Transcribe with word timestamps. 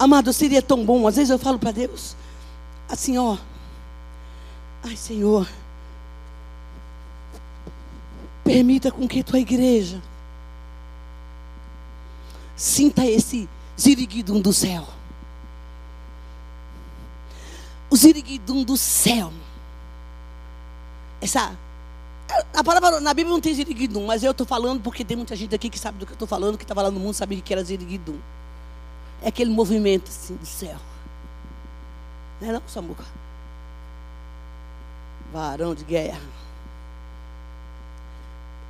Amado, 0.00 0.32
seria 0.32 0.62
tão 0.62 0.82
bom. 0.82 1.06
Às 1.06 1.16
vezes 1.16 1.28
eu 1.28 1.38
falo 1.38 1.58
para 1.58 1.72
Deus, 1.72 2.16
assim, 2.88 3.18
ó. 3.18 3.36
Ai, 4.82 4.96
Senhor. 4.96 5.46
Permita 8.42 8.90
com 8.90 9.06
que 9.06 9.22
tua 9.22 9.38
igreja 9.38 10.00
sinta 12.56 13.04
esse 13.04 13.46
ziriguidum 13.78 14.40
do 14.40 14.54
céu. 14.54 14.88
O 17.90 17.96
ziriguidum 17.96 18.64
do 18.64 18.78
céu. 18.78 19.30
Essa 21.20 21.54
a 22.54 22.64
palavra 22.64 23.00
na 23.00 23.12
Bíblia 23.12 23.34
não 23.34 23.40
tem 23.40 23.52
ziriguidum, 23.52 24.06
mas 24.06 24.22
eu 24.22 24.30
estou 24.30 24.46
falando 24.46 24.80
porque 24.80 25.04
tem 25.04 25.14
muita 25.14 25.36
gente 25.36 25.54
aqui 25.54 25.68
que 25.68 25.78
sabe 25.78 25.98
do 25.98 26.06
que 26.06 26.12
eu 26.12 26.14
estou 26.14 26.28
falando, 26.28 26.56
que 26.56 26.64
estava 26.64 26.80
lá 26.80 26.90
no 26.90 26.98
mundo, 26.98 27.12
sabia 27.12 27.38
que 27.42 27.52
era 27.52 27.62
ziriguidum. 27.62 28.18
É 29.22 29.28
aquele 29.28 29.50
movimento 29.50 30.08
assim 30.08 30.34
do 30.36 30.46
céu. 30.46 30.78
Não 32.40 32.48
é 32.48 32.52
não, 32.52 32.62
Samuca? 32.66 33.04
Varão 35.32 35.74
de 35.74 35.84
guerra. 35.84 36.20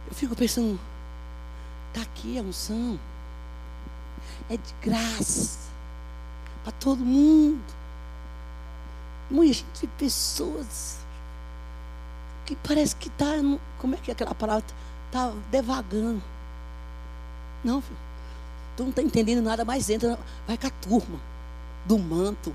Eu 0.09 0.15
fico 0.15 0.35
pensando, 0.35 0.79
está 1.89 2.03
aqui 2.03 2.39
a 2.39 2.43
unção. 2.43 2.99
É 4.49 4.57
de 4.57 4.75
graça. 4.83 5.59
Para 6.65 6.73
todo 6.73 7.05
mundo. 7.05 7.63
Muita 9.31 9.53
gente, 9.53 9.87
pessoas 9.97 10.99
que 12.45 12.57
parece 12.57 12.97
que 12.97 13.07
está, 13.07 13.35
como 13.79 13.95
é 13.95 13.99
que 13.99 14.11
é 14.11 14.13
aquela 14.13 14.35
palavra? 14.35 14.65
Está 15.07 15.33
devagando. 15.51 16.21
Não, 17.63 17.81
filho. 17.81 18.10
Tu 18.77 18.83
não 18.83 18.91
está 18.91 19.03
entendendo 19.03 19.43
nada, 19.43 19.65
mas 19.65 19.91
entra, 19.91 20.19
vai 20.47 20.57
com 20.57 20.67
a 20.67 20.71
turma 20.71 21.21
do 21.85 21.99
manto. 21.99 22.55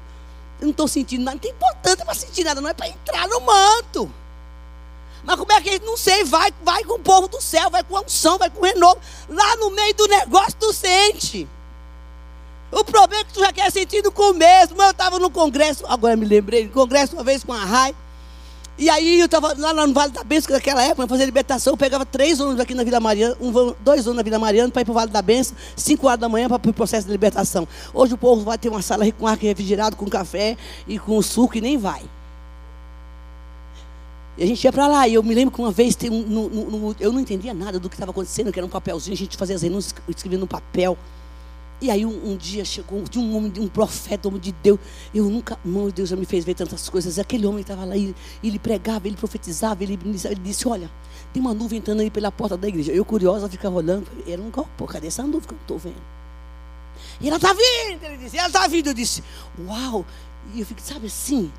Eu 0.60 0.66
não 0.66 0.72
estou 0.72 0.88
sentindo 0.88 1.24
nada, 1.24 1.36
não 1.36 1.42
tem 1.42 1.52
importância 1.52 2.06
para 2.06 2.14
sentir 2.14 2.44
nada, 2.44 2.62
não 2.62 2.70
é 2.70 2.74
para 2.74 2.88
entrar 2.88 3.28
no 3.28 3.42
manto. 3.42 4.12
Mas 5.24 5.36
como 5.38 5.52
é 5.52 5.62
que 5.62 5.80
não 5.80 5.98
sei, 5.98 6.24
vai, 6.24 6.54
vai 6.64 6.84
com 6.84 6.94
o 6.94 7.00
povo 7.00 7.28
do 7.28 7.42
céu, 7.42 7.70
vai 7.70 7.84
com 7.84 7.98
a 7.98 8.02
unção, 8.02 8.38
vai 8.38 8.50
com 8.50 8.62
o 8.62 8.64
renovo. 8.64 9.00
Lá 9.28 9.56
no 9.58 9.72
meio 9.72 9.94
do 9.96 10.08
negócio 10.08 10.56
tu 10.60 10.72
sente. 10.72 11.48
O 12.72 12.84
problema 12.84 13.22
é 13.22 13.26
que 13.26 13.34
tu 13.34 13.40
já 13.40 13.52
quer 13.52 13.72
sentir 13.72 14.04
no 14.04 14.12
começo. 14.12 14.76
Mas 14.76 14.88
eu 14.88 14.92
estava 14.92 15.18
no 15.18 15.32
congresso, 15.32 15.84
agora 15.88 16.16
me 16.16 16.26
lembrei, 16.26 16.66
no 16.66 16.72
congresso 16.72 17.14
uma 17.14 17.24
vez 17.24 17.44
com 17.44 17.54
a 17.54 17.64
Rai. 17.64 17.96
E 18.78 18.90
aí 18.90 19.20
eu 19.20 19.26
estava 19.26 19.56
lá 19.58 19.74
no 19.88 19.94
Vale 19.94 20.12
da 20.12 20.22
Bênção, 20.22 20.54
naquela 20.54 20.84
época, 20.84 21.08
fazer 21.08 21.26
libertação, 21.26 21.74
eu 21.74 21.78
pegava 21.78 22.06
três 22.06 22.42
ônibus 22.42 22.60
aqui 22.60 22.74
na 22.74 22.84
Vila 22.84 23.00
Mariana, 23.00 23.38
um, 23.40 23.50
dois 23.82 24.02
ônibus 24.02 24.16
na 24.18 24.24
Vila 24.24 24.38
Mariana 24.38 24.70
para 24.70 24.82
ir 24.82 24.86
para 24.86 24.92
o 24.92 24.94
Vale 24.94 25.12
da 25.12 25.22
Bênção, 25.22 25.56
cinco 25.78 26.08
horas 26.08 26.20
da 26.20 26.28
manhã 26.28 26.50
para 26.50 26.70
o 26.70 26.74
processo 26.74 27.06
de 27.06 27.12
libertação. 27.12 27.66
Hoje 27.94 28.14
o 28.14 28.18
povo 28.18 28.44
vai 28.44 28.58
ter 28.58 28.68
uma 28.68 28.82
sala 28.82 29.10
com 29.14 29.26
ar 29.26 29.38
refrigerado, 29.38 29.96
com 29.96 30.06
café 30.08 30.58
e 30.86 31.00
com 31.00 31.22
suco 31.22 31.58
e 31.58 31.62
nem 31.62 31.78
vai. 31.78 32.02
E 34.38 34.44
a 34.44 34.46
gente 34.46 34.62
ia 34.62 34.74
para 34.74 34.88
lá, 34.88 35.08
e 35.08 35.14
eu 35.14 35.24
me 35.24 35.34
lembro 35.34 35.56
que 35.56 35.62
uma 35.62 35.72
vez, 35.72 35.98
um, 36.12 36.22
no, 36.24 36.50
no, 36.50 36.96
eu 37.00 37.14
não 37.14 37.22
entendia 37.22 37.54
nada 37.54 37.80
do 37.80 37.88
que 37.88 37.96
estava 37.96 38.12
acontecendo, 38.12 38.52
que 38.52 38.60
era 38.60 38.66
um 38.66 38.70
papelzinho, 38.70 39.14
a 39.14 39.18
gente 39.18 39.38
fazia 39.38 39.56
as 39.56 39.62
renúncias, 39.62 39.96
escrevia 40.10 40.38
no 40.38 40.48
papel. 40.48 40.98
E 41.82 41.92
aí 41.92 42.06
um, 42.06 42.32
um, 42.32 42.38
dia 42.38 42.64
chegou 42.64 43.04
de 43.04 43.20
um 43.20 43.36
homem, 43.36 43.52
de 43.52 43.60
um 43.60 43.68
profeta, 43.68 44.28
homem 44.28 44.40
de 44.40 44.52
Deus. 44.52 44.80
Eu 45.14 45.26
nunca, 45.26 45.60
meu 45.64 45.92
Deus 45.92 46.10
já 46.10 46.16
me 46.16 46.26
fez 46.26 46.46
ver 46.46 46.54
tantas 46.54 46.88
coisas. 46.90 47.20
Aquele 47.20 47.46
homem 47.46 47.62
estava 47.62 47.84
lá, 47.84 47.96
ele, 47.98 48.16
ele 48.44 48.58
pregava, 48.58 49.08
ele 49.08 49.18
profetizava, 49.18 49.84
ele, 49.84 50.00
ele, 50.04 50.36
disse, 50.36 50.68
olha, 50.68 50.90
tem 51.34 51.42
uma 51.42 51.54
nuvem 51.54 51.80
entrando 51.80 52.00
aí 52.00 52.10
pela 52.10 52.32
porta 52.32 52.56
da 52.56 52.68
igreja. 52.68 52.92
Eu 52.92 53.04
curiosa 53.04 53.50
ficava 53.50 53.76
olhando, 53.76 54.08
era 54.26 54.42
um 54.42 54.50
pô, 54.50 54.86
cadê 54.86 55.08
essa 55.08 55.24
nuvem 55.24 55.48
que 55.48 55.54
eu 55.54 55.60
estou 55.62 55.78
vendo? 55.78 56.02
E 57.20 57.28
ela 57.28 57.38
está 57.38 57.54
vindo, 57.54 58.04
ele 58.04 58.18
disse, 58.18 58.38
ela 58.38 58.48
está 58.48 58.68
vindo. 58.68 58.88
Eu 58.88 58.94
disse, 58.94 59.24
uau. 59.68 60.06
E 60.54 60.62
eu 60.62 60.66
fico, 60.66 60.82
sabe 60.82 61.08
assim, 61.08 61.52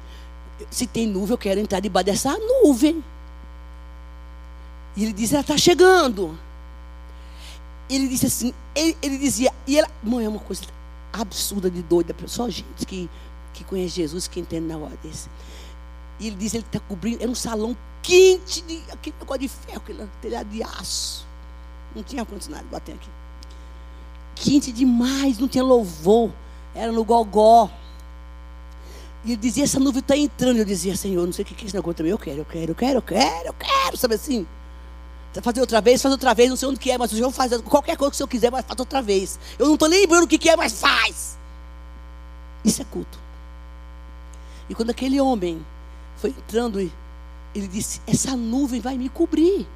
se 0.71 0.87
tem 0.87 1.07
nuvem, 1.07 1.33
eu 1.33 1.39
quero 1.39 1.61
entrar 1.61 1.81
debaixo 1.81 2.07
dessa 2.07 2.39
nuvem. 2.39 3.05
E 4.97 5.03
ele 5.05 5.13
disse, 5.13 5.35
ela 5.35 5.43
está 5.43 5.59
chegando 5.59 6.39
ele 7.89 8.09
disse 8.09 8.27
assim, 8.27 8.53
ele, 8.77 8.97
ele 9.03 9.19
dizia, 9.19 9.53
e 9.67 9.79
ela, 9.79 9.89
mãe, 10.03 10.27
é 10.27 10.29
uma 10.29 10.39
coisa 10.39 10.63
absurda 11.13 11.71
de 11.71 11.83
doida, 11.83 12.15
só 12.27 12.49
gente 12.49 12.85
que, 12.87 13.09
que 13.55 13.65
conhece 13.65 13.97
Jesus, 13.97 14.29
que 14.29 14.39
entende 14.39 14.67
na 14.67 14.77
hora 14.77 14.97
desse. 15.03 15.29
E 16.21 16.27
ele 16.27 16.37
disse, 16.37 16.59
ele 16.59 16.65
está 16.65 16.79
cobrindo, 16.81 17.23
era 17.23 17.31
um 17.31 17.35
salão 17.35 17.77
quente, 18.03 18.61
de, 18.63 18.83
aquele 18.93 19.17
negócio 19.19 19.41
de 19.41 19.49
ferro, 19.49 19.79
aquele 19.79 20.09
telhado 20.21 20.49
de 20.49 20.63
aço. 20.63 21.27
Não 21.95 22.03
tinha 22.03 22.23
ar-condicionado 22.23 22.67
batendo 22.71 22.97
aqui. 22.97 23.09
Quente 24.35 24.71
demais, 24.71 25.39
não 25.39 25.49
tinha 25.49 25.65
louvor, 25.65 26.31
era 26.75 26.93
no 26.93 27.03
gogó. 27.03 27.71
E 29.25 29.33
ele 29.33 29.37
dizia, 29.39 29.65
essa 29.65 29.81
nuvem 29.81 30.01
está 30.01 30.17
entrando. 30.17 30.59
Eu 30.59 30.65
dizia, 30.65 30.95
Senhor, 30.95 31.25
não 31.25 31.33
sei 31.33 31.43
o 31.43 31.49
que 31.49 31.55
é 31.65 31.67
esse 31.67 31.75
negócio 31.75 31.97
também. 31.97 32.13
Eu 32.13 32.19
quero, 32.19 32.39
eu 32.39 32.45
quero, 32.45 32.71
eu 32.71 32.75
quero, 32.75 32.99
eu 32.99 33.03
quero, 33.03 33.49
eu 33.49 33.55
quero, 33.55 33.97
sabe 33.97 34.15
assim? 34.15 34.47
Fazer 35.43 35.61
outra 35.61 35.81
vez, 35.81 36.01
faz 36.01 36.13
outra 36.13 36.33
vez, 36.35 36.49
não 36.49 36.57
sei 36.57 36.69
onde 36.69 36.81
que 36.81 36.91
é, 36.91 36.97
mas 36.97 37.13
o 37.13 37.17
Senhor 37.17 37.31
faz 37.31 37.57
qualquer 37.63 37.97
coisa 37.97 38.11
que 38.11 38.15
o 38.15 38.19
Senhor 38.19 38.29
quiser, 38.29 38.51
mas 38.51 38.65
faz 38.65 38.79
outra 38.81 39.03
vez. 39.03 39.39
Eu 39.59 39.67
não 39.67 39.75
estou 39.75 39.89
lembrando 39.89 40.25
o 40.25 40.27
que, 40.27 40.39
que 40.39 40.49
é, 40.49 40.57
mas 40.57 40.81
faz. 40.81 41.37
Isso 42.65 42.83
é 42.83 42.85
culto. 42.85 43.19
E 44.69 44.75
quando 44.75 44.91
aquele 44.91 45.21
homem 45.21 45.65
foi 46.17 46.31
entrando, 46.31 46.81
ele 46.81 47.69
disse: 47.69 48.01
Essa 48.07 48.37
nuvem 48.37 48.81
vai 48.81 48.99
me 48.99 49.09
cobrir. 49.09 49.67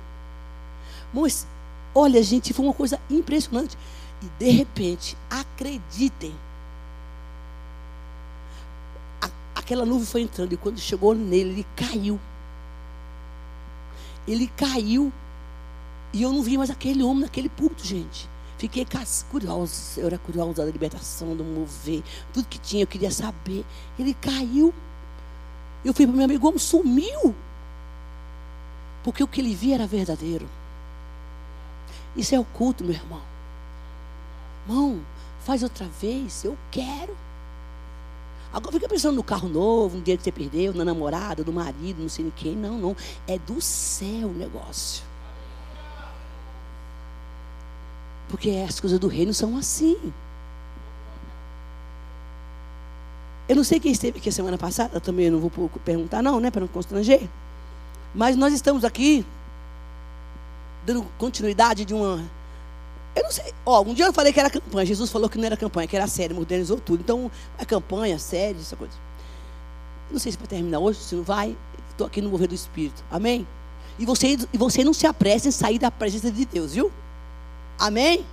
Mas, 1.12 1.46
olha, 1.94 2.22
gente, 2.22 2.52
foi 2.52 2.64
uma 2.64 2.74
coisa 2.74 3.00
impressionante. 3.08 3.76
E 4.22 4.26
de 4.38 4.50
repente, 4.50 5.16
acreditem. 5.28 6.34
A, 9.20 9.30
aquela 9.54 9.86
nuvem 9.86 10.06
foi 10.06 10.22
entrando, 10.22 10.52
e 10.52 10.56
quando 10.56 10.78
chegou 10.78 11.14
nele, 11.14 11.50
ele 11.50 11.66
caiu. 11.76 12.20
Ele 14.26 14.46
caiu 14.56 15.12
e 16.12 16.22
eu 16.22 16.32
não 16.32 16.42
vi 16.42 16.58
mais 16.58 16.70
aquele 16.70 17.02
homem 17.02 17.22
naquele 17.22 17.48
púlpito, 17.48 17.86
gente. 17.86 18.28
Fiquei 18.58 18.86
curiosa, 19.30 19.98
eu 19.98 20.06
era 20.06 20.18
curiosa 20.18 20.54
da 20.54 20.70
libertação, 20.70 21.34
do 21.34 21.42
mover, 21.42 22.02
tudo 22.32 22.46
que 22.46 22.58
tinha, 22.58 22.82
eu 22.82 22.86
queria 22.86 23.10
saber. 23.10 23.64
Ele 23.98 24.12
caiu. 24.12 24.74
Eu 25.82 25.94
fui 25.94 26.06
para 26.06 26.14
meu 26.14 26.24
amigo, 26.26 26.46
homem 26.46 26.58
sumiu. 26.58 27.34
Porque 29.02 29.22
o 29.22 29.26
que 29.26 29.40
ele 29.40 29.54
via 29.54 29.76
era 29.76 29.86
verdadeiro. 29.86 30.46
Isso 32.14 32.34
é 32.34 32.38
o 32.38 32.44
culto, 32.44 32.84
meu 32.84 32.92
irmão. 32.92 33.22
Irmão, 34.68 35.00
faz 35.40 35.62
outra 35.62 35.86
vez, 35.86 36.44
eu 36.44 36.56
quero. 36.70 37.16
Agora 38.52 38.72
fica 38.72 38.88
pensando 38.88 39.14
no 39.16 39.22
carro 39.22 39.48
novo, 39.48 39.96
no 39.96 40.02
dinheiro 40.02 40.18
que 40.18 40.24
você 40.24 40.32
perdeu, 40.32 40.74
na 40.74 40.84
namorada, 40.84 41.42
do 41.42 41.52
marido, 41.52 42.02
não 42.02 42.08
sei 42.08 42.24
nem 42.24 42.32
quem. 42.36 42.56
Não, 42.56 42.76
não. 42.76 42.96
É 43.26 43.38
do 43.38 43.60
céu 43.60 44.28
o 44.28 44.34
negócio. 44.34 45.09
Porque 48.30 48.64
as 48.66 48.78
coisas 48.78 48.98
do 48.98 49.08
reino 49.08 49.34
são 49.34 49.56
assim. 49.56 49.98
Eu 53.48 53.56
não 53.56 53.64
sei 53.64 53.80
quem 53.80 53.90
esteve 53.90 54.20
aqui 54.20 54.30
semana 54.30 54.56
passada, 54.56 55.00
também 55.00 55.28
não 55.28 55.40
vou 55.40 55.50
perguntar, 55.84 56.22
não, 56.22 56.38
né, 56.38 56.52
para 56.52 56.60
não 56.60 56.68
constranger. 56.68 57.28
Mas 58.14 58.36
nós 58.36 58.54
estamos 58.54 58.84
aqui 58.84 59.26
dando 60.86 61.04
continuidade 61.18 61.84
de 61.84 61.92
uma. 61.92 62.24
Eu 63.16 63.24
não 63.24 63.32
sei. 63.32 63.52
Ó, 63.66 63.82
um 63.82 63.92
dia 63.92 64.06
eu 64.06 64.12
falei 64.12 64.32
que 64.32 64.38
era 64.38 64.48
campanha. 64.48 64.86
Jesus 64.86 65.10
falou 65.10 65.28
que 65.28 65.36
não 65.36 65.46
era 65.46 65.56
campanha, 65.56 65.88
que 65.88 65.96
era 65.96 66.06
série, 66.06 66.32
modernizou 66.32 66.78
tudo. 66.78 67.00
Então, 67.00 67.28
é 67.58 67.64
campanha, 67.64 68.16
série, 68.20 68.60
essa 68.60 68.76
coisa. 68.76 68.94
Não 70.08 70.20
sei 70.20 70.30
se 70.30 70.38
vai 70.38 70.46
terminar 70.46 70.78
hoje, 70.78 71.00
se 71.00 71.16
não 71.16 71.24
vai. 71.24 71.56
Estou 71.90 72.06
aqui 72.06 72.22
no 72.22 72.30
mover 72.30 72.46
do 72.46 72.54
Espírito. 72.54 73.02
Amém? 73.10 73.44
E 73.98 74.06
você, 74.06 74.38
e 74.52 74.56
você 74.56 74.84
não 74.84 74.94
se 74.94 75.06
apresse 75.08 75.48
em 75.48 75.50
sair 75.50 75.80
da 75.80 75.90
presença 75.90 76.30
de 76.30 76.44
Deus, 76.44 76.74
viu? 76.74 76.92
Amém? 77.80 78.26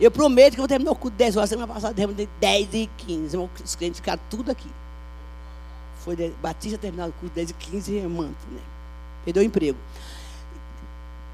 Eu 0.00 0.10
prometo 0.10 0.54
que 0.54 0.60
eu 0.60 0.62
vou 0.62 0.68
terminar 0.68 0.90
o 0.90 0.96
culto 0.96 1.16
10 1.16 1.36
horas. 1.36 1.50
Semana 1.50 1.72
passada 1.72 1.92
eu 1.92 1.96
terminei 1.96 2.28
10 2.40 2.68
e 2.72 2.90
15. 2.96 3.36
Os 3.62 3.76
clientes 3.76 4.00
ficaram 4.00 4.20
tudo 4.30 4.50
aqui. 4.50 4.70
Foi 6.02 6.16
de, 6.16 6.30
Batista 6.42 6.78
terminar 6.78 7.08
o 7.08 7.12
culto 7.12 7.34
10 7.34 7.50
e 7.50 7.54
15 7.54 7.94
e 7.94 8.06
manto, 8.06 8.46
né? 8.50 8.60
Perdeu 9.24 9.42
o 9.42 9.46
emprego. 9.46 9.78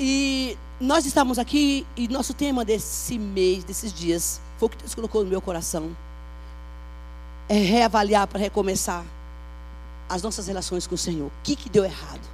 E 0.00 0.58
nós 0.80 1.06
estamos 1.06 1.38
aqui 1.38 1.86
e 1.96 2.08
nosso 2.08 2.34
tema 2.34 2.64
desse 2.64 3.16
mês, 3.18 3.62
desses 3.62 3.92
dias, 3.92 4.40
foi 4.58 4.66
o 4.66 4.70
que 4.70 4.78
Deus 4.78 4.94
colocou 4.94 5.22
no 5.22 5.30
meu 5.30 5.40
coração. 5.40 5.96
É 7.48 7.54
reavaliar 7.54 8.26
para 8.26 8.40
recomeçar 8.40 9.04
as 10.08 10.22
nossas 10.22 10.46
relações 10.46 10.86
com 10.86 10.94
o 10.94 10.98
Senhor. 10.98 11.26
O 11.26 11.32
que, 11.44 11.54
que 11.54 11.68
deu 11.68 11.84
errado? 11.84 12.24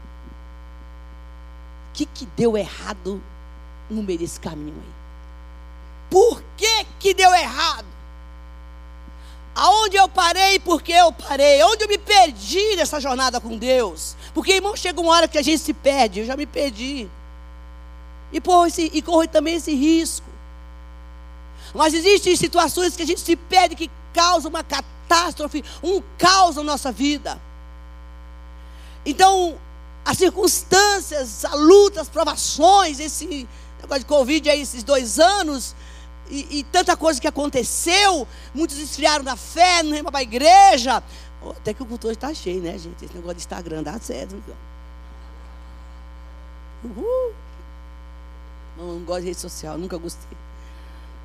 O 1.90 1.92
que, 1.92 2.06
que 2.06 2.26
deu 2.36 2.56
errado 2.56 3.20
no 3.90 4.02
meio 4.02 4.18
desse 4.18 4.40
caminho 4.40 4.76
aí? 4.76 4.97
Por 6.10 6.42
que, 6.56 6.86
que 6.98 7.14
deu 7.14 7.32
errado? 7.34 7.86
Aonde 9.54 9.96
eu 9.96 10.08
parei 10.08 10.60
por 10.60 10.80
que 10.80 10.92
eu 10.92 11.10
parei? 11.10 11.62
Onde 11.64 11.84
eu 11.84 11.88
me 11.88 11.98
perdi 11.98 12.76
nessa 12.76 13.00
jornada 13.00 13.40
com 13.40 13.58
Deus? 13.58 14.16
Porque, 14.32 14.52
irmão, 14.52 14.76
chega 14.76 15.00
uma 15.00 15.12
hora 15.12 15.26
que 15.26 15.36
a 15.36 15.42
gente 15.42 15.58
se 15.58 15.74
perde. 15.74 16.20
Eu 16.20 16.26
já 16.26 16.36
me 16.36 16.46
perdi. 16.46 17.08
E, 18.32 18.40
porra, 18.40 18.68
esse, 18.68 18.90
e 18.94 19.02
corre 19.02 19.26
também 19.26 19.56
esse 19.56 19.74
risco. 19.74 20.26
Mas 21.74 21.92
existem 21.92 22.36
situações 22.36 22.96
que 22.96 23.02
a 23.02 23.06
gente 23.06 23.20
se 23.20 23.34
perde, 23.34 23.74
que 23.74 23.90
caos, 24.12 24.44
uma 24.44 24.62
catástrofe, 24.62 25.64
um 25.82 26.00
caos 26.16 26.56
na 26.56 26.62
nossa 26.62 26.92
vida. 26.92 27.40
Então, 29.04 29.58
as 30.04 30.18
circunstâncias, 30.18 31.44
a 31.44 31.54
luta, 31.54 32.00
as 32.00 32.08
provações, 32.08 33.00
esse 33.00 33.48
negócio 33.80 34.00
de 34.00 34.06
Covid 34.06 34.50
aí, 34.50 34.60
esses 34.60 34.82
dois 34.82 35.18
anos, 35.18 35.74
e, 36.30 36.58
e, 36.58 36.64
tanta 36.64 36.96
coisa 36.96 37.20
que 37.20 37.26
aconteceu, 37.26 38.26
muitos 38.54 38.78
esfriaram 38.78 39.24
na 39.24 39.36
fé, 39.36 39.82
não 39.82 39.94
iam 39.94 40.04
para 40.04 40.18
a 40.18 40.22
igreja. 40.22 41.02
Até 41.50 41.72
que 41.72 41.82
o 41.82 41.86
culto 41.86 42.08
hoje 42.08 42.16
está 42.16 42.32
cheio, 42.34 42.60
né, 42.60 42.76
gente? 42.78 43.04
Esse 43.04 43.14
negócio 43.14 43.36
de 43.36 43.42
Instagram 43.42 43.82
dá 43.82 43.98
certo. 43.98 44.36
Uhul. 46.84 47.32
Não, 48.76 48.94
não 48.94 49.04
gosto 49.04 49.22
de 49.22 49.28
rede 49.28 49.40
social, 49.40 49.78
nunca 49.78 49.96
gostei. 49.96 50.36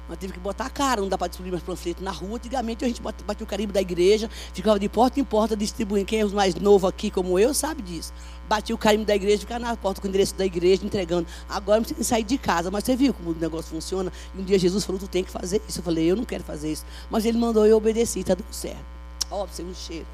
Mas 0.08 0.18
tive 0.18 0.34
que 0.34 0.40
botar 0.40 0.66
a 0.66 0.70
cara, 0.70 1.00
não 1.00 1.08
dá 1.08 1.18
para 1.18 1.28
distribuir 1.28 1.54
mais 1.54 1.64
panfletos 1.64 2.04
na 2.04 2.12
rua. 2.12 2.36
Antigamente 2.36 2.84
a 2.84 2.88
gente 2.88 3.02
batia 3.02 3.44
o 3.44 3.48
carimbo 3.48 3.72
da 3.72 3.82
igreja, 3.82 4.30
ficava 4.54 4.78
de 4.78 4.90
porta 4.90 5.20
em 5.20 5.24
porta 5.24 5.56
distribuindo. 5.56 6.06
Quem 6.06 6.20
é 6.20 6.26
os 6.26 6.34
mais 6.34 6.56
novo 6.56 6.88
aqui, 6.88 7.10
como 7.10 7.40
eu, 7.40 7.54
sabe 7.54 7.82
disso. 7.82 8.14
Batia 8.54 8.76
o 8.76 8.78
carimbo 8.78 9.04
da 9.04 9.16
igreja, 9.16 9.40
ficava 9.40 9.60
na 9.66 9.76
porta 9.76 10.00
com 10.00 10.06
o 10.06 10.10
endereço 10.10 10.36
da 10.36 10.46
igreja, 10.46 10.86
entregando. 10.86 11.28
Agora 11.50 11.80
não 11.80 11.86
precisa 11.86 12.08
sair 12.08 12.24
de 12.24 12.38
casa. 12.38 12.70
Mas 12.70 12.84
você 12.84 12.96
viu 12.96 13.12
como 13.12 13.32
o 13.32 13.34
negócio 13.34 13.72
funciona? 13.72 14.14
E 14.36 14.40
um 14.40 14.44
dia 14.44 14.60
Jesus 14.60 14.86
falou: 14.86 15.00
Tu 15.00 15.08
tem 15.08 15.24
que 15.24 15.32
fazer 15.32 15.60
isso. 15.68 15.80
Eu 15.80 15.84
falei: 15.84 16.12
Eu 16.12 16.16
não 16.16 16.24
quero 16.24 16.44
fazer 16.44 16.72
isso. 16.72 16.86
Mas 17.10 17.26
ele 17.26 17.36
mandou 17.36 17.66
eu 17.66 17.78
obedeci, 17.78 18.20
está 18.20 18.36
dando 18.36 18.54
certo. 18.54 18.86
Ó, 19.32 19.48
você 19.48 19.64
um 19.64 19.74
cheiro. 19.74 20.06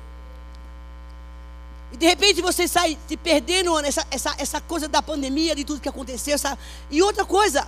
E 1.91 1.97
de 1.97 2.05
repente 2.05 2.41
você 2.41 2.65
sai 2.65 2.97
se 3.09 3.17
perdendo 3.17 3.77
nessa 3.81 4.07
essa, 4.09 4.33
essa 4.37 4.61
coisa 4.61 4.87
da 4.87 5.01
pandemia, 5.01 5.53
de 5.53 5.65
tudo 5.65 5.81
que 5.81 5.89
aconteceu. 5.89 6.35
Essa... 6.35 6.57
E 6.89 7.01
outra 7.01 7.25
coisa, 7.25 7.67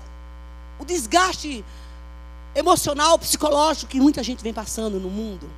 o 0.80 0.86
desgaste 0.86 1.66
emocional, 2.56 3.20
psicológico 3.20 3.92
que 3.92 4.00
muita 4.00 4.24
gente 4.24 4.42
vem 4.42 4.54
passando 4.54 5.02
no 5.02 5.10
mundo. 5.10 5.50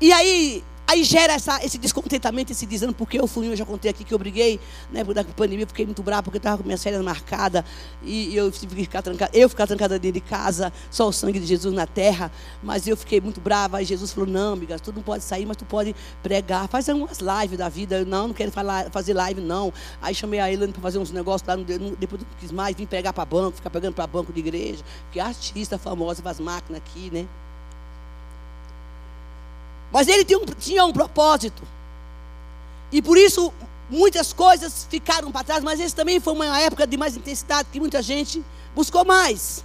E 0.00 0.12
aí, 0.12 0.62
aí 0.86 1.02
gera 1.02 1.32
essa, 1.32 1.62
esse 1.64 1.78
descontentamento, 1.78 2.52
esse 2.52 2.64
desânimo, 2.64 2.94
porque 2.96 3.18
eu 3.18 3.26
fui, 3.26 3.48
eu 3.48 3.56
já 3.56 3.64
contei 3.64 3.90
aqui 3.90 4.04
que 4.04 4.14
eu 4.14 4.18
briguei, 4.18 4.60
né, 4.92 5.04
por 5.04 5.14
da 5.14 5.24
pandemia, 5.24 5.66
fiquei 5.66 5.84
muito 5.84 6.02
bravo, 6.02 6.24
porque 6.24 6.36
eu 6.36 6.38
estava 6.38 6.58
com 6.58 6.64
minhas 6.64 6.82
férias 6.82 7.02
marcadas, 7.02 7.64
e, 8.02 8.34
eu 8.36 8.50
tive 8.50 8.76
que 8.76 8.82
ficar 8.82 9.02
trancada, 9.02 9.36
eu 9.36 9.48
ficar 9.48 9.66
trancada 9.66 9.98
dentro 9.98 10.20
de 10.20 10.26
casa, 10.26 10.72
só 10.90 11.08
o 11.08 11.12
sangue 11.12 11.40
de 11.40 11.46
Jesus 11.46 11.74
na 11.74 11.86
terra, 11.86 12.30
mas 12.62 12.86
eu 12.86 12.96
fiquei 12.96 13.20
muito 13.20 13.40
brava, 13.40 13.78
aí 13.78 13.84
Jesus 13.84 14.12
falou, 14.12 14.28
não, 14.28 14.52
amiga, 14.52 14.78
tu 14.78 14.92
não 14.92 15.02
pode 15.02 15.24
sair, 15.24 15.44
mas 15.44 15.56
tu 15.56 15.64
pode 15.64 15.94
pregar, 16.22 16.68
faz 16.68 16.88
umas 16.88 17.18
lives 17.18 17.58
da 17.58 17.68
vida, 17.68 17.98
eu, 17.98 18.06
não, 18.06 18.28
não 18.28 18.34
quero 18.34 18.52
falar, 18.52 18.90
fazer 18.90 19.14
live, 19.14 19.40
não, 19.40 19.72
aí 20.00 20.14
chamei 20.14 20.38
a 20.38 20.52
Elane 20.52 20.72
para 20.72 20.82
fazer 20.82 20.98
uns 20.98 21.10
negócios 21.10 21.46
lá, 21.46 21.56
depois 21.98 22.22
não 22.22 22.28
quis 22.38 22.52
mais, 22.52 22.76
vim 22.76 22.86
pregar 22.86 23.12
para 23.12 23.24
banco, 23.24 23.56
ficar 23.56 23.70
pegando 23.70 23.94
para 23.94 24.06
banco 24.06 24.32
de 24.32 24.38
igreja, 24.38 24.84
porque 25.04 25.18
artista 25.18 25.78
famosa, 25.78 26.22
faz 26.22 26.38
máquina 26.38 26.78
aqui, 26.78 27.10
né, 27.10 27.26
mas 29.96 30.08
ele 30.08 30.26
tinha 30.26 30.38
um, 30.38 30.44
tinha 30.44 30.84
um 30.84 30.92
propósito. 30.92 31.62
E 32.92 33.00
por 33.00 33.16
isso 33.16 33.50
muitas 33.88 34.30
coisas 34.30 34.86
ficaram 34.90 35.32
para 35.32 35.42
trás, 35.42 35.64
mas 35.64 35.80
esse 35.80 35.94
também 35.94 36.20
foi 36.20 36.34
uma 36.34 36.60
época 36.60 36.86
de 36.86 36.98
mais 36.98 37.16
intensidade 37.16 37.70
que 37.72 37.80
muita 37.80 38.02
gente 38.02 38.44
buscou 38.74 39.06
mais. 39.06 39.64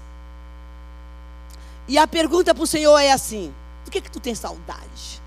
E 1.85 1.97
a 1.97 2.07
pergunta 2.07 2.55
para 2.55 2.63
o 2.63 2.65
Senhor 2.65 2.97
é 2.97 3.11
assim: 3.11 3.53
do 3.83 3.91
que 3.91 3.99
que 3.99 4.09
tu 4.09 4.21
tem 4.21 4.33
saudade? 4.33 5.21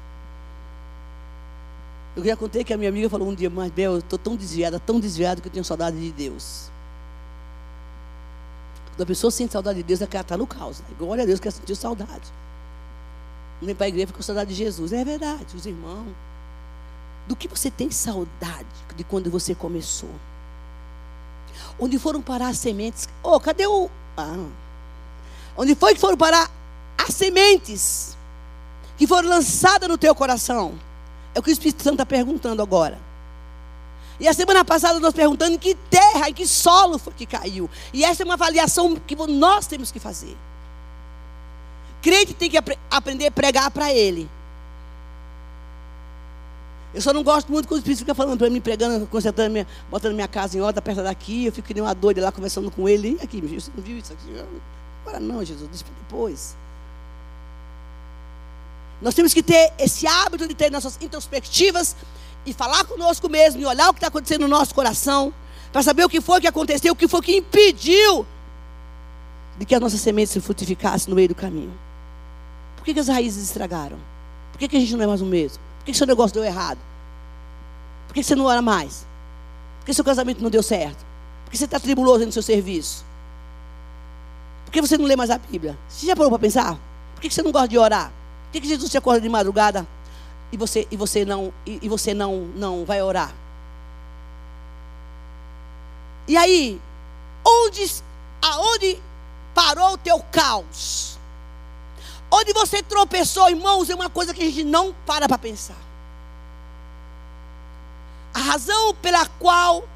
Eu 2.17 2.25
já 2.25 2.35
contei 2.35 2.65
que 2.65 2.73
a 2.73 2.79
minha 2.79 2.89
amiga 2.89 3.11
falou 3.11 3.29
um 3.29 3.35
dia, 3.35 3.50
mas 3.50 3.71
Bel, 3.71 3.93
eu 3.93 3.99
estou 3.99 4.19
tão 4.19 4.35
desviada, 4.35 4.81
tão 4.81 4.99
desviada 4.99 5.39
que 5.39 5.49
eu 5.49 5.53
tenho 5.53 5.67
saudade 5.67 6.00
de 6.00 6.12
Deus. 6.12 6.71
Quando 8.93 9.03
a 9.03 9.07
pessoa 9.07 9.31
sente 9.31 9.53
saudade 9.53 9.81
de 9.81 9.85
Deus, 9.85 10.00
é 10.00 10.07
que 10.07 10.17
ela 10.17 10.23
está 10.23 10.39
no 10.39 10.47
caos. 10.47 10.79
Né? 10.79 10.87
Glória 10.99 11.25
a 11.25 11.27
Deus 11.27 11.39
que 11.39 11.47
ela 11.47 11.55
sentiu 11.55 11.77
saudade 11.77 12.33
vem 13.64 13.75
para 13.75 13.87
a 13.87 13.88
igreja 13.88 14.12
com 14.12 14.22
saudade 14.22 14.50
de 14.50 14.56
Jesus. 14.56 14.93
É 14.93 15.05
verdade, 15.05 15.56
os 15.56 15.66
irmãos. 15.66 16.14
Do 17.26 17.34
que 17.34 17.49
você 17.49 17.70
tem 17.70 17.90
saudade 17.90 18.66
de 18.96 19.05
quando 19.05 19.31
você 19.31 19.55
começou? 19.55 20.11
Onde 21.78 21.99
foram 21.99 22.20
parar 22.20 22.49
as 22.49 22.58
sementes? 22.58 23.08
Oh, 23.22 23.40
cadê 23.40 23.66
o. 23.66 23.88
Ah. 24.16 24.46
Onde 25.56 25.75
foi 25.75 25.94
que 25.94 26.00
foram 26.00 26.16
parar 26.16 26.50
as 26.99 27.14
sementes 27.14 28.16
que 28.96 29.06
foram 29.06 29.28
lançadas 29.28 29.88
no 29.88 29.96
teu 29.96 30.14
coração? 30.14 30.75
É 31.34 31.38
o 31.38 31.43
que 31.43 31.50
o 31.50 31.52
Espírito 31.52 31.82
Santo 31.82 31.94
está 31.94 32.06
perguntando 32.06 32.62
agora. 32.62 32.99
E 34.20 34.28
a 34.28 34.32
semana 34.32 34.64
passada 34.64 35.00
nós 35.00 35.12
perguntando 35.12 35.55
em 35.55 35.58
que 35.58 35.75
terra, 35.75 36.28
em 36.28 36.34
que 36.34 36.46
solo 36.46 36.99
foi 36.99 37.12
que 37.14 37.26
caiu. 37.26 37.69
E 37.93 38.05
essa 38.05 38.22
é 38.22 38.25
uma 38.25 38.34
avaliação 38.34 38.94
que 38.94 39.16
nós 39.16 39.66
temos 39.66 39.90
que 39.90 39.99
fazer 39.99 40.37
crente 42.05 42.35
tem 42.35 42.51
que 42.51 42.59
ap 42.59 42.69
aprender 42.91 43.27
a 43.29 43.31
pregar 43.31 43.71
para 43.71 43.91
ele. 43.91 44.29
Eu 46.93 47.01
só 47.01 47.15
não 47.15 47.25
gosto 47.25 47.51
muito 47.51 47.67
quando 47.67 47.79
o 47.79 47.81
Espírito 47.81 48.01
fica 48.01 48.15
falando 48.15 48.39
para 48.39 48.51
mim, 48.51 48.61
pregando, 48.61 49.06
consertando, 49.06 49.51
minha, 49.51 49.67
botando 49.91 50.15
minha 50.15 50.29
casa 50.29 50.56
em 50.56 50.61
ordem, 50.61 50.81
perto 50.83 51.03
daqui. 51.03 51.47
Eu 51.47 51.53
fico 51.53 51.67
que 51.67 51.75
nem 51.75 51.83
uma 51.83 51.95
doida 51.95 52.23
lá 52.23 52.31
conversando 52.31 52.71
com 52.71 52.87
ele. 52.87 53.17
E 53.21 53.25
aqui, 53.25 53.41
você 53.41 53.71
não 53.75 53.83
viu 53.83 53.99
isso 53.99 54.12
aqui? 54.12 54.45
Agora 55.03 55.19
não, 55.19 55.43
Jesus, 55.43 55.69
deixa 55.69 55.85
depois. 56.03 56.55
Nós 59.03 59.15
temos 59.15 59.35
que 59.35 59.43
ter 59.43 59.73
esse 59.79 60.07
hábito 60.07 60.47
de 60.47 60.55
ter 60.55 60.71
nossas 60.71 60.97
introspectivas 61.00 61.97
e 62.47 62.53
falar 62.53 62.85
conosco 62.85 63.29
mesmo 63.29 63.61
e 63.61 63.67
olhar 63.67 63.89
o 63.89 63.93
que 63.93 63.99
está 63.99 64.09
acontecendo 64.09 64.43
no 64.43 64.49
nosso 64.49 64.75
coração, 64.75 65.35
para 65.73 65.83
saber 65.83 66.05
o 66.05 66.09
que 66.09 66.21
foi 66.21 66.41
que 66.41 66.47
aconteceu, 66.47 66.93
o 66.93 66.97
que 66.97 67.09
foi 67.09 67.23
que 67.23 67.37
impediu 67.37 68.25
de 69.59 69.65
que 69.65 69.75
a 69.75 69.81
nossa 69.81 69.97
semente 69.97 70.31
se 70.31 70.41
frutificasse 70.41 71.09
no 71.11 71.17
meio 71.17 71.29
do 71.29 71.35
caminho. 71.35 71.84
Por 72.85 72.89
que, 72.89 72.95
que 72.95 73.01
as 73.01 73.09
raízes 73.09 73.43
estragaram? 73.45 73.97
Por 74.53 74.59
que, 74.59 74.69
que 74.69 74.77
a 74.77 74.81
gente 74.81 74.95
não 74.95 75.03
é 75.03 75.07
mais 75.07 75.23
o 75.23 75.25
mesmo? 75.25 75.57
Por 75.79 75.87
que, 75.87 75.93
que 75.93 75.97
seu 75.97 76.07
negócio 76.07 76.35
deu 76.35 76.45
errado? 76.45 76.79
Por 78.07 78.13
que, 78.13 78.21
que 78.21 78.27
você 78.27 78.35
não 78.35 78.45
ora 78.45 78.61
mais? 78.61 79.07
Por 79.81 79.87
que 79.87 79.95
seu 79.95 80.05
casamento 80.05 80.43
não 80.43 80.51
deu 80.51 80.63
certo? 80.63 81.03
Por 81.47 81.51
que 81.51 81.57
você 81.57 81.65
está 81.65 81.81
tribuloso 81.81 82.27
no 82.27 82.31
seu 82.31 82.43
serviço? 82.43 83.03
Por 84.67 84.71
que 84.71 84.83
você 84.83 84.99
não 84.99 85.07
lê 85.07 85.17
mais 85.17 85.31
a 85.31 85.39
Bíblia? 85.39 85.79
Você 85.89 86.05
já 86.05 86.15
parou 86.15 86.31
para 86.31 86.39
pensar? 86.39 86.79
Por 87.15 87.23
que, 87.23 87.31
você 87.31 87.43
não 87.43 87.53
gosta 87.53 87.69
de 87.69 87.79
orar? 87.79 88.13
Por 88.53 88.61
que 88.61 88.69
Jesus 88.69 88.91
te 88.91 88.99
acorda 88.99 89.23
de 89.23 89.31
madrugada 89.31 89.87
e 90.53 90.59
você, 90.59 90.87
e 90.91 90.97
você, 90.97 91.25
não, 91.25 91.55
e, 91.65 91.79
e 91.81 91.89
você 91.89 92.13
não, 92.13 92.51
não 92.55 92.85
vai 92.85 93.01
orar? 93.01 93.33
E 96.29 96.37
aí, 96.37 96.79
onde, 97.43 97.91
aonde 98.43 99.03
parou 99.55 99.95
o 99.95 99.97
teu 99.97 100.23
caos? 100.31 101.13
Onde 102.37 102.53
você 102.53 102.83
tropeçou, 102.83 103.49
irmãos, 103.49 103.89
é 103.89 103.95
uma 103.95 104.11
coisa 104.11 104.35
que 104.35 104.43
a 104.43 104.45
gente 104.45 104.65
não 104.65 104.93
para 105.07 105.29
para 105.29 105.38
pensar. 105.38 105.79
A 108.35 108.41
razão 108.41 108.93
pela 108.97 109.25
qual 109.38 109.88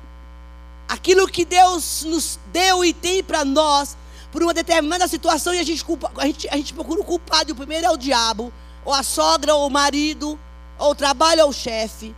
aquilo 0.89 1.27
que 1.27 1.45
Deus 1.45 2.05
nos 2.05 2.39
deu 2.53 2.85
e 2.85 2.95
tem 2.95 3.25
para 3.25 3.45
nós, 3.45 3.97
por 4.31 4.41
uma 4.41 4.55
determinada 4.55 5.09
situação, 5.09 5.53
e 5.53 5.59
a 5.59 5.65
gente, 5.65 5.85
culpa, 5.85 6.13
a 6.17 6.27
gente, 6.27 6.49
a 6.49 6.57
gente 6.57 6.73
procura 6.73 7.01
o 7.01 7.05
culpado, 7.05 7.51
e 7.51 7.53
o 7.53 7.57
primeiro 7.57 7.87
é 7.87 7.91
o 7.91 7.97
diabo, 7.97 8.53
ou 8.85 8.95
a 8.95 9.03
sogra, 9.03 9.57
ou 9.57 9.67
o 9.67 9.71
marido, 9.71 10.39
ou 10.79 10.93
o 10.93 10.95
trabalho, 10.95 11.43
ou 11.43 11.51
o 11.51 11.53
chefe. 11.53 12.15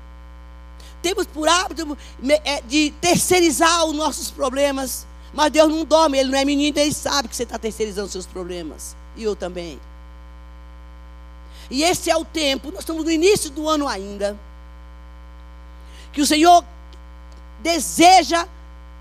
Temos 1.01 1.27
por 1.29 1.49
hábito 1.49 1.97
é, 2.45 2.61
de 2.61 2.91
terceirizar 3.01 3.87
os 3.87 3.95
nossos 3.95 4.31
problemas, 4.31 5.07
mas 5.33 5.51
Deus 5.51 5.71
não 5.71 5.83
dorme, 5.83 6.19
Ele 6.19 6.31
não 6.31 6.39
é 6.39 6.45
menino, 6.45 6.79
Ele 6.79 6.93
sabe 6.93 7.27
que 7.27 7.35
você 7.35 7.45
está 7.45 7.59
terceirizando 7.59 8.05
os 8.05 8.13
seus 8.13 8.27
problemas, 8.27 8.95
e 9.17 9.25
eu 9.25 9.35
também. 9.35 9.81
E 11.71 11.85
esse 11.85 12.11
é 12.11 12.17
o 12.17 12.25
tempo, 12.25 12.71
nós 12.71 12.81
estamos 12.81 13.05
no 13.05 13.11
início 13.11 13.49
do 13.51 13.69
ano 13.69 13.87
ainda, 13.87 14.37
que 16.13 16.21
o 16.21 16.27
Senhor 16.27 16.65
deseja 17.63 18.47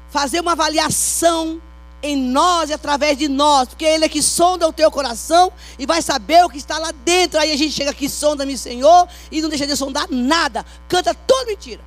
fazer 0.10 0.40
uma 0.40 0.52
avaliação 0.52 1.62
em 2.02 2.16
nós 2.16 2.70
e 2.70 2.74
através 2.74 3.18
de 3.18 3.28
nós, 3.28 3.70
porque 3.70 3.86
Ele 3.86 4.06
é 4.06 4.10
que 4.10 4.22
sonda 4.22 4.68
o 4.68 4.74
teu 4.74 4.90
coração 4.92 5.52
e 5.78 5.86
vai 5.86 6.02
saber 6.02 6.46
o 6.46 6.50
que 6.50 6.58
está 6.58 6.78
lá 6.78 6.92
dentro. 6.92 7.40
Aí 7.40 7.52
a 7.52 7.58
gente 7.58 7.72
chega 7.72 7.92
aqui, 7.92 8.08
sonda-me, 8.08 8.58
Senhor, 8.58 9.08
e 9.32 9.42
não 9.42 9.50
deixa 9.50 9.68
de 9.68 9.76
sondar 9.76 10.08
nada, 10.10 10.66
canta 10.88 11.14
toda 11.14 11.46
mentira. 11.46 11.82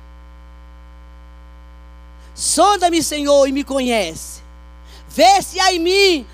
Sonda-me, 2.35 3.01
Senhor, 3.03 3.47
e 3.47 3.51
me 3.51 3.63
conhece. 3.63 4.41
Vê 5.07 5.41
se 5.41 5.59
há 5.59 5.73
em 5.73 5.79
mim 5.79 6.27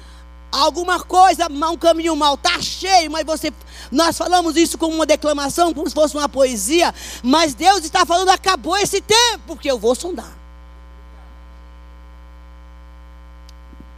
alguma 0.51 0.99
coisa, 0.99 1.47
um 1.49 1.77
caminho 1.77 2.15
mal, 2.15 2.35
está 2.35 2.61
cheio, 2.61 3.11
mas 3.11 3.25
você. 3.25 3.53
Nós 3.91 4.17
falamos 4.17 4.55
isso 4.55 4.77
como 4.77 4.95
uma 4.95 5.05
declamação, 5.05 5.73
como 5.73 5.87
se 5.87 5.95
fosse 5.95 6.15
uma 6.15 6.29
poesia, 6.29 6.93
mas 7.23 7.53
Deus 7.53 7.83
está 7.83 8.05
falando, 8.05 8.29
acabou 8.29 8.77
esse 8.77 9.01
tempo, 9.01 9.43
porque 9.47 9.69
eu 9.69 9.79
vou 9.79 9.95
sondar. 9.95 10.37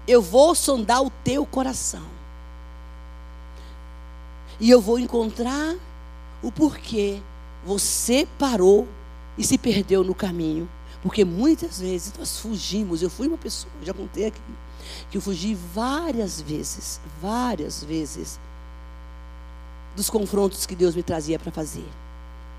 Eu 0.08 0.22
vou 0.22 0.56
sondar 0.56 1.04
o 1.04 1.10
teu 1.24 1.46
coração. 1.46 2.04
E 4.60 4.70
eu 4.70 4.80
vou 4.80 5.00
encontrar 5.00 5.76
o 6.42 6.52
porquê 6.52 7.20
você 7.66 8.28
parou 8.38 8.88
e 9.38 9.44
se 9.44 9.58
perdeu 9.58 10.04
no 10.04 10.16
caminho. 10.16 10.70
Porque 11.02 11.26
muitas 11.26 11.80
vezes 11.80 12.14
nós 12.18 12.38
fugimos. 12.40 13.02
Eu 13.02 13.10
fui 13.10 13.28
uma 13.28 13.38
pessoa, 13.38 13.72
já 13.84 13.94
contei 13.94 14.28
aqui 14.28 14.42
que 15.10 15.18
eu 15.18 15.22
fugi 15.22 15.56
várias 15.56 16.42
vezes, 16.42 17.00
várias 17.22 17.84
vezes. 17.84 18.40
Dos 19.96 20.10
confrontos 20.10 20.66
que 20.66 20.76
Deus 20.76 20.96
me 20.96 21.04
trazia 21.04 21.38
para 21.38 21.52
fazer. 21.52 21.86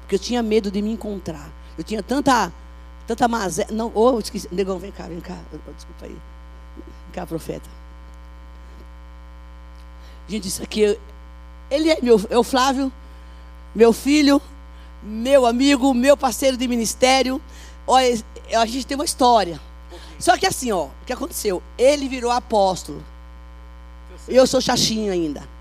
Porque 0.01 0.15
eu 0.15 0.19
tinha 0.19 0.43
medo 0.43 0.71
de 0.71 0.83
me 0.83 0.91
encontrar. 0.91 1.51
Eu 1.77 1.85
tinha 1.85 2.03
tanta, 2.03 2.53
tanta 3.07 3.29
mazé. 3.29 3.67
Não, 3.71 3.91
oh, 3.95 4.19
esqueci. 4.19 4.49
Negão, 4.53 4.79
vem 4.79 4.93
cá, 4.93 5.05
vem 5.05 5.21
cá. 5.21 5.39
Desculpa 5.75 6.05
aí. 6.05 6.11
Vem 6.11 7.13
cá, 7.13 7.27
profeta. 7.27 7.69
Gente, 10.29 10.49
isso 10.49 10.63
aqui. 10.63 10.99
Ele 11.71 11.91
é, 11.91 11.99
meu, 12.03 12.21
é 12.29 12.39
o 12.39 12.43
Flávio, 12.43 12.93
meu 13.75 13.93
filho, 13.93 14.41
meu 15.03 15.47
amigo, 15.47 15.95
meu 15.95 16.17
parceiro 16.17 16.57
de 16.57 16.69
ministério. 16.69 17.41
Olha, 17.87 18.23
a 18.55 18.67
gente 18.67 18.87
tem 18.87 18.95
uma 18.95 19.05
história. 19.05 19.61
Só 20.19 20.37
que 20.37 20.47
assim, 20.47 20.71
ó, 20.71 20.85
o 20.85 20.91
que 21.07 21.13
aconteceu? 21.13 21.63
Ele 21.77 22.09
virou 22.09 22.31
apóstolo. 22.31 23.03
Eu 24.29 24.47
sou 24.47 24.61
chachinho 24.61 25.13
ainda. 25.13 25.52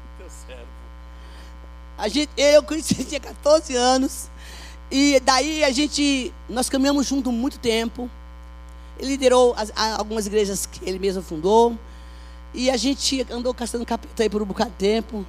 A 2.02 2.08
gente, 2.08 2.32
eu 2.36 2.64
conheci, 2.64 2.96
tinha 3.06 3.20
14 3.20 3.76
anos. 3.76 4.28
E 4.90 5.20
daí 5.20 5.64
a 5.64 5.70
gente, 5.70 6.34
nós 6.50 6.68
caminhamos 6.68 7.06
junto 7.06 7.32
muito 7.32 7.60
tempo. 7.60 8.10
Ele 8.98 9.12
liderou 9.12 9.54
as, 9.56 9.72
algumas 9.76 10.26
igrejas 10.26 10.66
que 10.66 10.84
ele 10.84 10.98
mesmo 10.98 11.22
fundou. 11.22 11.78
E 12.56 12.72
a 12.72 12.76
gente 12.76 13.24
andou 13.30 13.54
caçando 13.54 13.86
capeta 13.86 14.24
aí 14.24 14.30
por 14.32 14.42
um 14.42 14.46
bocado 14.46 14.72
de 14.72 14.78
tempo. 14.78 15.24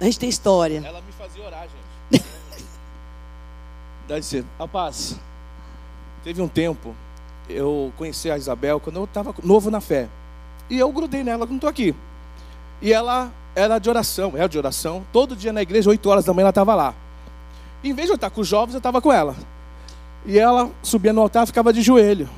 A 0.00 0.04
gente 0.04 0.20
tem 0.20 0.28
história. 0.28 0.80
Ela 0.86 1.02
me 1.02 1.10
fazia 1.10 1.42
orar, 1.42 1.66
gente. 2.12 2.24
Deve 4.06 4.22
ser. 4.22 4.44
Rapaz, 4.60 5.16
teve 6.22 6.40
um 6.40 6.46
tempo, 6.46 6.94
eu 7.48 7.92
conheci 7.96 8.30
a 8.30 8.38
Isabel 8.38 8.78
quando 8.78 8.96
eu 8.96 9.04
estava 9.04 9.34
novo 9.42 9.72
na 9.72 9.80
fé. 9.80 10.08
E 10.70 10.78
eu 10.78 10.92
grudei 10.92 11.24
nela 11.24 11.48
quando 11.48 11.56
estou 11.56 11.68
aqui. 11.68 11.96
E 12.80 12.92
ela 12.92 13.32
era 13.58 13.78
de 13.78 13.90
oração, 13.90 14.32
era 14.36 14.48
de 14.48 14.56
oração. 14.56 15.04
Todo 15.12 15.34
dia 15.34 15.52
na 15.52 15.62
igreja, 15.62 15.90
8 15.90 16.08
horas 16.08 16.24
da 16.24 16.32
manhã, 16.32 16.44
ela 16.44 16.50
estava 16.50 16.74
lá. 16.74 16.94
Em 17.82 17.92
vez 17.92 18.06
de 18.06 18.12
eu 18.12 18.14
estar 18.14 18.30
com 18.30 18.40
os 18.40 18.46
jovens, 18.46 18.74
eu 18.74 18.78
estava 18.78 19.00
com 19.00 19.12
ela. 19.12 19.34
E 20.24 20.38
ela 20.38 20.70
subia 20.82 21.12
no 21.12 21.20
altar, 21.20 21.46
ficava 21.46 21.72
de 21.72 21.82
joelho. 21.82 22.28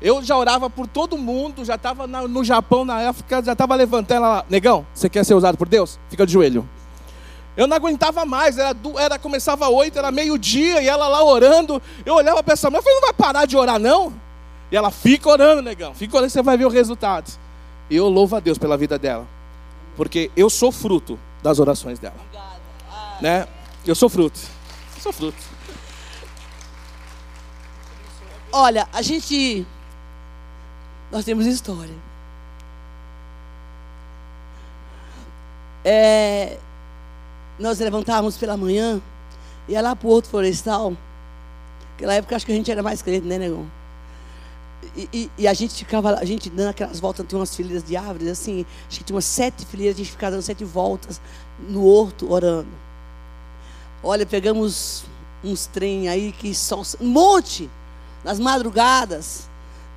Eu 0.00 0.22
já 0.22 0.36
orava 0.36 0.68
por 0.68 0.86
todo 0.86 1.16
mundo, 1.16 1.64
já 1.64 1.76
estava 1.76 2.06
no 2.06 2.44
Japão 2.44 2.84
na 2.84 3.08
África, 3.08 3.42
já 3.42 3.52
estava 3.52 3.74
levantando 3.74 4.16
ela 4.18 4.28
lá. 4.28 4.44
Negão, 4.48 4.86
você 4.92 5.08
quer 5.08 5.24
ser 5.24 5.34
usado 5.34 5.56
por 5.56 5.68
Deus? 5.68 5.98
Fica 6.10 6.26
de 6.26 6.32
joelho. 6.32 6.68
Eu 7.56 7.66
não 7.66 7.76
aguentava 7.76 8.26
mais, 8.26 8.58
era, 8.58 8.76
era 8.98 9.18
começava 9.18 9.68
oito, 9.68 9.98
era 9.98 10.10
meio-dia, 10.10 10.82
e 10.82 10.88
ela 10.88 11.08
lá 11.08 11.24
orando. 11.24 11.80
Eu 12.04 12.14
olhava 12.14 12.42
para 12.42 12.52
essa 12.52 12.68
mulher, 12.68 12.80
eu 12.80 12.82
falei, 12.82 13.00
não 13.00 13.06
vai 13.06 13.14
parar 13.14 13.46
de 13.46 13.56
orar, 13.56 13.78
não? 13.78 14.12
E 14.70 14.76
ela 14.76 14.90
fica 14.90 15.28
orando, 15.28 15.62
negão, 15.62 15.94
fica 15.94 16.16
orando, 16.16 16.30
você 16.30 16.42
vai 16.42 16.58
ver 16.58 16.66
o 16.66 16.68
resultado. 16.68 17.32
E 17.88 17.96
eu 17.96 18.08
louvo 18.08 18.36
a 18.36 18.40
Deus 18.40 18.58
pela 18.58 18.76
vida 18.76 18.98
dela, 18.98 19.26
porque 19.96 20.30
eu 20.36 20.50
sou 20.50 20.70
fruto 20.70 21.18
das 21.42 21.58
orações 21.58 21.98
dela. 21.98 22.20
Né? 23.20 23.46
Eu 23.86 23.94
sou 23.94 24.08
fruto. 24.08 24.38
Eu 24.96 25.02
sou 25.02 25.12
fruto. 25.12 25.38
Olha, 28.52 28.88
a 28.92 29.02
gente 29.02 29.66
nós 31.10 31.24
temos 31.24 31.46
história. 31.46 31.94
É, 35.84 36.58
nós 37.58 37.78
levantávamos 37.78 38.36
pela 38.36 38.56
manhã, 38.56 39.00
ia 39.68 39.80
lá 39.80 39.94
para 39.94 40.08
o 40.08 40.10
outro 40.10 40.30
florestal. 40.30 40.94
Naquela 41.92 42.14
época 42.14 42.36
acho 42.36 42.44
que 42.44 42.52
a 42.52 42.54
gente 42.54 42.70
era 42.70 42.82
mais 42.82 43.00
crente, 43.02 43.26
né, 43.26 43.38
negão? 43.38 43.66
E, 44.94 45.08
e, 45.12 45.30
e, 45.38 45.48
a 45.48 45.54
gente 45.54 45.74
ficava, 45.74 46.14
a 46.14 46.24
gente 46.24 46.50
dando 46.50 46.68
aquelas 46.68 47.00
voltas, 47.00 47.26
tinha 47.26 47.38
umas 47.38 47.54
fileiras 47.54 47.82
de 47.82 47.96
árvores, 47.96 48.28
assim, 48.28 48.66
acho 48.88 48.98
que 48.98 49.04
tinha 49.04 49.14
umas 49.14 49.24
sete 49.24 49.64
fileiras, 49.64 49.96
a 49.96 49.98
gente 49.98 50.10
ficava 50.10 50.32
dando 50.32 50.42
sete 50.42 50.64
voltas 50.64 51.20
no 51.68 51.84
horto 51.84 52.30
orando. 52.30 52.68
Olha, 54.02 54.26
pegamos 54.26 55.04
uns 55.42 55.66
trem 55.66 56.08
aí 56.08 56.32
que 56.32 56.54
só. 56.54 56.82
Um 57.00 57.08
monte! 57.08 57.70
Nas 58.22 58.38
madrugadas. 58.38 59.48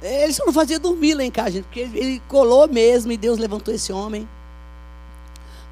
Ele 0.01 0.31
só 0.33 0.45
não 0.45 0.53
fazia 0.53 0.79
dormir 0.79 1.13
lá 1.13 1.23
em 1.23 1.31
casa, 1.31 1.51
gente, 1.51 1.65
porque 1.65 1.81
ele, 1.81 2.21
colou 2.27 2.67
mesmo 2.67 3.11
e 3.11 3.17
Deus 3.17 3.37
levantou 3.37 3.73
esse 3.73 3.91
homem. 3.91 4.27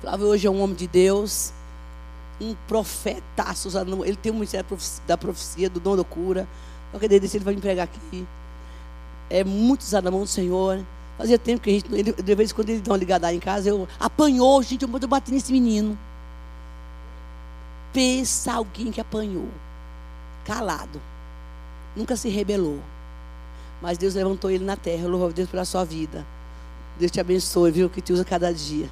Flávio 0.02 0.28
hoje 0.28 0.48
é 0.48 0.50
um 0.50 0.62
homem 0.62 0.76
de 0.76 0.88
Deus, 0.88 1.54
um 2.42 2.54
profetaço. 2.68 3.70
Ele 4.06 4.18
tem 4.18 4.32
um 4.32 4.36
ministério 4.36 4.66
da 5.08 5.18
profecia, 5.18 5.70
do 5.70 5.80
dom 5.80 5.96
da 5.96 6.04
cura. 6.04 6.48
Qualquer 6.92 7.08
dia 7.10 7.20
desse 7.20 7.38
ele 7.38 7.46
vai 7.46 7.56
me 7.56 7.62
pregar 7.62 7.86
aqui. 7.86 8.28
É 9.30 9.44
muito 9.44 9.82
usado 9.82 10.06
na 10.06 10.12
mão 10.12 10.22
do 10.22 10.28
Senhor. 10.28 10.84
Fazia 11.18 11.40
tempo 11.40 11.62
que 11.62 11.70
a 11.70 11.74
gente, 11.74 11.94
ele, 11.94 12.14
de 12.14 12.36
vez 12.36 12.52
em 12.52 12.54
quando 12.54 12.70
ele 12.70 12.82
dá 12.82 12.92
uma 12.92 12.98
ligada 12.98 13.34
em 13.34 13.40
casa, 13.40 13.70
eu 13.70 13.88
apanhou, 14.00 14.62
gente, 14.62 14.84
eu, 14.84 14.90
eu 15.02 15.08
bati 15.08 15.32
nesse 15.32 15.52
menino. 15.52 15.98
Pensa 17.92 18.54
alguém 18.54 18.92
que 18.92 19.02
apanhou, 19.02 19.50
calado, 20.46 21.02
nunca 21.96 22.16
se 22.16 22.30
rebelou. 22.30 22.80
Mas 23.82 23.98
Deus 23.98 24.16
levantou 24.16 24.50
ele 24.50 24.64
na 24.64 24.76
terra. 24.76 25.04
Eu 25.04 25.10
louvo 25.10 25.28
a 25.28 25.32
Deus 25.32 25.50
pela 25.50 25.66
sua 25.66 25.84
vida. 25.84 26.26
Deus 27.00 27.12
te 27.12 27.20
abençoe, 27.20 27.72
viu? 27.72 27.90
Que 27.90 28.02
te 28.02 28.12
usa 28.12 28.26
cada 28.26 28.54
dia. 28.54 28.90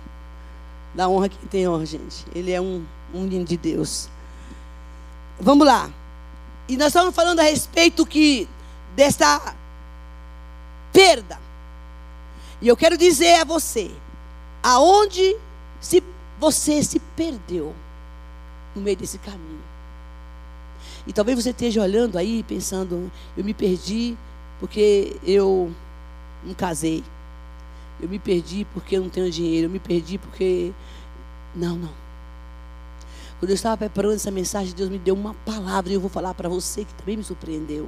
Dá 0.93 1.09
honra 1.09 1.29
quem 1.29 1.47
tem 1.49 1.67
honra, 1.67 1.85
gente. 1.85 2.25
Ele 2.33 2.51
é 2.51 2.61
um, 2.61 2.85
um 3.13 3.21
menino 3.21 3.45
de 3.45 3.57
Deus. 3.57 4.09
Vamos 5.39 5.65
lá. 5.65 5.89
E 6.67 6.77
nós 6.77 6.87
estamos 6.87 7.13
falando 7.13 7.39
a 7.39 7.43
respeito 7.43 8.05
que 8.05 8.47
desta 8.95 9.55
perda. 10.95 11.37
E 12.61 12.67
eu 12.69 12.77
quero 12.77 12.97
dizer 12.97 13.41
a 13.41 13.43
você, 13.43 13.91
aonde 14.63 15.35
se 15.81 16.01
você 16.39 16.81
se 16.81 16.99
perdeu 17.17 17.75
no 18.73 18.81
meio 18.81 18.95
desse 18.95 19.17
caminho. 19.17 19.63
E 21.05 21.11
talvez 21.11 21.43
você 21.43 21.49
esteja 21.49 21.81
olhando 21.81 22.17
aí 22.17 22.43
pensando, 22.43 23.11
eu 23.37 23.43
me 23.43 23.53
perdi 23.53 24.17
porque 24.59 25.17
eu 25.23 25.69
não 26.43 26.53
casei. 26.53 27.03
Eu 28.01 28.07
me 28.07 28.17
perdi 28.17 28.65
porque 28.73 28.95
eu 28.95 29.01
não 29.01 29.09
tenho 29.09 29.29
dinheiro. 29.29 29.67
Eu 29.67 29.69
me 29.69 29.79
perdi 29.79 30.17
porque. 30.17 30.73
Não, 31.53 31.75
não. 31.75 31.93
Quando 33.39 33.51
eu 33.51 33.55
estava 33.55 33.77
preparando 33.77 34.15
essa 34.15 34.31
mensagem, 34.31 34.73
Deus 34.73 34.89
me 34.89 34.97
deu 34.97 35.13
uma 35.13 35.33
palavra 35.45 35.91
e 35.91 35.95
eu 35.95 36.01
vou 36.01 36.09
falar 36.09 36.33
para 36.33 36.49
você 36.49 36.83
que 36.83 36.93
também 36.95 37.15
me 37.15 37.23
surpreendeu. 37.23 37.87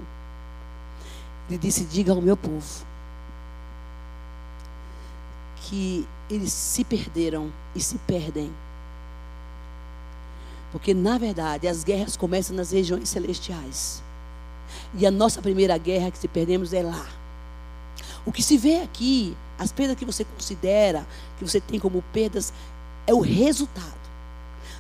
Ele 1.50 1.58
disse: 1.58 1.84
Diga 1.84 2.14
ao 2.14 2.22
meu 2.22 2.38
povo 2.38 2.86
que 5.68 6.08
eles 6.30 6.54
se 6.54 6.84
perderam 6.84 7.52
e 7.76 7.82
se 7.82 7.98
perdem. 8.00 8.52
Porque, 10.72 10.94
na 10.94 11.18
verdade, 11.18 11.68
as 11.68 11.84
guerras 11.84 12.16
começam 12.16 12.56
nas 12.56 12.72
regiões 12.72 13.10
celestiais. 13.10 14.02
E 14.94 15.06
a 15.06 15.12
nossa 15.12 15.42
primeira 15.42 15.78
guerra 15.78 16.10
que 16.10 16.18
se 16.18 16.28
perdemos 16.28 16.74
é 16.74 16.82
lá. 16.82 17.06
O 18.26 18.32
que 18.32 18.42
se 18.42 18.58
vê 18.58 18.82
aqui, 18.82 19.36
as 19.60 19.72
perdas 19.72 19.98
que 19.98 20.06
você 20.06 20.24
considera, 20.24 21.06
que 21.38 21.46
você 21.46 21.60
tem 21.60 21.80
como 21.80 22.02
perdas, 22.14 22.54
é 23.06 23.14
o 23.14 23.20
resultado 23.20 23.98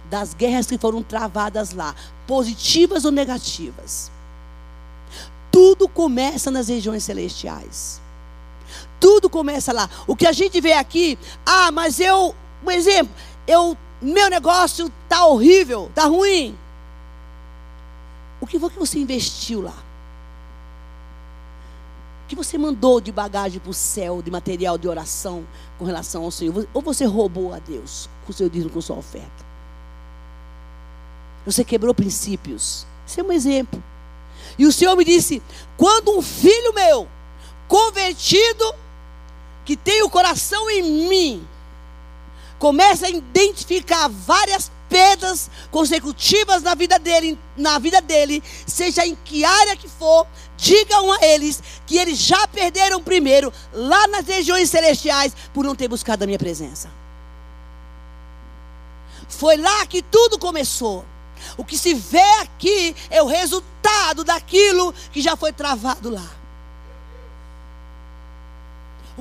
das 0.10 0.34
guerras 0.34 0.67
que 0.67 0.77
foram 0.77 1.03
travadas 1.03 1.74
lá, 1.74 1.94
positivas 2.25 3.03
ou 3.03 3.12
negativas. 3.12 4.10
Tudo 5.51 5.88
começa 5.89 6.50
nas 6.50 6.70
regiões 6.70 7.03
celestiais. 7.03 8.01
Tudo 9.00 9.30
começa 9.30 9.72
lá. 9.72 9.89
O 10.06 10.16
que 10.16 10.27
a 10.27 10.32
gente 10.32 10.60
vê 10.60 10.74
aqui, 10.74 11.18
ah, 11.46 11.72
mas 11.72 12.00
eu, 12.00 12.36
um 12.66 12.72
exemplo, 12.72 13.13
eu, 13.48 13.77
meu 14.01 14.30
negócio 14.30 14.92
tá 15.08 15.25
horrível, 15.25 15.92
tá 15.94 16.06
ruim. 16.06 16.58
O 18.39 18.48
que 18.48 18.60
foi 18.60 18.70
que 18.70 18.80
você 18.80 19.00
investiu 19.00 19.62
lá? 19.62 19.88
que 22.27 22.36
você 22.36 22.58
mandou 22.58 23.00
de 23.00 23.12
bagagem 23.12 23.60
para 23.60 23.72
o 23.72 23.74
céu, 23.74 24.22
de 24.22 24.30
material 24.30 24.77
de 24.77 24.88
oração 24.88 25.48
com 25.80 25.86
relação 25.86 26.24
ao 26.24 26.32
Senhor? 26.32 26.68
Ou 26.74 26.82
você 26.82 27.06
roubou 27.06 27.54
a 27.54 27.60
Deus 27.60 28.10
com 28.25 28.32
o 28.32 28.36
seu 28.36 28.50
dízimo, 28.50 28.72
com 28.72 28.82
sua 28.82 28.98
oferta? 28.98 29.48
Você 31.46 31.63
quebrou 31.63 31.94
princípios. 31.94 32.86
Isso 33.06 33.20
é 33.20 33.24
um 33.24 33.32
exemplo. 33.32 33.82
E 34.60 34.66
o 34.66 34.74
Senhor 34.74 34.96
me 34.98 35.06
disse: 35.06 35.42
quando 35.77 36.18
um 36.18 36.22
filho 36.22 36.74
meu, 36.74 37.08
convertido, 37.68 38.75
que 39.67 39.75
tem 39.75 40.01
o 40.01 40.09
coração 40.09 40.69
em 40.69 40.81
mim, 41.09 41.47
começa 42.57 43.05
a 43.05 43.09
identificar 43.09 44.07
várias 44.07 44.71
perdas 44.88 45.51
consecutivas 45.69 46.63
na 46.63 46.74
vida 46.74 46.97
dele, 46.97 47.38
na 47.57 47.77
vida 47.77 48.00
dele, 48.00 48.41
seja 48.65 49.05
em 49.05 49.13
que 49.25 49.43
área 49.43 49.75
que 49.75 49.89
for, 49.89 50.25
digam 50.55 51.12
a 51.12 51.17
eles 51.21 51.62
que 51.86 51.97
eles 51.97 52.17
já 52.17 52.47
perderam 52.47 53.03
primeiro 53.03 53.51
lá 53.74 54.07
nas 54.07 54.25
regiões 54.25 54.69
celestiais 54.69 55.36
por 55.53 55.65
não 55.65 55.75
ter 55.75 55.89
buscado 55.89 56.24
a 56.24 56.25
minha 56.25 56.39
presença. 56.39 56.89
Foi 59.27 59.57
lá 59.57 59.86
que 59.86 60.01
tudo 60.01 60.39
começou. 60.39 61.03
O 61.57 61.65
que 61.65 61.77
se 61.77 61.93
vê 61.93 62.24
aqui 62.39 62.95
é 63.09 63.21
o 63.21 63.27
resultado 63.27 64.24
daquilo 64.24 64.93
que 65.12 65.21
já 65.21 65.36
foi 65.36 65.51
travado 65.51 66.09
lá. 66.09 66.37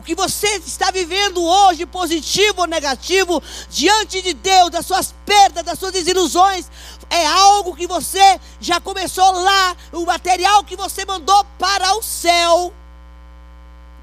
Que 0.03 0.15
você 0.15 0.47
está 0.57 0.91
vivendo 0.91 1.43
hoje, 1.43 1.87
positivo 1.87 2.61
ou 2.61 2.67
negativo, 2.67 3.43
diante 3.71 4.21
de 4.21 4.35
Deus, 4.35 4.71
das 4.71 4.85
suas 4.85 5.15
perdas, 5.25 5.65
das 5.65 5.79
suas 5.79 5.93
desilusões, 5.93 6.71
é 7.09 7.27
algo 7.27 7.75
que 7.75 7.87
você 7.87 8.41
já 8.61 8.81
começou 8.81 9.31
lá, 9.33 9.77
o 9.93 10.05
material 10.05 10.65
que 10.65 10.77
você 10.77 11.05
mandou 11.05 11.45
para 11.59 11.97
o 11.97 12.03
céu 12.03 12.73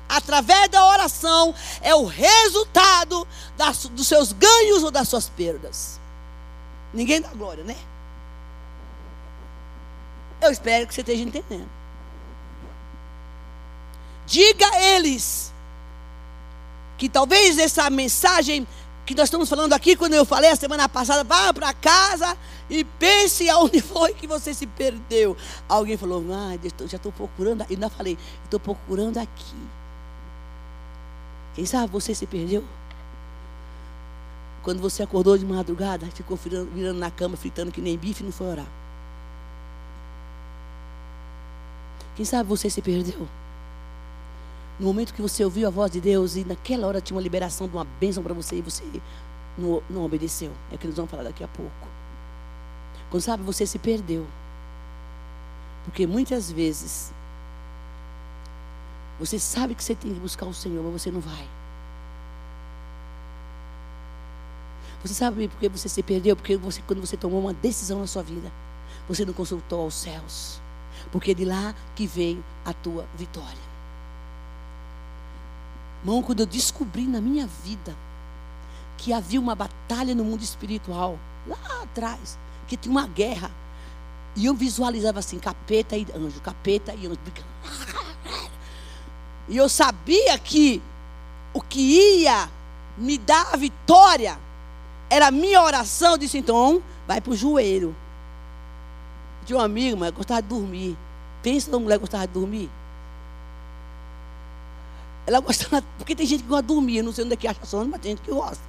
através 0.10 0.70
da 0.70 0.86
oração, 0.86 1.56
é 1.82 1.96
o 1.96 2.06
resultado 2.06 3.28
das, 3.58 3.86
dos 3.86 4.08
seus 4.08 4.32
ganhos 4.32 4.84
ou 4.84 4.92
das 4.92 5.08
suas 5.10 5.30
perdas. 5.30 6.00
Ninguém 6.94 7.22
dá 7.22 7.30
glória, 7.30 7.64
né? 7.64 7.76
Eu 10.42 10.52
espero 10.52 10.86
que 10.88 10.94
você 10.94 11.02
esteja 11.02 11.24
entendendo. 11.24 11.70
Diga 14.26 14.68
a 14.68 14.82
eles 14.82 15.53
que 17.04 17.10
talvez 17.10 17.58
essa 17.58 17.90
mensagem 17.90 18.66
que 19.06 19.14
nós 19.14 19.26
estamos 19.26 19.50
falando 19.50 19.74
aqui, 19.74 19.94
quando 19.94 20.14
eu 20.14 20.24
falei 20.24 20.50
a 20.50 20.56
semana 20.56 20.88
passada, 20.88 21.22
vá 21.22 21.54
para 21.54 21.74
casa 21.74 22.38
e 22.70 22.86
pense 22.86 23.50
aonde 23.50 23.82
foi 23.84 24.14
que 24.14 24.26
você 24.26 24.54
se 24.54 24.66
perdeu. 24.66 25.36
Alguém 25.68 25.98
falou, 25.98 26.24
ah, 26.32 26.58
já 26.88 26.96
estou 26.96 27.12
procurando, 27.12 27.66
e 27.70 27.74
ainda 27.74 27.90
falei, 27.90 28.18
estou 28.46 28.58
procurando 28.58 29.18
aqui. 29.18 29.54
Quem 31.54 31.66
sabe 31.66 31.92
você 31.92 32.16
se 32.16 32.26
perdeu? 32.26 32.64
Quando 34.62 34.80
você 34.80 35.04
acordou 35.04 35.38
de 35.38 35.46
madrugada, 35.46 36.06
ficou 36.06 36.38
virando, 36.38 36.72
virando 36.72 37.00
na 37.00 37.12
cama, 37.12 37.36
fritando 37.36 37.70
que 37.70 37.82
nem 37.82 37.98
bife 37.98 38.24
e 38.24 38.26
não 38.28 38.32
foi 38.32 38.48
orar. 38.48 38.68
Quem 42.16 42.24
sabe 42.24 42.48
você 42.48 42.70
se 42.70 42.82
perdeu? 42.82 43.28
No 44.80 44.88
momento 44.88 45.14
que 45.14 45.22
você 45.22 45.44
ouviu 45.44 45.68
a 45.68 45.72
voz 45.72 45.92
de 45.92 46.02
Deus 46.02 46.36
e 46.36 46.44
naquela 46.44 46.88
hora 46.88 47.00
tinha 47.00 47.16
uma 47.16 47.22
liberação 47.22 47.68
de 47.68 47.76
uma 47.76 47.86
bênção 47.86 48.24
para 48.24 48.34
você 48.34 48.56
e 48.56 48.62
você 48.62 48.84
não, 49.58 49.84
não 49.90 50.04
obedeceu. 50.04 50.52
É 50.72 50.76
o 50.76 50.78
que 50.78 50.88
eles 50.88 50.98
vão 50.98 51.08
falar 51.08 51.24
daqui 51.24 51.44
a 51.44 51.48
pouco. 51.48 51.88
Quando 53.10 53.22
sabe, 53.22 53.44
você 53.44 53.66
se 53.66 53.78
perdeu. 53.78 54.26
Porque 55.86 56.08
muitas 56.08 56.52
vezes 56.52 57.14
você 59.20 59.38
sabe 59.38 59.76
que 59.76 59.84
você 59.84 59.94
tem 59.94 60.14
que 60.14 60.20
buscar 60.20 60.46
o 60.46 60.54
Senhor, 60.54 60.84
mas 60.84 61.02
você 61.02 61.12
não 61.12 61.22
vai. 61.22 61.48
Você 65.04 65.14
sabe 65.14 65.48
por 65.50 65.60
que 65.60 65.70
você 65.70 65.90
se 65.90 66.02
perdeu? 66.02 66.36
Porque 66.36 66.58
você, 66.58 66.82
quando 66.88 67.02
você 67.02 67.18
tomou 67.18 67.40
uma 67.40 67.54
decisão 67.54 68.00
na 68.00 68.08
sua 68.08 68.24
vida, 68.24 68.52
você 69.08 69.26
não 69.26 69.34
consultou 69.34 69.82
aos 69.82 69.94
céus. 69.94 70.62
Porque 71.12 71.32
é 71.32 71.34
de 71.34 71.46
lá 71.46 71.76
que 71.96 72.08
veio 72.08 72.44
a 72.66 72.74
tua 72.74 73.06
vitória. 73.16 73.73
Irmão, 76.04 76.22
quando 76.22 76.42
eu 76.42 76.46
descobri 76.46 77.04
na 77.04 77.22
minha 77.22 77.48
vida 77.48 77.96
que 78.98 79.14
havia 79.14 79.40
uma 79.40 79.56
batalha 79.56 80.14
no 80.14 80.26
mundo 80.26 80.44
espiritual, 80.44 81.18
lá 81.48 81.82
atrás, 81.82 82.38
que 82.68 82.76
tinha 82.76 82.92
uma 82.92 83.08
guerra, 83.08 83.50
e 84.36 84.46
eu 84.46 84.54
visualizava 84.54 85.20
assim, 85.20 85.40
capeta 85.40 85.96
e 85.96 86.06
anjo, 86.14 86.42
capeta 86.42 86.94
e 86.94 87.08
anjo. 87.08 87.20
E 89.48 89.58
eu 89.58 89.70
sabia 89.70 90.38
que 90.40 90.82
o 91.54 91.62
que 91.62 92.22
ia 92.22 92.50
me 92.98 93.18
dar 93.18 93.54
a 93.54 93.58
vitória 93.58 94.38
era 95.10 95.28
a 95.28 95.32
minha 95.32 95.62
oração. 95.62 96.14
Eu 96.14 96.18
disse, 96.18 96.38
então, 96.38 96.82
vai 97.08 97.22
para 97.22 97.32
o 97.32 97.36
joelho. 97.36 97.96
Tinha 99.46 99.60
um 99.60 99.62
amigo, 99.62 99.98
mas 99.98 100.12
gostava 100.12 100.42
de 100.42 100.48
dormir. 100.48 100.98
Pensa 101.42 101.70
numa 101.70 101.82
mulher 101.82 101.96
que 101.96 102.02
gostava 102.02 102.26
de 102.26 102.34
dormir. 102.34 102.70
Ela 105.26 105.40
gostava, 105.40 105.84
porque 105.98 106.16
tem 106.16 106.26
gente 106.26 106.44
que 106.44 106.50
gosta 106.50 106.64
de 106.64 106.68
dormir, 106.68 106.98
eu 106.98 107.04
não 107.04 107.14
sei 107.14 107.24
onde 107.24 107.34
é 107.34 107.38
que 107.38 107.48
acha 107.48 107.66
sono, 107.66 107.90
mas 107.90 108.02
tem 108.02 108.12
gente 108.12 108.22
que 108.22 108.32
gosta. 108.32 108.64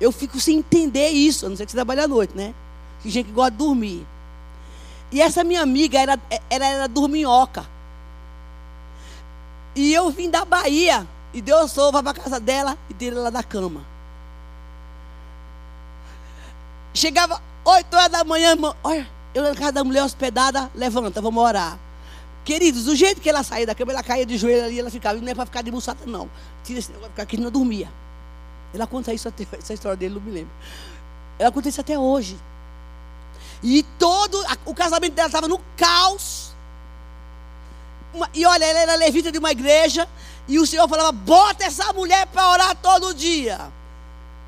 Eu 0.00 0.12
fico 0.12 0.38
sem 0.38 0.58
entender 0.58 1.08
isso, 1.08 1.46
a 1.46 1.48
não 1.48 1.56
ser 1.56 1.64
que 1.64 1.72
você 1.72 1.76
trabalha 1.76 2.04
à 2.04 2.08
noite, 2.08 2.36
né? 2.36 2.54
Tem 3.02 3.10
gente 3.10 3.26
que 3.26 3.32
gosta 3.32 3.52
de 3.52 3.56
dormir. 3.56 4.06
E 5.10 5.22
essa 5.22 5.42
minha 5.42 5.62
amiga 5.62 5.98
era, 5.98 6.20
era, 6.50 6.66
era 6.66 6.88
dorminhoca. 6.88 7.66
E 9.74 9.92
eu 9.92 10.10
vim 10.10 10.28
da 10.30 10.44
Bahia. 10.44 11.06
E 11.32 11.40
Deus 11.40 11.70
sova 11.70 12.02
para 12.02 12.12
a 12.12 12.22
casa 12.22 12.40
dela 12.40 12.78
e 12.88 12.94
tirei 12.94 13.18
ela 13.18 13.30
da 13.30 13.42
cama. 13.42 13.84
Chegava 16.94 17.42
8 17.64 17.94
horas 17.94 18.08
da 18.10 18.24
manhã, 18.24 18.56
olha, 18.82 19.06
eu 19.34 19.42
na 19.42 19.54
casa 19.54 19.72
da 19.72 19.84
mulher 19.84 20.02
hospedada, 20.02 20.70
levanta, 20.74 21.20
vamos 21.20 21.42
orar. 21.42 21.78
Queridos, 22.46 22.84
do 22.84 22.94
jeito 22.94 23.20
que 23.20 23.28
ela 23.28 23.42
saía 23.42 23.66
da 23.66 23.74
cama, 23.74 23.90
ela 23.90 24.04
caía 24.04 24.24
de 24.24 24.38
joelho 24.38 24.66
ali, 24.66 24.78
ela 24.78 24.88
ficava, 24.88 25.18
não 25.20 25.28
é 25.28 25.34
para 25.34 25.46
ficar 25.46 25.62
de 25.62 25.70
buçata, 25.72 26.06
não. 26.06 26.30
Tira 26.62 26.78
esse 26.78 26.92
negócio, 26.92 27.10
aqui, 27.16 27.36
não 27.36 27.50
dormia. 27.50 27.92
Ela 28.72 28.86
conta 28.86 29.12
isso 29.12 29.26
até, 29.26 29.44
essa 29.58 29.74
história 29.74 29.96
dele, 29.96 30.14
não 30.14 30.20
me 30.20 30.30
lembro. 30.30 30.52
Ela 31.40 31.50
conta 31.50 31.68
isso 31.68 31.80
até 31.80 31.98
hoje. 31.98 32.38
E 33.64 33.82
todo, 33.98 34.40
o 34.64 34.72
casamento 34.72 35.12
dela 35.12 35.26
estava 35.26 35.48
no 35.48 35.58
caos. 35.76 36.52
E 38.32 38.46
olha, 38.46 38.64
ela 38.64 38.78
era 38.78 38.94
levita 38.94 39.32
de 39.32 39.38
uma 39.38 39.50
igreja. 39.50 40.08
E 40.46 40.60
o 40.60 40.66
Senhor 40.68 40.88
falava: 40.88 41.10
bota 41.10 41.64
essa 41.64 41.92
mulher 41.92 42.28
para 42.28 42.48
orar 42.48 42.76
todo 42.76 43.12
dia. 43.12 43.72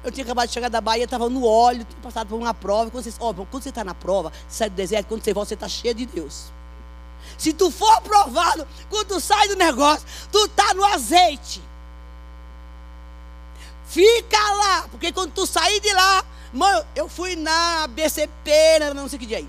Eu 0.04 0.12
tinha 0.12 0.22
acabado 0.22 0.46
de 0.46 0.54
chegar 0.54 0.68
da 0.68 0.80
Bahia, 0.80 1.02
estava 1.02 1.28
no 1.28 1.44
óleo, 1.44 1.84
tinha 1.84 2.00
passado 2.00 2.28
por 2.28 2.36
uma 2.36 2.54
prova. 2.54 2.92
Quando 2.92 3.02
você, 3.02 3.68
está 3.68 3.82
na 3.82 3.92
prova, 3.94 4.32
você 4.46 4.58
sai 4.58 4.70
do 4.70 4.76
deserto, 4.76 5.08
quando 5.08 5.24
você 5.24 5.34
volta, 5.34 5.48
você 5.48 5.54
está 5.54 5.68
cheio 5.68 5.94
de 5.96 6.06
Deus. 6.06 6.56
Se 7.38 7.52
tu 7.52 7.70
for 7.70 7.90
aprovado, 7.96 8.66
quando 8.90 9.06
tu 9.06 9.20
sai 9.20 9.48
do 9.48 9.56
negócio, 9.56 10.04
tu 10.30 10.44
está 10.44 10.74
no 10.74 10.84
azeite. 10.84 11.62
Fica 13.86 14.36
lá, 14.36 14.88
porque 14.90 15.12
quando 15.12 15.32
tu 15.32 15.46
sair 15.46 15.80
de 15.80 15.92
lá, 15.94 16.24
mãe, 16.52 16.84
eu 16.94 17.08
fui 17.08 17.36
na 17.36 17.86
BCP, 17.86 18.50
não 18.94 19.08
sei 19.08 19.18
que 19.18 19.24
dia 19.24 19.38
aí. 19.38 19.48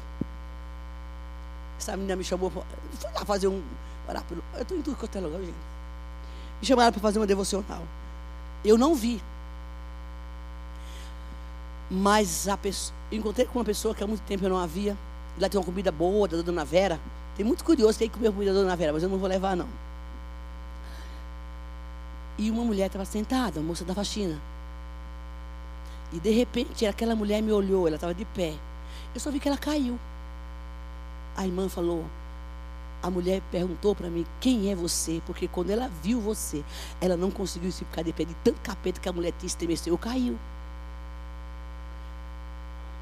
Essa 1.79 1.97
menina 1.97 2.15
me 2.15 2.23
chamou, 2.23 2.49
fui 2.49 2.63
lá 3.13 3.25
fazer 3.25 3.47
um. 3.47 3.61
Eu 4.55 4.61
estou 4.61 4.77
em 4.77 4.81
tudo 4.81 4.95
quanto 4.95 5.17
é 5.17 5.21
lugar, 5.21 5.39
gente. 5.39 5.53
Me 6.61 6.67
chamaram 6.67 6.91
para 6.91 7.01
fazer 7.01 7.19
uma 7.19 7.27
devocional. 7.27 7.83
Eu 8.63 8.77
não 8.77 8.95
vi. 8.95 9.21
Mas 11.89 12.47
a 12.47 12.55
pessoa, 12.57 12.95
encontrei 13.11 13.47
com 13.47 13.57
uma 13.57 13.65
pessoa 13.65 13.95
que 13.95 14.03
há 14.03 14.07
muito 14.07 14.21
tempo 14.21 14.45
eu 14.45 14.49
não 14.49 14.59
havia. 14.59 14.95
Lá 15.39 15.49
tem 15.49 15.59
uma 15.59 15.65
comida 15.65 15.91
boa 15.91 16.27
da 16.27 16.41
Dona 16.41 16.65
Vera. 16.65 16.99
Tem 17.39 17.45
muito 17.45 17.63
curioso 17.63 17.97
que 17.97 18.03
aí 18.03 18.09
comer 18.09 18.33
comida 18.33 18.53
da 18.53 18.59
Dona 18.59 18.75
Vera, 18.75 18.91
mas 18.91 19.01
eu 19.01 19.07
não 19.07 19.17
vou 19.17 19.29
levar, 19.29 19.55
não. 19.55 19.69
E 22.37 22.51
uma 22.51 22.65
mulher 22.65 22.87
estava 22.87 23.05
sentada, 23.05 23.61
a 23.61 23.63
moça 23.63 23.85
da 23.85 23.95
faxina. 23.95 24.37
E 26.11 26.19
de 26.19 26.31
repente 26.31 26.85
aquela 26.85 27.15
mulher 27.15 27.41
me 27.41 27.53
olhou, 27.53 27.87
ela 27.87 27.95
estava 27.95 28.13
de 28.13 28.25
pé. 28.25 28.55
Eu 29.13 29.21
só 29.21 29.31
vi 29.31 29.39
que 29.39 29.47
ela 29.47 29.57
caiu. 29.57 29.97
A 31.37 31.45
irmã 31.45 31.69
falou: 31.69 32.03
a 33.01 33.09
mulher 33.09 33.41
perguntou 33.49 33.95
para 33.95 34.09
mim 34.09 34.25
quem 34.41 34.69
é 34.69 34.75
você, 34.75 35.21
porque 35.25 35.47
quando 35.47 35.69
ela 35.69 35.89
viu 36.03 36.19
você, 36.19 36.61
ela 36.99 37.15
não 37.15 37.31
conseguiu 37.31 37.71
se 37.71 37.85
ficar 37.85 38.01
de 38.01 38.11
pé 38.11 38.25
de 38.25 38.33
tanto 38.43 38.59
capeta 38.59 38.99
que 38.99 39.07
a 39.07 39.13
mulher 39.13 39.31
tinha 39.39 39.47
estremeceu, 39.47 39.97
caiu. 39.97 40.37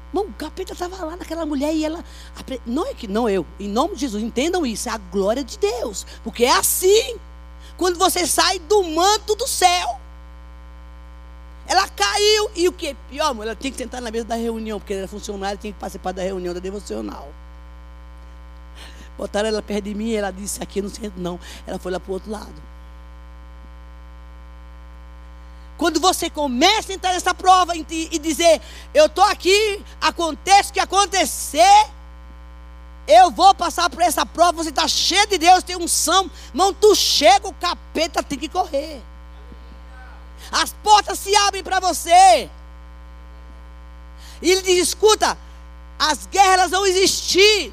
Irmão, 0.08 0.24
o 0.24 0.32
capeta 0.32 0.72
estava 0.72 1.04
lá 1.04 1.16
naquela 1.16 1.44
mulher 1.44 1.74
e 1.74 1.84
ela. 1.84 2.04
Não 2.64 2.86
é 2.86 2.94
que 2.94 3.06
não 3.06 3.28
eu, 3.28 3.46
em 3.60 3.68
nome 3.68 3.94
de 3.94 4.00
Jesus, 4.00 4.22
entendam 4.22 4.64
isso, 4.64 4.88
é 4.88 4.92
a 4.92 4.98
glória 4.98 5.44
de 5.44 5.58
Deus. 5.58 6.06
Porque 6.24 6.44
é 6.44 6.56
assim. 6.56 7.18
Quando 7.76 7.98
você 7.98 8.26
sai 8.26 8.58
do 8.58 8.82
manto 8.82 9.34
do 9.34 9.46
céu. 9.46 10.00
Ela 11.66 11.86
caiu. 11.88 12.50
E 12.56 12.66
o 12.66 12.72
que 12.72 12.96
pior, 13.10 13.36
ela 13.42 13.54
tem 13.54 13.70
que 13.70 13.76
sentar 13.76 14.00
na 14.00 14.10
mesa 14.10 14.24
da 14.24 14.34
reunião, 14.34 14.80
porque 14.80 14.94
ela 14.94 15.02
era 15.02 15.08
funcionária, 15.08 15.58
tem 15.58 15.72
que 15.72 15.78
participar 15.78 16.12
da 16.12 16.22
reunião 16.22 16.54
da 16.54 16.60
devocional. 16.60 17.28
Botaram 19.18 19.48
ela 19.48 19.60
perto 19.60 19.84
de 19.84 19.94
mim 19.94 20.08
e 20.08 20.16
ela 20.16 20.30
disse: 20.30 20.62
Aqui 20.62 20.80
não 20.80 20.88
sei, 20.88 21.12
não. 21.16 21.38
Ela 21.66 21.78
foi 21.78 21.92
lá 21.92 22.00
para 22.00 22.10
o 22.10 22.14
outro 22.14 22.30
lado. 22.30 22.54
Quando 25.78 26.00
você 26.00 26.28
começa 26.28 26.92
a 26.92 26.94
entrar 26.94 27.12
nessa 27.12 27.32
prova 27.32 27.74
e, 27.76 27.86
e 27.88 28.18
dizer: 28.18 28.60
Eu 28.92 29.06
estou 29.06 29.24
aqui, 29.24 29.82
acontece 30.00 30.70
o 30.70 30.72
que 30.74 30.80
acontecer, 30.80 31.86
eu 33.06 33.30
vou 33.30 33.54
passar 33.54 33.88
por 33.88 34.02
essa 34.02 34.26
prova. 34.26 34.62
Você 34.62 34.70
está 34.70 34.86
cheio 34.88 35.26
de 35.28 35.38
Deus, 35.38 35.62
tem 35.62 35.76
unção. 35.76 36.30
Mão, 36.52 36.74
tu 36.74 36.94
chega, 36.94 37.48
o 37.48 37.54
capeta 37.54 38.22
tem 38.22 38.38
que 38.38 38.48
correr. 38.48 39.00
As 40.50 40.72
portas 40.82 41.18
se 41.18 41.34
abrem 41.36 41.62
para 41.62 41.78
você. 41.78 42.50
E 44.42 44.50
ele 44.50 44.62
diz: 44.62 44.88
Escuta, 44.88 45.38
as 45.98 46.26
guerras 46.26 46.72
vão 46.72 46.84
existir. 46.84 47.72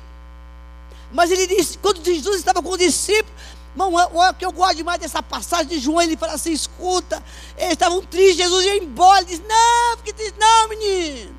Mas 1.12 1.32
ele 1.32 1.48
disse, 1.48 1.78
quando 1.78 2.04
Jesus 2.04 2.38
estava 2.38 2.62
com 2.62 2.70
os 2.70 2.78
discípulos, 2.78 3.32
irmão, 3.76 3.94
o 3.94 4.34
que 4.34 4.46
eu 4.46 4.52
gosto 4.52 4.78
demais 4.78 5.00
dessa 5.00 5.22
passagem 5.22 5.68
de 5.68 5.80
João, 5.80 6.02
ele 6.02 6.16
fala 6.16 6.34
assim: 6.34 6.52
escuta, 6.52 7.22
eles 7.58 7.74
estavam 7.74 8.02
tristes, 8.02 8.38
Jesus 8.38 8.66
ia 8.66 8.78
embora, 8.78 9.20
ele 9.20 9.28
disse: 9.28 9.44
não, 9.48 9.98
fique 9.98 10.14
triste, 10.14 10.40
não, 10.40 10.70
menino. 10.70 11.36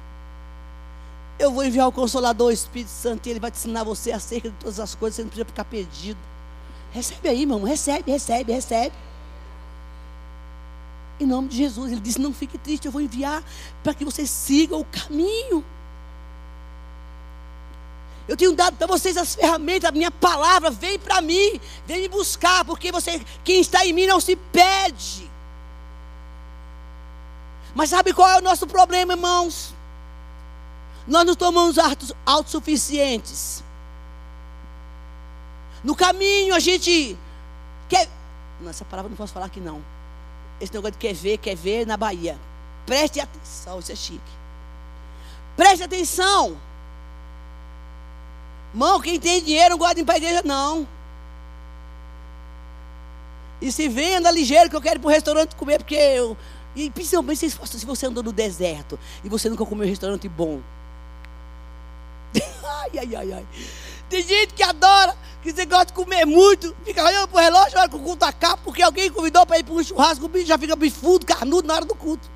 Eu 1.38 1.53
vou 1.53 1.64
enviar 1.64 1.88
o 1.88 1.92
Consolador, 1.92 2.49
o 2.49 2.53
Espírito 2.53 2.90
Santo, 2.90 3.27
e 3.27 3.31
ele 3.31 3.40
vai 3.40 3.51
te 3.51 3.59
ensinar 3.59 3.85
você 3.85 4.12
acerca 4.12 4.51
de 4.51 4.57
todas 4.57 4.79
as 4.79 4.94
coisas, 4.94 5.16
você 5.16 5.22
não 5.22 5.29
precisa 5.29 5.46
ficar 5.46 5.64
perdido. 5.64 6.18
Recebe 6.92 7.29
aí, 7.29 7.42
irmão, 7.42 7.62
recebe, 7.62 8.11
recebe, 8.11 8.53
recebe. 8.53 8.94
Em 11.18 11.27
nome 11.27 11.49
de 11.49 11.57
Jesus. 11.57 11.92
Ele 11.92 12.01
disse: 12.01 12.20
Não 12.20 12.33
fique 12.33 12.59
triste, 12.59 12.87
eu 12.87 12.92
vou 12.92 13.01
enviar 13.01 13.42
para 13.83 13.94
que 13.94 14.05
você 14.05 14.27
siga 14.27 14.77
o 14.77 14.85
caminho. 14.85 15.64
Eu 18.28 18.36
tenho 18.36 18.52
dado 18.52 18.76
para 18.76 18.86
vocês 18.86 19.16
as 19.16 19.34
ferramentas, 19.34 19.88
a 19.88 19.92
minha 19.92 20.10
palavra, 20.10 20.70
vem 20.70 20.98
para 20.98 21.20
mim, 21.20 21.60
vem 21.86 22.00
me 22.00 22.08
buscar, 22.08 22.64
porque 22.64 22.90
você, 22.90 23.24
quem 23.44 23.60
está 23.60 23.86
em 23.86 23.92
mim 23.92 24.06
não 24.06 24.18
se 24.18 24.34
pede. 24.34 25.30
Mas 27.74 27.90
sabe 27.90 28.12
qual 28.12 28.28
é 28.28 28.38
o 28.38 28.42
nosso 28.42 28.66
problema, 28.66 29.12
irmãos? 29.12 29.74
Nós 31.06 31.24
nos 31.24 31.36
tomamos 31.36 31.76
autossuficientes. 32.24 33.62
No 35.84 35.94
caminho 35.94 36.54
a 36.54 36.58
gente 36.58 37.16
quer. 37.88 38.08
Não, 38.60 38.70
essa 38.70 38.84
palavra 38.84 39.08
não 39.08 39.16
posso 39.16 39.32
falar 39.32 39.46
aqui 39.46 39.60
não. 39.60 39.84
Esse 40.60 40.72
negócio 40.72 40.92
de 40.92 40.98
quer 40.98 41.14
ver, 41.14 41.38
quer 41.38 41.54
ver 41.54 41.86
na 41.86 41.96
Bahia. 41.96 42.36
Preste 42.86 43.20
atenção, 43.20 43.78
isso 43.78 43.92
é 43.92 43.94
chique. 43.94 44.20
Preste 45.56 45.84
atenção. 45.84 46.56
Irmão, 48.76 49.00
quem 49.00 49.18
tem 49.18 49.42
dinheiro 49.42 49.78
não 49.78 49.94
de 49.94 50.02
ir 50.02 50.04
para 50.04 50.18
igreja, 50.18 50.42
não. 50.44 50.86
E 53.58 53.72
se 53.72 53.88
vem, 53.88 54.16
anda 54.16 54.30
ligeiro, 54.30 54.68
que 54.68 54.76
eu 54.76 54.82
quero 54.82 54.96
ir 54.96 55.00
para 55.00 55.08
o 55.08 55.10
restaurante 55.10 55.56
comer, 55.56 55.78
porque 55.78 55.94
eu. 55.94 56.36
E 56.74 56.90
principalmente 56.90 57.48
se 57.48 57.86
você 57.86 58.04
andou 58.04 58.22
no 58.22 58.32
deserto 58.32 58.98
e 59.24 59.30
você 59.30 59.48
nunca 59.48 59.64
comeu 59.64 59.86
um 59.86 59.88
restaurante 59.88 60.28
bom. 60.28 60.60
ai, 62.36 62.90
ai, 62.98 63.16
ai, 63.16 63.32
ai. 63.32 63.46
Tem 64.10 64.22
gente 64.22 64.52
que 64.52 64.62
adora, 64.62 65.16
que 65.42 65.54
você 65.54 65.64
gosta 65.64 65.86
de 65.86 65.92
comer 65.94 66.26
muito, 66.26 66.76
fica 66.84 67.02
olhando 67.02 67.28
pro 67.28 67.40
relógio, 67.40 67.78
olha 67.78 67.88
que 67.88 67.96
o 67.96 68.00
culto 68.00 68.26
acaba, 68.26 68.58
porque 68.58 68.82
alguém 68.82 69.10
convidou 69.10 69.46
para 69.46 69.58
ir 69.58 69.64
para 69.64 69.72
um 69.72 69.82
churrasco, 69.82 70.26
o 70.26 70.28
bicho 70.28 70.48
já 70.48 70.58
fica 70.58 70.76
bifudo, 70.76 71.24
carnudo 71.24 71.66
na 71.66 71.76
hora 71.76 71.86
do 71.86 71.94
culto. 71.94 72.28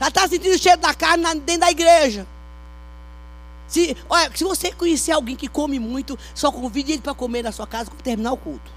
Já 0.00 0.06
está 0.06 0.28
sentindo 0.28 0.54
o 0.54 0.58
cheiro 0.58 0.80
da 0.80 0.94
carne 0.94 1.24
dentro 1.40 1.62
da 1.62 1.70
igreja. 1.72 2.28
Se, 3.68 3.94
olha, 4.08 4.34
se 4.34 4.42
você 4.42 4.72
conhecer 4.72 5.12
alguém 5.12 5.36
que 5.36 5.46
come 5.46 5.78
muito, 5.78 6.18
só 6.34 6.50
convide 6.50 6.92
ele 6.92 7.02
para 7.02 7.14
comer 7.14 7.42
na 7.42 7.52
sua 7.52 7.66
casa 7.66 7.90
quando 7.90 8.02
terminar 8.02 8.32
o 8.32 8.36
culto. 8.36 8.72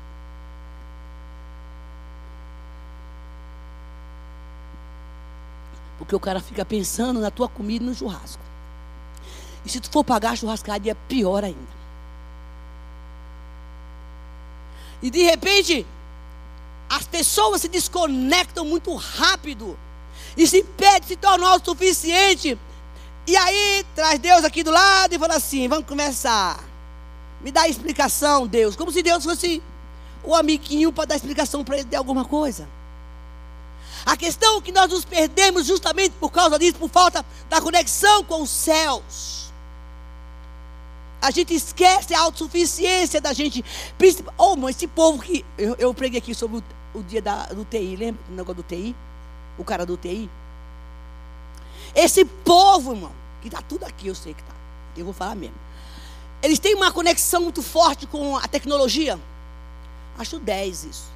Porque 5.97 6.15
o 6.15 6.19
cara 6.19 6.41
fica 6.41 6.65
pensando 6.65 7.21
na 7.21 7.31
tua 7.31 7.47
comida 7.47 7.85
no 7.85 7.95
churrasco. 7.95 8.43
E 9.63 9.69
se 9.69 9.79
tu 9.79 9.89
for 9.89 10.03
pagar 10.03 10.31
a 10.31 10.35
churrascaria, 10.35 10.93
pior 11.07 11.45
ainda. 11.45 11.81
E 15.01 15.09
de 15.09 15.23
repente, 15.23 15.85
as 16.89 17.07
pessoas 17.07 17.61
se 17.61 17.69
desconectam 17.69 18.65
muito 18.65 18.93
rápido. 18.95 19.79
E 20.35 20.45
se 20.45 20.63
pede 20.63 21.07
se 21.07 21.15
tornar 21.15 21.55
o 21.55 21.63
suficiente 21.63 22.59
e 23.27 23.37
aí 23.37 23.85
traz 23.95 24.19
Deus 24.19 24.43
aqui 24.43 24.63
do 24.63 24.71
lado 24.71 25.13
e 25.13 25.19
fala 25.19 25.35
assim: 25.35 25.67
vamos 25.67 25.85
começar. 25.85 26.63
Me 27.41 27.51
dá 27.51 27.67
explicação, 27.67 28.47
Deus. 28.47 28.75
Como 28.75 28.91
se 28.91 29.01
Deus 29.01 29.23
fosse 29.23 29.61
o 30.23 30.35
amiguinho 30.35 30.91
para 30.91 31.05
dar 31.05 31.15
explicação 31.15 31.63
para 31.63 31.77
ele 31.77 31.85
de 31.85 31.95
alguma 31.95 32.25
coisa. 32.25 32.67
A 34.05 34.17
questão 34.17 34.57
é 34.57 34.61
que 34.61 34.71
nós 34.71 34.89
nos 34.89 35.05
perdemos 35.05 35.65
justamente 35.65 36.13
por 36.19 36.31
causa 36.31 36.57
disso, 36.57 36.77
por 36.77 36.89
falta 36.89 37.23
da 37.49 37.61
conexão 37.61 38.23
com 38.23 38.41
os 38.41 38.49
céus. 38.49 39.51
A 41.21 41.29
gente 41.29 41.53
esquece 41.53 42.15
a 42.15 42.21
autossuficiência 42.21 43.21
da 43.21 43.31
gente. 43.31 43.63
Oh, 44.37 44.55
mas 44.55 44.75
esse 44.75 44.87
povo 44.87 45.21
que. 45.21 45.45
Eu, 45.57 45.75
eu 45.77 45.93
preguei 45.93 46.17
aqui 46.17 46.33
sobre 46.33 46.57
o, 46.57 46.63
o 46.99 47.03
dia 47.03 47.21
da, 47.21 47.45
do 47.45 47.63
TI, 47.63 47.95
lembra 47.95 48.21
o 48.27 48.33
negócio 48.33 48.55
do 48.55 48.63
TI? 48.63 48.95
O 49.57 49.63
cara 49.63 49.85
do 49.85 49.95
TI. 49.97 50.27
Esse 51.95 52.23
povo, 52.25 52.93
irmão, 52.93 53.11
que 53.41 53.47
está 53.47 53.61
tudo 53.61 53.85
aqui, 53.85 54.07
eu 54.07 54.15
sei 54.15 54.33
que 54.33 54.41
está. 54.41 54.53
Eu 54.95 55.05
vou 55.05 55.13
falar 55.13 55.35
mesmo. 55.35 55.55
Eles 56.41 56.59
têm 56.59 56.75
uma 56.75 56.91
conexão 56.91 57.41
muito 57.41 57.61
forte 57.61 58.07
com 58.07 58.37
a 58.37 58.47
tecnologia. 58.47 59.19
Acho 60.17 60.39
10 60.39 60.83
isso. 60.85 61.11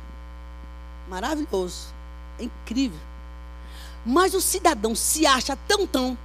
Maravilhoso. 1.07 1.87
É 2.39 2.43
incrível. 2.43 2.99
Mas 4.05 4.33
o 4.33 4.41
cidadão 4.41 4.93
se 4.93 5.25
acha 5.25 5.57
tão 5.67 5.87
tão 5.87 6.17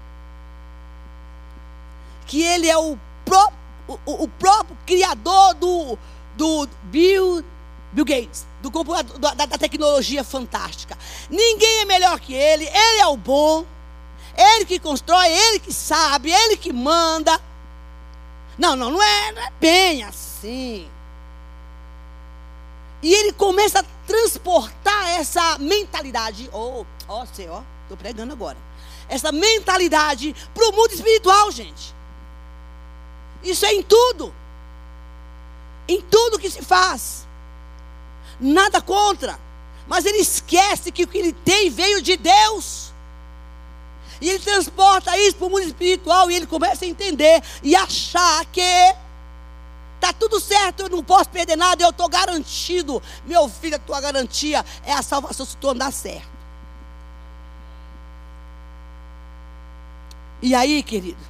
que 2.26 2.42
ele 2.42 2.68
é 2.68 2.78
o, 2.78 2.96
pró, 3.24 3.52
o, 3.88 4.24
o 4.24 4.28
próprio 4.28 4.76
criador 4.86 5.54
do, 5.54 5.98
do 6.36 6.68
Bill, 6.84 7.44
Bill 7.92 8.04
Gates, 8.04 8.46
do, 8.62 8.70
da, 9.18 9.34
da 9.34 9.58
tecnologia 9.58 10.22
fantástica. 10.22 10.96
Ninguém 11.28 11.80
é 11.80 11.84
melhor 11.86 12.20
que 12.20 12.32
ele, 12.32 12.64
ele 12.66 13.00
é 13.00 13.06
o 13.06 13.16
bom. 13.16 13.64
Ele 14.36 14.64
que 14.64 14.78
constrói, 14.78 15.28
ele 15.28 15.60
que 15.60 15.72
sabe, 15.72 16.30
ele 16.30 16.56
que 16.56 16.72
manda. 16.72 17.40
Não, 18.58 18.76
não, 18.76 18.90
não 18.90 19.02
é, 19.02 19.32
não 19.32 19.42
é 19.42 19.50
bem 19.60 20.02
assim. 20.04 20.90
E 23.02 23.14
ele 23.14 23.32
começa 23.32 23.80
a 23.80 23.84
transportar 24.06 25.08
essa 25.10 25.58
mentalidade. 25.58 26.48
Ó, 26.52 26.84
ó, 27.08 27.24
estou 27.24 27.96
pregando 27.98 28.32
agora. 28.32 28.58
Essa 29.08 29.32
mentalidade 29.32 30.34
para 30.54 30.68
o 30.68 30.72
mundo 30.72 30.92
espiritual, 30.92 31.50
gente. 31.50 31.94
Isso 33.42 33.64
é 33.64 33.72
em 33.72 33.82
tudo. 33.82 34.34
Em 35.88 36.00
tudo 36.02 36.38
que 36.38 36.50
se 36.50 36.62
faz. 36.62 37.26
Nada 38.38 38.80
contra. 38.80 39.38
Mas 39.88 40.04
ele 40.04 40.18
esquece 40.18 40.92
que 40.92 41.04
o 41.04 41.08
que 41.08 41.18
ele 41.18 41.32
tem 41.32 41.70
veio 41.70 42.00
de 42.02 42.16
Deus. 42.16 42.89
E 44.20 44.28
ele 44.28 44.38
transporta 44.38 45.16
isso 45.16 45.36
para 45.36 45.46
o 45.46 45.50
mundo 45.50 45.62
espiritual 45.62 46.30
e 46.30 46.36
ele 46.36 46.46
começa 46.46 46.84
a 46.84 46.88
entender 46.88 47.42
e 47.62 47.74
achar 47.74 48.44
que 48.46 48.60
está 49.94 50.12
tudo 50.12 50.40
certo, 50.40 50.80
eu 50.84 50.88
não 50.88 51.04
posso 51.04 51.28
perder 51.30 51.56
nada, 51.56 51.82
eu 51.82 51.90
estou 51.90 52.08
garantido. 52.08 53.02
Meu 53.24 53.48
filho, 53.48 53.76
a 53.76 53.78
tua 53.78 54.00
garantia 54.00 54.64
é 54.84 54.92
a 54.92 55.02
salvação 55.02 55.44
se 55.44 55.56
tu 55.56 55.68
andar 55.68 55.92
certo. 55.92 56.28
E 60.42 60.54
aí, 60.54 60.82
querido, 60.82 61.20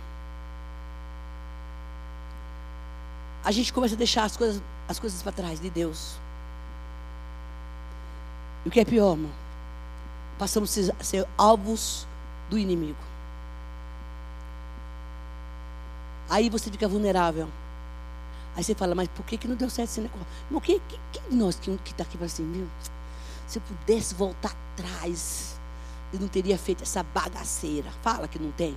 a 3.44 3.50
gente 3.50 3.72
começa 3.72 3.94
a 3.94 3.98
deixar 3.98 4.24
as 4.24 4.36
coisas, 4.36 4.62
as 4.88 4.98
coisas 4.98 5.20
para 5.22 5.32
trás 5.32 5.60
de 5.60 5.68
Deus. 5.68 6.14
E 8.64 8.68
o 8.68 8.70
que 8.70 8.80
é 8.80 8.84
pior, 8.84 9.12
irmão? 9.12 9.32
Passamos 10.38 10.76
a 10.78 11.04
ser 11.04 11.26
alvos 11.36 12.06
do 12.50 12.58
inimigo. 12.58 12.98
Aí 16.28 16.50
você 16.50 16.70
fica 16.70 16.86
vulnerável. 16.86 17.48
Aí 18.56 18.62
você 18.62 18.74
fala, 18.74 18.94
mas 18.94 19.08
por 19.08 19.24
que, 19.24 19.38
que 19.38 19.48
não 19.48 19.56
deu 19.56 19.70
certo 19.70 19.90
esse 19.90 20.00
negócio? 20.00 20.26
Irmão, 20.46 20.60
quem, 20.60 20.80
de 21.28 21.36
nós 21.36 21.58
que 21.58 21.70
está 21.70 22.02
aqui 22.02 22.14
fala 22.14 22.26
assim, 22.26 22.42
meu, 22.42 22.68
se 23.46 23.58
eu 23.58 23.62
pudesse 23.62 24.14
voltar 24.14 24.54
atrás, 24.72 25.58
eu 26.12 26.20
não 26.20 26.28
teria 26.28 26.58
feito 26.58 26.82
essa 26.82 27.02
bagaceira. 27.02 27.90
Fala 28.02 28.28
que 28.28 28.38
não 28.38 28.50
tem. 28.52 28.76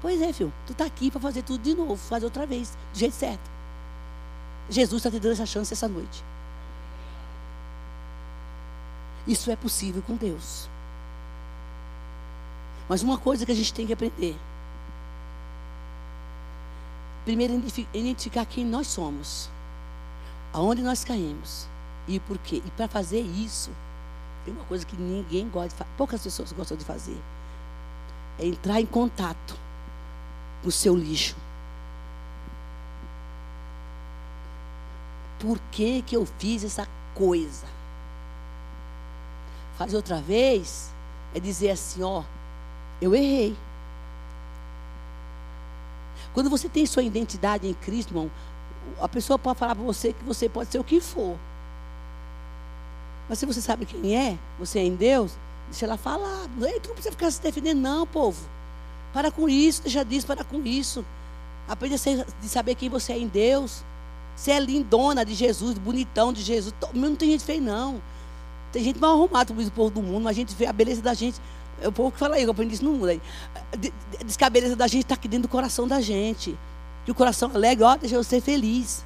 Pois 0.00 0.20
é, 0.20 0.32
filho, 0.32 0.52
tu 0.66 0.72
está 0.72 0.84
aqui 0.84 1.10
para 1.10 1.20
fazer 1.20 1.42
tudo 1.42 1.62
de 1.62 1.74
novo, 1.74 1.96
fazer 1.96 2.24
outra 2.24 2.46
vez, 2.46 2.76
do 2.92 2.98
jeito 2.98 3.14
certo. 3.14 3.50
Jesus 4.68 5.00
está 5.00 5.10
te 5.10 5.20
dando 5.20 5.32
essa 5.32 5.46
chance 5.46 5.72
essa 5.72 5.86
noite. 5.86 6.24
Isso 9.26 9.50
é 9.50 9.56
possível 9.56 10.02
com 10.02 10.16
Deus. 10.16 10.68
Mas 12.92 13.02
uma 13.02 13.16
coisa 13.16 13.46
que 13.46 13.52
a 13.52 13.54
gente 13.54 13.72
tem 13.72 13.86
que 13.86 13.94
aprender. 13.94 14.36
Primeiro, 17.24 17.54
identificar 17.94 18.44
quem 18.44 18.66
nós 18.66 18.86
somos. 18.86 19.48
Aonde 20.52 20.82
nós 20.82 21.02
caímos. 21.02 21.66
E 22.06 22.20
por 22.20 22.36
quê. 22.36 22.62
E 22.62 22.70
para 22.72 22.86
fazer 22.88 23.22
isso, 23.22 23.70
tem 24.44 24.52
uma 24.52 24.66
coisa 24.66 24.84
que 24.84 24.94
ninguém 24.94 25.48
gosta 25.48 25.84
de. 25.84 25.90
Poucas 25.96 26.22
pessoas 26.22 26.52
gostam 26.52 26.76
de 26.76 26.84
fazer. 26.84 27.16
É 28.38 28.44
entrar 28.44 28.78
em 28.78 28.84
contato 28.84 29.56
com 30.60 30.68
o 30.68 30.70
seu 30.70 30.94
lixo. 30.94 31.34
Por 35.40 35.58
que, 35.70 36.02
que 36.02 36.14
eu 36.14 36.26
fiz 36.38 36.62
essa 36.62 36.86
coisa? 37.14 37.66
Faz 39.78 39.94
outra 39.94 40.20
vez, 40.20 40.92
é 41.34 41.40
dizer 41.40 41.70
assim, 41.70 42.02
ó, 42.02 42.22
eu 43.02 43.14
errei. 43.14 43.56
Quando 46.32 46.48
você 46.48 46.68
tem 46.68 46.86
sua 46.86 47.02
identidade 47.02 47.66
em 47.66 47.74
Cristo, 47.74 48.10
irmão, 48.10 48.30
a 49.00 49.08
pessoa 49.08 49.38
pode 49.38 49.58
falar 49.58 49.74
para 49.74 49.84
você 49.84 50.12
que 50.12 50.24
você 50.24 50.48
pode 50.48 50.70
ser 50.70 50.78
o 50.78 50.84
que 50.84 51.00
for. 51.00 51.36
Mas 53.28 53.38
se 53.38 53.46
você 53.46 53.60
sabe 53.60 53.84
quem 53.84 54.16
é, 54.16 54.38
você 54.58 54.78
é 54.78 54.84
em 54.84 54.94
Deus, 54.94 55.32
deixa 55.68 55.84
ela 55.84 55.96
falar. 55.96 56.48
Não 56.56 56.94
precisa 56.94 57.10
ficar 57.10 57.30
se 57.30 57.42
defendendo, 57.42 57.80
não, 57.80 58.06
povo. 58.06 58.40
Para 59.12 59.30
com 59.30 59.48
isso, 59.48 59.82
deixa 59.82 60.04
disso, 60.04 60.26
para 60.26 60.44
com 60.44 60.62
isso. 60.64 61.04
Aprenda 61.68 61.96
a 61.96 62.48
saber 62.48 62.74
quem 62.74 62.88
você 62.88 63.12
é 63.12 63.18
em 63.18 63.28
Deus. 63.28 63.84
Você 64.34 64.52
é 64.52 64.60
lindona 64.60 65.24
de 65.24 65.34
Jesus, 65.34 65.76
bonitão 65.76 66.32
de 66.32 66.42
Jesus. 66.42 66.74
Não 66.94 67.14
tem 67.14 67.30
gente 67.30 67.44
feia, 67.44 67.60
não. 67.60 68.00
Tem 68.72 68.82
gente 68.82 68.98
mal 68.98 69.12
arrumada, 69.12 69.52
como 69.52 69.60
o 69.60 69.70
povo 69.70 69.90
do 69.90 70.02
mundo, 70.02 70.24
mas 70.24 70.30
a 70.30 70.40
gente 70.40 70.54
vê 70.54 70.66
a 70.66 70.72
beleza 70.72 71.02
da 71.02 71.12
gente. 71.12 71.38
O 71.86 71.92
povo 71.92 72.12
que 72.12 72.18
fala 72.18 72.36
aí, 72.36 72.42
eu 72.42 72.50
aprendi 72.50 72.74
isso 72.74 72.84
no 72.84 72.92
mundo. 72.92 73.06
Aí. 73.06 73.20
A 73.72 74.74
da 74.76 74.86
gente 74.86 75.02
está 75.02 75.14
aqui 75.14 75.28
dentro 75.28 75.48
do 75.48 75.50
coração 75.50 75.86
da 75.86 76.00
gente. 76.00 76.56
Que 77.04 77.10
o 77.10 77.14
coração 77.14 77.50
alegre, 77.54 77.84
ó, 77.84 77.96
deixa 77.96 78.14
eu 78.14 78.24
ser 78.24 78.40
feliz. 78.40 79.04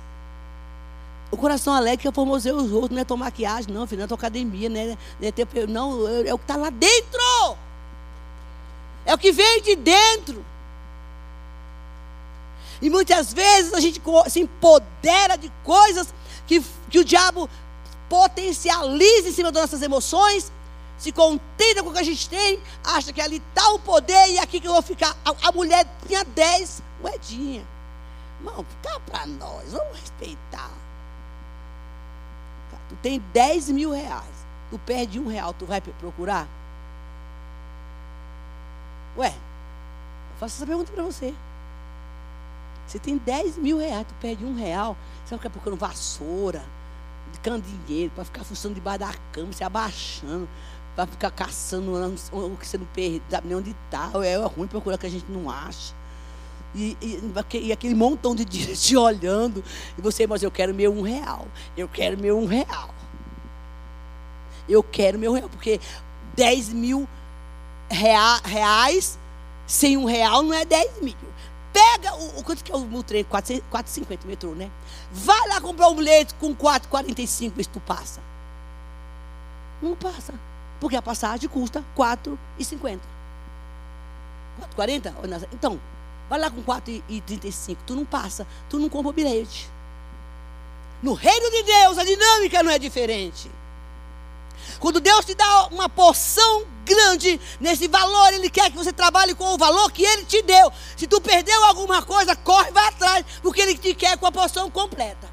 O 1.31 1.37
coração 1.37 1.73
alegre 1.73 2.07
é 2.07 2.13
formosear 2.13 2.55
os 2.55 2.71
outros, 2.73 2.93
não 2.93 3.01
é 3.01 3.05
tomar 3.05 3.27
maquiagem, 3.27 3.73
não, 3.73 3.87
filho, 3.87 3.99
não 3.99 4.05
é 4.05 4.09
tua 4.09 4.17
academia, 4.17 4.69
né? 4.69 4.97
Não, 5.21 5.29
é, 5.29 5.33
ter, 5.33 5.69
não, 5.69 6.09
é 6.09 6.33
o 6.33 6.39
que 6.39 6.45
está 6.45 6.57
lá 6.57 6.71
dentro. 6.71 7.21
É 9.05 9.15
o 9.15 9.19
que 9.19 9.33
vem 9.33 9.63
de 9.63 9.77
dentro. 9.77 10.45
E 12.81 12.91
muitas 12.91 13.33
vezes 13.33 13.73
a 13.73 13.81
gente 13.81 14.01
se 14.29 14.41
empodera 14.41 15.37
de 15.37 15.51
coisas 15.65 16.13
que, 16.47 16.63
que 16.91 16.99
o 16.99 17.05
diabo 17.05 17.49
potencializa 18.09 19.29
em 19.29 19.33
cima 19.33 19.51
das 19.51 19.63
nossas 19.63 19.83
emoções, 19.83 20.53
se 20.99 21.13
contenta 21.13 21.83
com 21.83 21.91
o 21.91 21.93
que 21.93 21.99
a 21.99 22.03
gente 22.05 22.29
tem, 22.29 22.61
acha 22.83 23.13
que 23.13 23.21
ali 23.21 23.37
está 23.37 23.71
o 23.71 23.79
poder 23.79 24.31
e 24.31 24.39
aqui 24.39 24.61
que 24.61 24.67
eu 24.67 24.73
vou 24.73 24.83
ficar. 24.83 25.17
A, 25.25 25.49
a 25.49 25.53
mulher 25.53 25.87
tinha 26.07 26.25
10 26.25 26.83
moedinhas. 27.03 27.67
Irmão, 28.39 28.65
fica 28.65 29.01
para 29.01 29.27
nós, 29.27 29.73
vamos 29.73 29.99
respeitar. 29.99 30.71
Tu 32.89 32.97
tem 32.97 33.21
10 33.33 33.71
mil 33.71 33.93
reais. 33.93 34.47
Tu 34.71 34.79
perde 34.79 35.21
um 35.21 35.29
real, 35.29 35.53
tu 35.53 35.65
vai 35.65 35.81
procurar? 35.81 36.49
Ué, 39.17 39.29
eu 39.29 40.37
faço 40.39 40.57
essa 40.57 40.67
pergunta 40.67 40.93
para 40.93 41.03
você. 41.03 41.35
Você 42.87 42.99
tem 42.99 43.17
10 43.17 43.59
mil 43.59 43.79
reais, 43.79 44.07
tu 44.07 44.15
perde 44.21 44.45
um 44.45 44.55
real, 44.55 44.97
você 45.25 45.31
vai 45.31 45.39
ficar 45.39 45.51
procurando 45.51 45.79
vassoura, 45.79 46.65
de 47.43 47.77
dinheiro, 47.87 48.13
para 48.15 48.25
ficar 48.25 48.45
funcionando 48.45 48.77
debaixo 48.77 49.01
da 49.01 49.15
cama, 49.33 49.53
se 49.53 49.63
abaixando, 49.63 50.49
para 50.97 51.07
ficar 51.07 51.31
caçando 51.31 51.93
o 52.33 52.57
que 52.57 52.67
você 52.67 52.79
não 52.79 52.87
perde, 52.87 53.23
sabe 53.31 53.49
nem 53.49 53.57
onde 53.57 53.77
está. 53.85 54.11
É 54.25 54.37
ruim 54.37 54.67
procurar 54.67 54.97
que 54.97 55.07
a 55.07 55.11
gente 55.11 55.31
não 55.31 55.51
acha. 55.51 55.95
E, 56.75 56.97
e, 57.01 57.23
e, 57.59 57.73
aquele 57.73 57.95
montão 57.95 58.35
de 58.35 58.45
dias 58.45 58.81
te 58.85 58.97
olhando, 58.97 59.63
e 59.97 60.01
você, 60.01 60.27
mas 60.27 60.43
eu 60.43 60.51
quero 60.51 60.75
meu 60.75 60.93
um 60.93 61.03
real, 61.03 61.47
eu 61.77 61.87
quero 61.87 62.19
meu 62.19 62.39
um 62.39 62.47
real. 62.47 62.95
Eu 64.69 64.83
quero 64.83 65.19
meu 65.19 65.33
real, 65.33 65.49
porque 65.49 65.79
10 66.35 66.71
mil 66.71 67.07
rea, 67.89 68.41
reais 68.43 69.19
sem 69.67 69.97
um 69.97 70.07
real 70.07 70.43
não 70.43 70.55
é 70.55 70.65
10 70.65 71.03
mil. 71.03 71.15
Pega 71.73 72.15
o, 72.15 72.41
o 72.41 72.43
quanto 72.43 72.65
que 72.65 72.73
é 72.73 72.75
o, 72.75 72.81
o 72.81 73.03
trem? 73.03 73.23
4,50 73.23 74.25
metrô, 74.25 74.55
né? 74.55 74.71
Vai 75.13 75.49
lá 75.49 75.61
comprar 75.61 75.89
um 75.89 75.95
bilhete 75.95 76.35
com 76.35 76.55
4,45 76.57 77.27
se 77.27 77.69
tu 77.69 77.81
passa. 77.81 78.21
Não 79.81 79.95
passa. 79.95 80.35
Porque 80.81 80.97
a 80.97 81.03
passagem 81.03 81.49
custa 81.49 81.85
4,50. 81.97 83.01
4,40? 84.77 85.49
Então, 85.53 85.81
vai 86.29 86.39
lá 86.39 86.51
com 86.51 86.63
4,35. 86.63 87.77
Tu 87.87 87.95
não 87.95 88.05
passa. 88.05 88.47
Tu 88.69 88.79
não 88.79 88.89
compra 88.89 89.11
o 89.11 89.13
bilhete. 89.13 89.71
No 91.03 91.13
reino 91.15 91.51
de 91.51 91.63
Deus, 91.63 91.99
a 91.99 92.05
dinâmica 92.05 92.63
não 92.63 92.71
é 92.71 92.79
diferente. 92.79 93.51
Quando 94.79 95.01
Deus 95.01 95.25
te 95.25 95.35
dá 95.35 95.67
uma 95.67 95.89
porção 95.89 96.65
grande 96.85 97.41
nesse 97.61 97.89
valor, 97.89 98.33
Ele 98.33 98.49
quer 98.49 98.71
que 98.71 98.77
você 98.77 98.93
trabalhe 98.93 99.35
com 99.35 99.55
o 99.55 99.59
valor 99.59 99.91
que 99.93 100.03
Ele 100.03 100.25
te 100.25 100.43
deu. 100.43 100.73
Se 100.97 101.07
tu 101.07 101.21
perdeu 101.21 101.65
alguma 101.65 102.03
coisa, 102.03 102.35
corre, 102.37 102.71
vai 102.71 102.89
atrás, 102.89 103.25
porque 103.43 103.61
Ele 103.61 103.77
te 103.77 103.95
quer 103.95 104.17
com 104.17 104.27
a 104.27 104.33
porção 104.33 104.71
completa. 104.71 105.29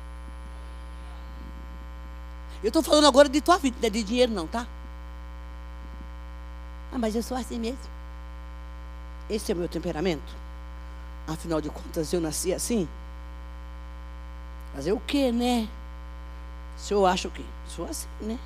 Eu 2.61 2.69
estou 2.69 2.81
falando 2.81 3.07
agora 3.07 3.27
de 3.27 3.41
tua 3.41 3.57
vida, 3.57 3.77
não 3.81 3.87
é 3.87 3.89
de 3.89 4.03
dinheiro 4.03 4.31
não, 4.31 4.47
tá? 4.47 4.67
Ah, 6.93 6.99
mas 6.99 7.15
eu 7.15 7.23
sou 7.23 7.35
assim 7.35 7.57
mesmo. 7.57 7.79
Esse 9.29 9.51
é 9.51 9.55
o 9.55 9.57
meu 9.57 9.67
temperamento. 9.67 10.35
Afinal 11.27 11.59
de 11.59 11.69
contas, 11.69 12.13
eu 12.13 12.21
nasci 12.21 12.53
assim. 12.53 12.87
Fazer 14.75 14.91
o 14.91 14.99
quê, 14.99 15.31
né? 15.31 15.67
O 16.77 16.79
senhor 16.79 17.05
acha 17.05 17.27
o 17.27 17.31
quê? 17.31 17.43
Sou 17.67 17.85
assim, 17.87 18.07
né? 18.21 18.37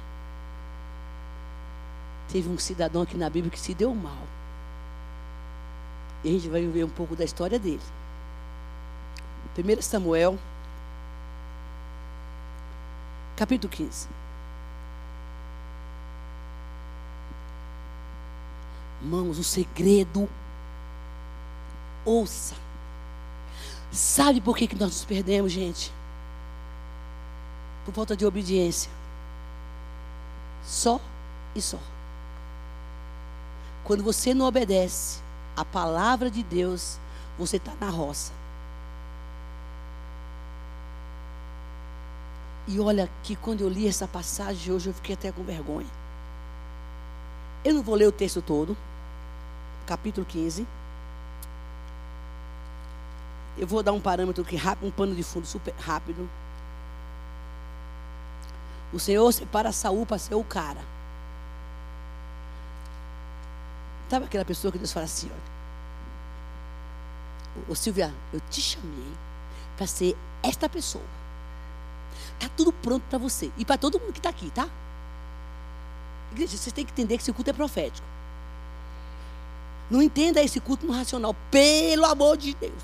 Teve 2.29 2.49
um 2.49 2.57
cidadão 2.57 3.01
aqui 3.01 3.17
na 3.17 3.29
Bíblia 3.29 3.51
que 3.51 3.59
se 3.59 3.73
deu 3.73 3.93
mal. 3.93 4.23
E 6.23 6.29
a 6.29 6.31
gente 6.31 6.49
vai 6.49 6.65
ver 6.65 6.83
um 6.83 6.89
pouco 6.89 7.15
da 7.15 7.23
história 7.23 7.59
dele. 7.59 7.81
1 9.57 9.81
Samuel, 9.81 10.37
capítulo 13.35 13.71
15. 13.71 14.07
Irmãos, 19.01 19.37
o 19.37 19.43
segredo, 19.43 20.27
ouça. 22.03 22.55
Sabe 23.91 24.41
por 24.41 24.57
que, 24.57 24.67
que 24.67 24.75
nós 24.75 24.89
nos 24.89 25.05
perdemos, 25.05 25.51
gente? 25.51 25.93
Por 27.85 27.93
falta 27.93 28.15
de 28.15 28.25
obediência. 28.25 28.91
Só 30.63 30.99
e 31.55 31.61
só. 31.61 31.79
Quando 33.83 34.03
você 34.03 34.33
não 34.33 34.45
obedece 34.45 35.21
a 35.55 35.63
palavra 35.63 36.29
de 36.29 36.43
Deus, 36.43 36.99
você 37.37 37.57
está 37.57 37.73
na 37.79 37.89
roça. 37.89 38.33
E 42.67 42.79
olha 42.81 43.09
que 43.23 43.35
quando 43.35 43.61
eu 43.61 43.69
li 43.69 43.87
essa 43.87 44.07
passagem 44.07 44.73
hoje, 44.73 44.89
eu 44.89 44.93
fiquei 44.93 45.15
até 45.15 45.31
com 45.31 45.41
vergonha. 45.41 45.87
Eu 47.67 47.73
não 47.73 47.83
vou 47.83 47.95
ler 47.95 48.07
o 48.07 48.13
texto 48.13 48.41
todo, 48.41 48.77
capítulo 49.85 50.25
15. 50.25 50.65
Eu 53.57 53.67
vou 53.67 53.83
dar 53.83 53.91
um 53.91 53.99
parâmetro 53.99 54.41
que 54.45 54.55
rápido, 54.55 54.87
um 54.87 54.91
pano 54.91 55.13
de 55.13 55.21
fundo 55.21 55.45
super 55.45 55.73
rápido. 55.77 56.29
O 58.93 58.97
Senhor 58.97 59.29
separa 59.33 59.73
Saul 59.73 60.05
para 60.05 60.17
ser 60.17 60.35
o 60.35 60.45
cara. 60.45 60.79
Sabe 64.09 64.27
aquela 64.27 64.45
pessoa 64.45 64.71
que 64.71 64.77
Deus 64.77 64.93
fala 64.93 65.03
assim, 65.03 65.29
olha. 65.29 65.57
Ô 67.67 67.75
Silvia, 67.75 68.13
eu 68.31 68.39
te 68.49 68.61
chamei 68.61 69.11
para 69.75 69.87
ser 69.87 70.15
esta 70.41 70.69
pessoa. 70.69 71.03
Está 72.39 72.47
tudo 72.55 72.71
pronto 72.71 73.03
para 73.09 73.19
você. 73.19 73.51
E 73.57 73.65
para 73.65 73.77
todo 73.77 73.99
mundo 73.99 74.13
que 74.13 74.19
está 74.19 74.29
aqui, 74.29 74.49
tá? 74.51 74.69
Igreja, 76.31 76.57
vocês 76.57 76.73
têm 76.73 76.85
que 76.85 76.91
entender 76.91 77.17
que 77.17 77.23
esse 77.23 77.33
culto 77.33 77.49
é 77.49 77.53
profético. 77.53 78.07
Não 79.89 80.01
entenda 80.01 80.41
esse 80.41 80.59
culto 80.59 80.85
no 80.85 80.93
racional, 80.93 81.35
pelo 81.49 82.05
amor 82.05 82.37
de 82.37 82.53
Deus. 82.55 82.83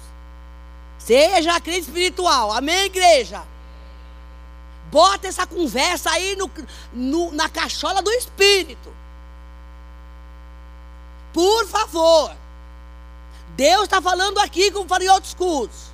Seja 0.97 1.60
crente 1.60 1.82
espiritual, 1.82 2.51
amém, 2.53 2.86
igreja? 2.86 3.43
Bota 4.89 5.27
essa 5.27 5.45
conversa 5.45 6.12
aí 6.12 6.36
no, 6.36 6.49
no, 6.93 7.32
na 7.32 7.49
cachola 7.49 8.01
do 8.01 8.12
Espírito. 8.12 8.93
Por 11.34 11.67
favor. 11.67 12.36
Deus 13.56 13.84
está 13.84 14.01
falando 14.01 14.39
aqui 14.39 14.71
como 14.71 14.88
falei 14.88 15.08
em 15.08 15.12
outros 15.12 15.34
cultos. 15.34 15.91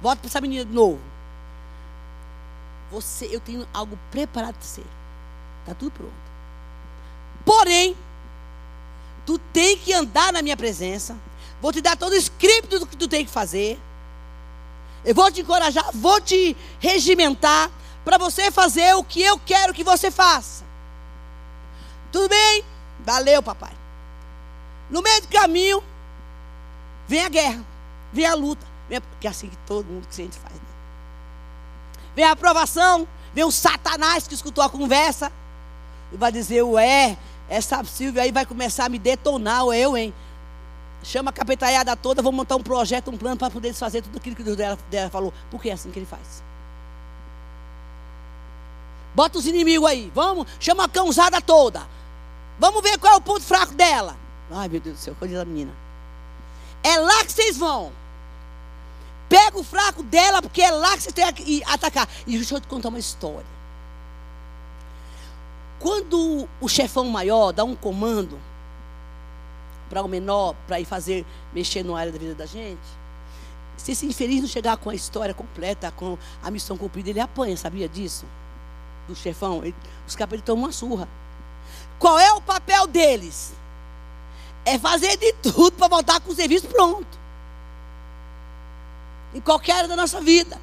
Volta 0.00 0.20
para 0.20 0.28
essa 0.28 0.40
menina 0.40 0.64
de 0.64 0.72
novo. 0.72 1.00
Você, 2.90 3.26
eu 3.26 3.40
tenho 3.40 3.66
algo 3.72 3.98
preparado 4.10 4.54
para 4.54 4.62
você. 4.62 4.82
Está 5.64 5.74
tudo 5.74 5.90
pronto. 5.92 6.12
Porém, 7.44 7.96
tu 9.24 9.38
tem 9.38 9.78
que 9.78 9.92
andar 9.92 10.32
na 10.32 10.42
minha 10.42 10.56
presença. 10.56 11.16
Vou 11.60 11.72
te 11.72 11.80
dar 11.80 11.96
todo 11.96 12.12
o 12.12 12.16
script 12.16 12.78
do 12.78 12.86
que 12.86 12.96
tu 12.96 13.08
tem 13.08 13.24
que 13.24 13.30
fazer. 13.30 13.80
Eu 15.04 15.14
vou 15.14 15.30
te 15.30 15.40
encorajar, 15.40 15.90
vou 15.94 16.20
te 16.20 16.54
regimentar 16.78 17.70
para 18.04 18.18
você 18.18 18.50
fazer 18.50 18.94
o 18.94 19.02
que 19.02 19.22
eu 19.22 19.38
quero 19.38 19.72
que 19.72 19.82
você 19.82 20.10
faça. 20.10 20.64
Tudo 22.12 22.28
bem? 22.28 22.64
Valeu, 23.00 23.42
papai. 23.42 23.72
No 24.90 25.00
meio 25.00 25.22
do 25.22 25.28
caminho, 25.28 25.82
vem 27.08 27.24
a 27.24 27.28
guerra, 27.28 27.64
vem 28.12 28.26
a 28.26 28.34
luta. 28.34 28.66
Vem 28.88 28.98
a, 28.98 29.02
que 29.18 29.26
é 29.26 29.30
assim 29.30 29.48
que 29.48 29.56
todo 29.58 29.86
mundo 29.86 30.06
que 30.06 30.20
a 30.20 30.24
gente 30.24 30.38
faz. 30.38 30.54
Né? 30.54 30.60
Vem 32.14 32.24
a 32.24 32.32
aprovação, 32.32 33.08
vem 33.32 33.44
o 33.44 33.50
Satanás 33.50 34.28
que 34.28 34.34
escutou 34.34 34.62
a 34.62 34.68
conversa. 34.68 35.32
E 36.12 36.16
vai 36.16 36.30
dizer, 36.30 36.62
ué, 36.62 37.16
essa 37.48 37.82
Silvia 37.84 38.22
aí 38.22 38.32
vai 38.32 38.46
começar 38.46 38.86
a 38.86 38.88
me 38.88 38.98
detonar, 38.98 39.66
ué, 39.66 39.78
eu, 39.78 39.96
hein? 39.96 40.14
Chama 41.02 41.30
a 41.30 41.32
capetaiada 41.32 41.94
toda, 41.94 42.22
vou 42.22 42.32
montar 42.32 42.56
um 42.56 42.62
projeto, 42.62 43.10
um 43.10 43.16
plano 43.16 43.36
para 43.36 43.50
poder 43.50 43.70
desfazer 43.70 44.02
tudo 44.02 44.16
aquilo 44.16 44.34
que 44.34 44.42
Deus 44.42 44.56
dela, 44.56 44.78
dela 44.90 45.10
falou. 45.10 45.34
Porque 45.50 45.68
é 45.68 45.72
assim 45.72 45.90
que 45.90 45.98
ele 45.98 46.06
faz. 46.06 46.42
Bota 49.14 49.38
os 49.38 49.46
inimigos 49.46 49.88
aí, 49.88 50.10
vamos, 50.14 50.46
chama 50.58 50.84
a 50.84 50.88
cãozada 50.88 51.40
toda. 51.40 51.86
Vamos 52.58 52.82
ver 52.82 52.98
qual 52.98 53.14
é 53.14 53.16
o 53.16 53.20
ponto 53.20 53.42
fraco 53.42 53.74
dela. 53.74 54.16
Ai, 54.50 54.68
meu 54.68 54.80
Deus 54.80 54.96
do 54.96 55.00
céu, 55.00 55.14
coisa 55.18 55.36
da 55.36 55.44
menina. 55.44 55.72
É 56.82 56.98
lá 56.98 57.24
que 57.24 57.32
vocês 57.32 57.56
vão. 57.56 57.92
Pega 59.28 59.58
o 59.58 59.64
fraco 59.64 60.02
dela, 60.02 60.42
porque 60.42 60.62
é 60.62 60.70
lá 60.70 60.96
que 60.96 61.02
vocês 61.02 61.14
têm 61.14 61.32
que 61.32 61.62
atacar. 61.64 62.08
E 62.26 62.36
deixa 62.36 62.54
eu 62.54 62.60
te 62.60 62.68
contar 62.68 62.88
uma 62.88 62.98
história. 62.98 63.53
Quando 65.78 66.48
o 66.60 66.68
chefão 66.68 67.04
maior 67.06 67.52
dá 67.52 67.64
um 67.64 67.74
comando 67.74 68.38
para 69.88 70.02
o 70.02 70.08
menor, 70.08 70.54
para 70.66 70.80
ir 70.80 70.84
fazer, 70.84 71.26
mexer 71.52 71.84
na 71.84 71.98
área 71.98 72.12
da 72.12 72.18
vida 72.18 72.34
da 72.34 72.46
gente, 72.46 72.80
se 73.76 73.92
esse 73.92 74.06
infeliz 74.06 74.40
não 74.40 74.48
chegar 74.48 74.76
com 74.76 74.90
a 74.90 74.94
história 74.94 75.34
completa, 75.34 75.92
com 75.92 76.16
a 76.42 76.50
missão 76.50 76.76
cumprida, 76.76 77.10
ele 77.10 77.20
apanha, 77.20 77.56
sabia 77.56 77.88
disso? 77.88 78.24
Do 79.06 79.14
chefão. 79.14 79.62
Ele, 79.62 79.74
os 80.06 80.16
caras 80.16 80.40
tomam 80.42 80.64
uma 80.64 80.72
surra. 80.72 81.08
Qual 81.98 82.18
é 82.18 82.32
o 82.32 82.40
papel 82.40 82.86
deles? 82.86 83.52
É 84.64 84.78
fazer 84.78 85.16
de 85.16 85.32
tudo 85.34 85.72
para 85.72 85.88
voltar 85.88 86.20
com 86.20 86.32
o 86.32 86.34
serviço 86.34 86.66
pronto. 86.68 87.18
Em 89.34 89.40
qualquer 89.40 89.72
área 89.72 89.88
da 89.88 89.96
nossa 89.96 90.20
vida. 90.20 90.58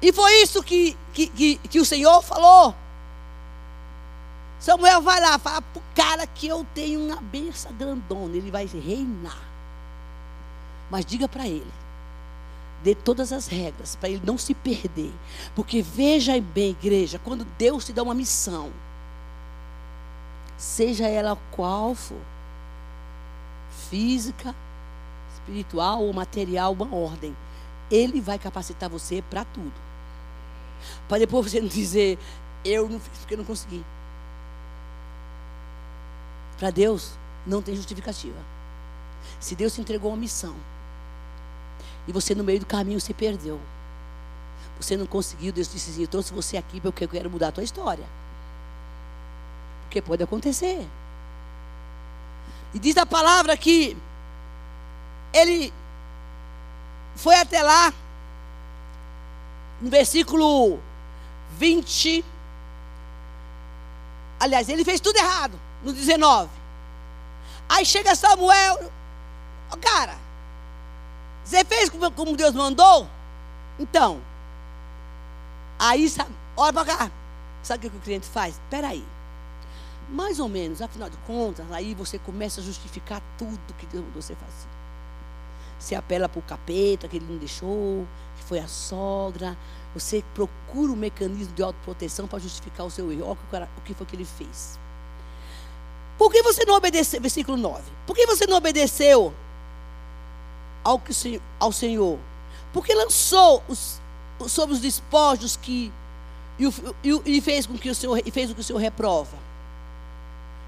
E 0.00 0.12
foi 0.12 0.42
isso 0.42 0.62
que, 0.62 0.96
que, 1.12 1.28
que, 1.28 1.56
que 1.58 1.80
o 1.80 1.84
Senhor 1.84 2.22
falou. 2.22 2.74
Samuel 4.62 5.02
vai 5.02 5.20
lá, 5.20 5.40
fala 5.40 5.60
para 5.60 5.80
o 5.80 5.82
cara 5.92 6.24
que 6.24 6.46
eu 6.46 6.64
tenho 6.72 7.00
uma 7.00 7.20
benção 7.20 7.72
grandona, 7.72 8.36
ele 8.36 8.48
vai 8.48 8.64
reinar. 8.64 9.36
Mas 10.88 11.04
diga 11.04 11.26
para 11.26 11.48
ele, 11.48 11.66
dê 12.84 12.94
todas 12.94 13.32
as 13.32 13.48
regras 13.48 13.96
para 13.96 14.08
ele 14.08 14.22
não 14.24 14.38
se 14.38 14.54
perder. 14.54 15.12
Porque 15.56 15.82
veja 15.82 16.40
bem, 16.40 16.70
igreja, 16.70 17.18
quando 17.24 17.44
Deus 17.58 17.84
te 17.84 17.92
dá 17.92 18.04
uma 18.04 18.14
missão, 18.14 18.70
seja 20.56 21.08
ela 21.08 21.36
qual 21.50 21.96
for, 21.96 22.22
física, 23.90 24.54
espiritual 25.34 26.04
ou 26.04 26.12
material, 26.12 26.72
uma 26.72 26.94
ordem, 26.94 27.36
ele 27.90 28.20
vai 28.20 28.38
capacitar 28.38 28.88
você 28.88 29.24
para 29.28 29.44
tudo. 29.44 29.74
Para 31.08 31.18
depois 31.18 31.50
você 31.50 31.60
não 31.60 31.66
dizer, 31.66 32.16
eu 32.64 32.88
não 32.88 33.00
fiz 33.00 33.18
porque 33.18 33.36
não 33.36 33.44
consegui. 33.44 33.84
Para 36.62 36.70
Deus 36.70 37.18
não 37.44 37.60
tem 37.60 37.74
justificativa. 37.74 38.38
Se 39.40 39.56
Deus 39.56 39.74
te 39.74 39.80
entregou 39.80 40.12
uma 40.12 40.16
missão, 40.16 40.54
e 42.06 42.12
você 42.12 42.36
no 42.36 42.44
meio 42.44 42.60
do 42.60 42.66
caminho 42.66 43.00
se 43.00 43.12
perdeu. 43.12 43.60
Você 44.80 44.96
não 44.96 45.04
conseguiu, 45.04 45.52
Deus 45.52 45.66
disse 45.66 45.90
assim, 45.90 46.02
eu 46.02 46.06
trouxe 46.06 46.32
você 46.32 46.56
aqui 46.56 46.80
porque 46.80 47.02
eu 47.02 47.08
quero 47.08 47.28
mudar 47.28 47.48
a 47.48 47.50
tua 47.50 47.64
história. 47.64 48.04
Porque 49.82 50.00
pode 50.00 50.22
acontecer. 50.22 50.86
E 52.72 52.78
diz 52.78 52.96
a 52.96 53.04
palavra 53.04 53.56
que 53.56 53.96
ele 55.32 55.74
foi 57.16 57.34
até 57.34 57.60
lá, 57.60 57.92
no 59.80 59.90
versículo 59.90 60.78
20. 61.58 62.24
Aliás, 64.38 64.68
ele 64.68 64.84
fez 64.84 65.00
tudo 65.00 65.16
errado, 65.16 65.58
no 65.82 65.92
19. 65.92 66.50
Aí 67.68 67.84
chega 67.84 68.14
Samuel, 68.14 68.90
oh, 69.72 69.76
cara, 69.78 70.16
você 71.44 71.64
fez 71.64 71.90
como 71.90 72.36
Deus 72.36 72.54
mandou? 72.54 73.08
Então, 73.78 74.20
aí, 75.78 76.06
olha 76.56 76.72
para 76.72 76.84
cá. 76.84 77.10
Sabe 77.62 77.86
o 77.86 77.90
que 77.90 77.96
o 77.96 78.00
cliente 78.00 78.26
faz? 78.26 78.54
Espera 78.54 78.88
aí. 78.88 79.04
Mais 80.08 80.38
ou 80.38 80.48
menos, 80.48 80.82
afinal 80.82 81.08
de 81.08 81.16
contas, 81.18 81.64
aí 81.72 81.94
você 81.94 82.18
começa 82.18 82.60
a 82.60 82.64
justificar 82.64 83.22
tudo 83.38 83.58
que 83.78 83.86
Deus 83.86 84.04
mandou 84.04 84.20
você 84.20 84.34
fazer. 84.34 84.68
Você 85.78 85.94
apela 85.94 86.28
para 86.28 86.38
o 86.38 86.42
capeta 86.42 87.08
que 87.08 87.16
ele 87.16 87.26
não 87.28 87.38
deixou, 87.38 88.06
que 88.36 88.44
foi 88.44 88.60
a 88.60 88.68
sogra. 88.68 89.56
Você 89.94 90.22
procura 90.34 90.92
um 90.92 90.96
mecanismo 90.96 91.54
de 91.54 91.62
autoproteção 91.62 92.28
para 92.28 92.38
justificar 92.38 92.86
o 92.86 92.90
seu 92.90 93.10
erro. 93.10 93.36
Olha 93.52 93.68
o 93.76 93.80
que 93.80 93.94
foi 93.94 94.06
que 94.06 94.14
ele 94.14 94.24
fez. 94.24 94.78
Por 96.18 96.30
que 96.30 96.42
você 96.42 96.64
não 96.64 96.74
obedeceu? 96.74 97.20
Versículo 97.20 97.56
9. 97.56 97.82
Por 98.06 98.14
que 98.14 98.26
você 98.26 98.46
não 98.46 98.56
obedeceu 98.56 99.34
ao, 100.84 100.98
que, 100.98 101.40
ao 101.58 101.72
Senhor. 101.72 102.18
Porque 102.72 102.94
lançou 102.94 103.62
os, 103.68 104.00
sobre 104.48 104.74
os 104.74 104.80
despojos 104.80 105.56
que. 105.56 105.92
E, 106.58 106.64
e, 107.02 107.36
e, 107.36 107.40
fez 107.40 107.66
com 107.66 107.76
que 107.76 107.90
o 107.90 107.94
Senhor, 107.94 108.20
e 108.24 108.30
fez 108.30 108.50
o 108.50 108.54
que 108.54 108.60
o 108.60 108.64
Senhor 108.64 108.78
reprova. 108.78 109.36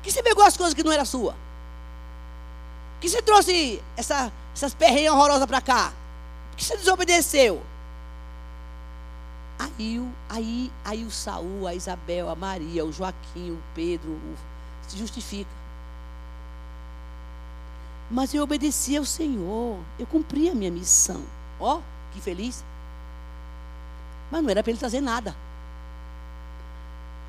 Que 0.03 0.11
você 0.11 0.23
pegou 0.23 0.45
as 0.45 0.57
coisas 0.57 0.75
que 0.75 0.83
não 0.83 0.93
era 0.93 1.05
sua. 1.05 1.35
Que 3.01 3.09
você 3.09 3.23
trouxe 3.23 3.83
essa, 3.97 4.33
essas 4.55 4.75
perrenhas 4.75 5.15
horrorosas 5.15 5.47
para 5.47 5.61
cá. 5.61 5.93
Que 6.57 6.65
você 6.65 6.77
desobedeceu. 6.77 7.63
Aí, 9.59 10.03
aí, 10.29 10.73
aí 10.85 11.05
o 11.05 11.11
Saul, 11.11 11.67
a 11.67 11.75
Isabel, 11.75 12.29
a 12.29 12.35
Maria, 12.35 12.85
o 12.85 12.93
Joaquim, 12.93 13.53
o 13.53 13.63
Pedro, 13.75 14.11
o, 14.11 14.37
se 14.89 14.99
justifica. 14.99 15.51
Mas 18.11 18.35
eu 18.35 18.43
obedeci 18.43 18.97
ao 18.97 19.05
Senhor. 19.05 19.79
Eu 19.99 20.07
cumpri 20.07 20.49
a 20.49 20.55
minha 20.55 20.71
missão. 20.71 21.23
Ó, 21.59 21.77
oh, 21.77 21.83
que 22.13 22.21
feliz. 22.21 22.65
Mas 24.31 24.43
não 24.43 24.51
era 24.51 24.63
para 24.63 24.71
ele 24.71 24.79
trazer 24.79 25.01
nada. 25.01 25.35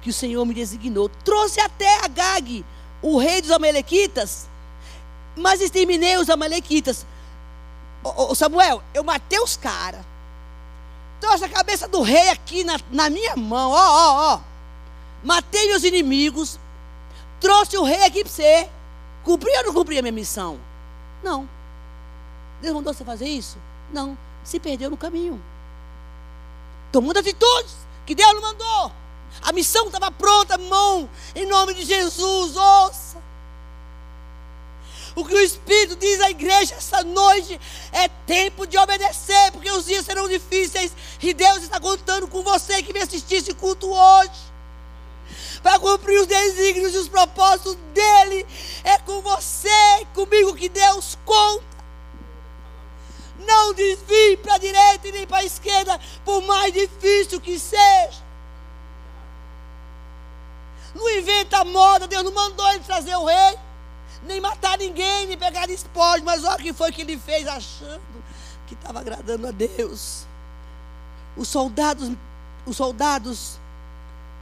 Que 0.01 0.09
o 0.09 0.13
Senhor 0.13 0.45
me 0.45 0.53
designou. 0.53 1.09
Trouxe 1.09 1.59
até 1.59 2.03
Agag, 2.03 2.63
o 3.01 3.17
rei 3.17 3.41
dos 3.41 3.51
Amalequitas. 3.51 4.47
Mas 5.35 5.61
exterminei 5.61 6.17
os 6.17 6.29
Amalequitas. 6.29 7.05
Ô, 8.03 8.31
ô 8.31 8.35
Samuel, 8.35 8.83
eu 8.93 9.03
matei 9.03 9.39
os 9.39 9.57
caras. 9.57 10.05
Trouxe 11.19 11.45
a 11.45 11.49
cabeça 11.49 11.87
do 11.87 12.01
rei 12.01 12.29
aqui 12.29 12.63
na, 12.63 12.79
na 12.91 13.09
minha 13.09 13.35
mão. 13.35 13.71
Ó, 13.71 13.75
ó, 13.75 14.33
ó. 14.35 14.41
Matei 15.23 15.67
meus 15.69 15.83
inimigos. 15.83 16.59
Trouxe 17.39 17.77
o 17.77 17.83
rei 17.83 18.03
aqui 18.05 18.23
para 18.23 18.31
você. 18.31 18.69
Cumpri 19.23 19.51
ou 19.57 19.63
não 19.65 19.73
cumpri 19.73 19.97
a 19.97 20.01
minha 20.01 20.11
missão? 20.11 20.59
Não. 21.23 21.49
Deus 22.61 22.73
mandou 22.73 22.93
você 22.93 23.03
fazer 23.03 23.27
isso? 23.27 23.57
Não. 23.91 24.17
Se 24.43 24.59
perdeu 24.59 24.89
no 24.89 24.97
caminho. 24.97 25.41
Tomando 26.91 27.19
atitudes 27.19 27.75
que 28.05 28.15
Deus 28.15 28.33
não 28.33 28.41
mandou. 28.41 28.91
A 29.41 29.51
missão 29.51 29.87
estava 29.87 30.11
pronta, 30.11 30.57
mão, 30.57 31.09
em 31.35 31.45
nome 31.45 31.73
de 31.73 31.83
Jesus, 31.83 32.55
ouça. 32.55 33.17
O 35.15 35.23
que 35.25 35.33
o 35.33 35.39
Espírito 35.39 35.95
diz 35.95 36.19
à 36.21 36.29
igreja 36.29 36.75
essa 36.75 37.03
noite 37.03 37.59
é 37.91 38.07
tempo 38.27 38.67
de 38.67 38.77
obedecer, 38.77 39.51
porque 39.51 39.71
os 39.71 39.85
dias 39.85 40.05
serão 40.05 40.27
difíceis 40.27 40.91
e 41.21 41.33
Deus 41.33 41.63
está 41.63 41.79
contando 41.79 42.27
com 42.27 42.43
você 42.43 42.83
que 42.83 42.93
me 42.93 42.99
assistir 42.99 43.35
esse 43.35 43.53
culto 43.53 43.89
hoje 43.89 44.54
para 45.65 45.79
cumprir 45.79 46.21
os 46.21 46.27
desígnios 46.27 46.93
e 46.93 46.97
os 46.99 47.09
propósitos 47.09 47.75
dele. 47.91 48.45
É 48.83 48.99
com 48.99 49.19
você, 49.23 50.05
comigo 50.13 50.53
que 50.53 50.69
Deus 50.69 51.17
conta. 51.25 51.65
Não 53.39 53.73
desvie 53.73 54.37
para 54.37 54.53
a 54.53 54.57
direita 54.59 55.07
e 55.07 55.11
nem 55.11 55.25
para 55.25 55.37
a 55.37 55.43
esquerda, 55.43 55.99
por 56.23 56.43
mais 56.43 56.71
difícil 56.71 57.41
que 57.41 57.57
seja. 57.57 58.23
Não 60.93 61.09
inventa 61.17 61.65
moda, 61.65 62.07
Deus 62.07 62.23
não 62.23 62.31
mandou 62.31 62.69
ele 62.69 62.83
trazer 62.83 63.15
o 63.15 63.25
rei, 63.25 63.57
nem 64.21 64.39
matar 64.39 64.77
ninguém, 64.77 65.25
nem 65.25 65.35
pegar 65.35 65.67
espólio, 65.71 66.23
mas 66.23 66.43
olha 66.43 66.57
o 66.57 66.59
que 66.59 66.73
foi 66.73 66.91
que 66.91 67.01
ele 67.01 67.17
fez 67.17 67.47
achando 67.47 68.23
que 68.67 68.75
estava 68.75 68.99
agradando 68.99 69.47
a 69.47 69.51
Deus. 69.51 70.27
Os 71.35 71.47
soldados, 71.47 72.11
os 72.67 72.77
soldados 72.77 73.59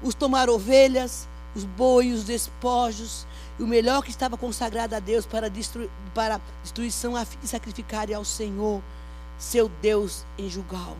os 0.03 0.13
tomar 0.13 0.49
ovelhas, 0.49 1.27
os 1.55 1.63
bois, 1.63 2.13
os 2.13 2.23
despojos, 2.23 3.25
e 3.57 3.63
o 3.63 3.67
melhor 3.67 4.03
que 4.03 4.09
estava 4.09 4.35
consagrado 4.37 4.95
a 4.95 4.99
Deus 4.99 5.25
para, 5.25 5.49
destru 5.49 5.89
para 6.13 6.41
destruição, 6.61 7.13
de 7.41 7.47
sacrificarem 7.47 8.15
ao 8.15 8.25
Senhor, 8.25 8.81
seu 9.37 9.69
Deus 9.81 10.25
em 10.37 10.49
Jugal. 10.49 10.97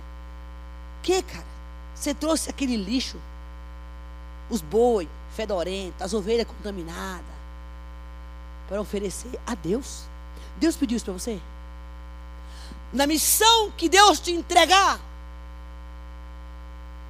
Que, 1.02 1.22
cara? 1.22 1.46
Você 1.94 2.14
trouxe 2.14 2.50
aquele 2.50 2.78
lixo, 2.78 3.18
os 4.50 4.62
bois 4.62 5.08
fedorentos, 5.36 6.02
as 6.02 6.14
ovelhas 6.14 6.48
contaminadas, 6.48 7.26
para 8.68 8.80
oferecer 8.80 9.40
a 9.46 9.56
Deus. 9.56 10.04
Deus 10.58 10.76
pediu 10.76 10.96
isso 10.96 11.06
para 11.06 11.14
você? 11.14 11.40
Na 12.92 13.08
missão 13.08 13.72
que 13.72 13.90
Deus 13.90 14.20
te 14.20 14.32
entregar, 14.32 15.00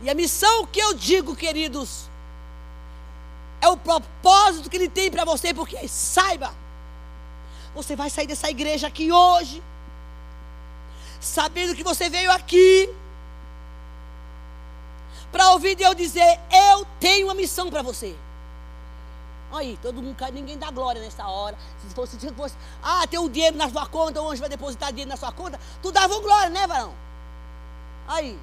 e 0.03 0.09
a 0.09 0.13
missão 0.13 0.67
que 0.67 0.79
eu 0.79 0.93
digo, 0.93 1.33
queridos, 1.33 2.09
é 3.61 3.69
o 3.69 3.77
propósito 3.77 4.69
que 4.69 4.75
Ele 4.75 4.89
tem 4.89 5.09
para 5.09 5.23
você, 5.23 5.53
porque 5.53 5.87
saiba, 5.87 6.53
você 7.73 7.95
vai 7.95 8.09
sair 8.09 8.27
dessa 8.27 8.49
igreja 8.49 8.87
aqui 8.87 9.13
hoje, 9.13 9.63
sabendo 11.21 11.73
que 11.73 11.85
você 11.85 12.09
veio 12.09 12.29
aqui, 12.33 12.93
para 15.31 15.51
ouvir 15.51 15.75
Deus 15.75 15.95
dizer: 15.95 16.39
Eu 16.51 16.85
tenho 16.99 17.27
uma 17.27 17.33
missão 17.33 17.69
para 17.71 17.81
você. 17.81 18.13
Aí, 19.53 19.79
todo 19.81 20.01
mundo 20.01 20.17
ninguém 20.33 20.57
dá 20.57 20.69
glória 20.69 21.01
nessa 21.01 21.27
hora. 21.27 21.57
Se 21.79 21.95
fosse, 21.95 22.19
se 22.19 22.31
fosse, 22.33 22.55
ah, 22.81 23.07
tem 23.07 23.19
um 23.19 23.29
dinheiro 23.29 23.55
na 23.55 23.69
sua 23.69 23.85
conta, 23.85 24.21
o 24.21 24.29
anjo 24.29 24.41
vai 24.41 24.49
depositar 24.49 24.89
dinheiro 24.89 25.09
na 25.09 25.17
sua 25.17 25.31
conta, 25.31 25.59
tu 25.81 25.91
dava 25.91 26.19
glória, 26.19 26.49
né, 26.49 26.67
varão? 26.67 26.93
Aí, 28.07 28.37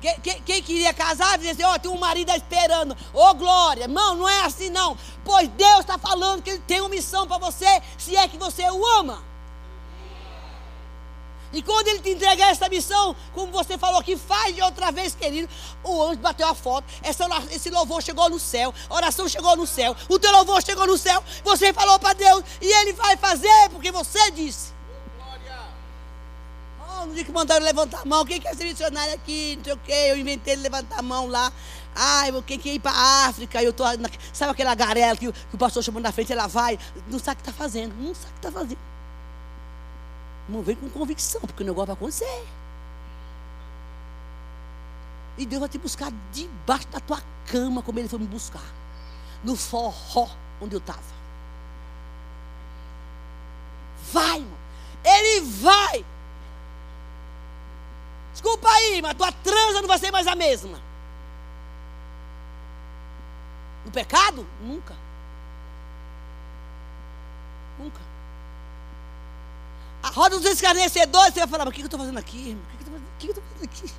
Quem, 0.00 0.18
quem, 0.20 0.42
quem, 0.42 0.62
queria 0.62 0.94
casar, 0.94 1.36
dizia 1.36 1.52
assim, 1.52 1.62
ó, 1.62 1.74
oh, 1.74 1.78
tem 1.78 1.90
um 1.90 1.98
marido 1.98 2.32
esperando. 2.32 2.96
Ô, 3.12 3.26
oh, 3.26 3.34
glória. 3.34 3.82
Irmão, 3.82 4.16
não 4.16 4.28
é 4.28 4.40
assim 4.42 4.70
não. 4.70 4.96
Pois 5.24 5.48
Deus 5.48 5.80
está 5.80 5.98
falando 5.98 6.42
que 6.42 6.50
Ele 6.50 6.62
tem 6.66 6.80
uma 6.80 6.88
missão 6.88 7.26
para 7.26 7.38
você, 7.38 7.66
se 7.98 8.16
é 8.16 8.26
que 8.26 8.38
você 8.38 8.62
o 8.70 8.86
ama. 8.98 9.22
E 11.52 11.62
quando 11.62 11.88
Ele 11.88 11.98
te 11.98 12.10
entregar 12.10 12.50
essa 12.50 12.68
missão, 12.68 13.14
como 13.34 13.52
você 13.52 13.76
falou 13.76 14.00
aqui, 14.00 14.16
faz 14.16 14.54
de 14.54 14.62
outra 14.62 14.90
vez, 14.90 15.14
querido. 15.14 15.52
O 15.82 16.02
anjo 16.02 16.20
bateu 16.20 16.48
a 16.48 16.54
foto, 16.54 16.86
essa, 17.02 17.26
esse 17.50 17.68
louvor 17.68 18.02
chegou 18.02 18.30
no 18.30 18.38
céu, 18.38 18.72
a 18.88 18.94
oração 18.94 19.28
chegou 19.28 19.54
no 19.56 19.66
céu, 19.66 19.94
o 20.08 20.18
teu 20.18 20.30
louvor 20.32 20.62
chegou 20.64 20.86
no 20.86 20.96
céu, 20.96 21.22
você 21.44 21.72
falou 21.72 21.98
para 21.98 22.14
Deus, 22.14 22.44
e 22.60 22.66
Ele 22.66 22.92
vai 22.92 23.16
fazer, 23.16 23.68
porque 23.70 23.90
você 23.90 24.30
disse 24.30 24.79
no 27.06 27.14
dia 27.14 27.24
que 27.24 27.32
mandaram 27.32 27.64
levantar 27.64 28.00
a 28.00 28.04
mão, 28.04 28.24
quem 28.24 28.40
quer 28.40 28.54
ser 28.54 28.64
missionário 28.64 29.14
aqui, 29.14 29.56
não 29.56 29.64
sei 29.64 29.72
o 29.72 29.76
quê, 29.78 30.06
eu 30.10 30.16
inventei 30.16 30.56
de 30.56 30.62
levantar 30.62 30.98
a 30.98 31.02
mão 31.02 31.26
lá. 31.26 31.52
Ai, 31.94 32.30
quem 32.46 32.58
quer 32.58 32.74
ir 32.74 32.80
para 32.80 32.92
a 32.92 33.26
África, 33.26 33.62
eu 33.62 33.72
tô, 33.72 33.84
na, 33.84 34.08
sabe 34.32 34.52
aquela 34.52 34.74
garela 34.74 35.16
que, 35.16 35.30
que, 35.32 35.54
o 35.54 35.58
pastor 35.58 35.82
chamou 35.82 36.00
na 36.00 36.12
frente, 36.12 36.32
ela 36.32 36.46
vai, 36.46 36.78
não 37.08 37.18
sabe 37.18 37.40
o 37.40 37.42
que 37.42 37.50
está 37.50 37.52
fazendo, 37.52 37.94
não 37.96 38.14
sabe 38.14 38.28
o 38.28 38.32
que 38.32 38.38
está 38.38 38.52
fazendo. 38.52 38.78
Não 40.48 40.62
vem 40.62 40.76
com 40.76 40.88
convicção, 40.90 41.40
porque 41.42 41.62
o 41.62 41.66
negócio 41.66 41.86
vai 41.86 41.94
acontecer. 41.94 42.46
E 45.38 45.46
Deus 45.46 45.60
vai 45.60 45.68
te 45.68 45.78
buscar 45.78 46.12
debaixo 46.32 46.88
da 46.88 47.00
tua 47.00 47.22
cama, 47.46 47.82
como 47.82 47.98
Ele 47.98 48.08
foi 48.08 48.18
me 48.18 48.26
buscar. 48.26 48.64
No 49.42 49.56
forró 49.56 50.28
onde 50.60 50.74
eu 50.74 50.80
estava. 50.80 51.00
Vai, 54.12 54.38
irmão. 54.38 54.58
Ele 55.04 55.40
vai. 55.40 56.04
Desculpa 58.50 58.68
aí, 58.68 59.00
mas 59.00 59.14
tua 59.14 59.30
transa 59.30 59.80
não 59.80 59.86
vai 59.86 59.98
ser 59.98 60.10
mais 60.10 60.26
a 60.26 60.34
mesma. 60.34 60.80
No 63.84 63.92
pecado? 63.92 64.44
Nunca. 64.60 64.96
Nunca. 67.78 68.00
A 70.02 70.08
roda 70.08 70.38
dos 70.40 70.50
escarnecedores, 70.50 71.32
você 71.32 71.40
vai 71.40 71.48
falar, 71.48 71.64
mas 71.64 71.72
o 71.72 71.74
que 71.74 71.82
eu 71.82 71.84
estou 71.84 72.00
fazendo 72.00 72.18
aqui? 72.18 72.58
O 72.74 73.18
que 73.18 73.26
eu 73.28 73.30
estou 73.30 73.44
fazendo 73.44 73.64
aqui? 73.64 73.92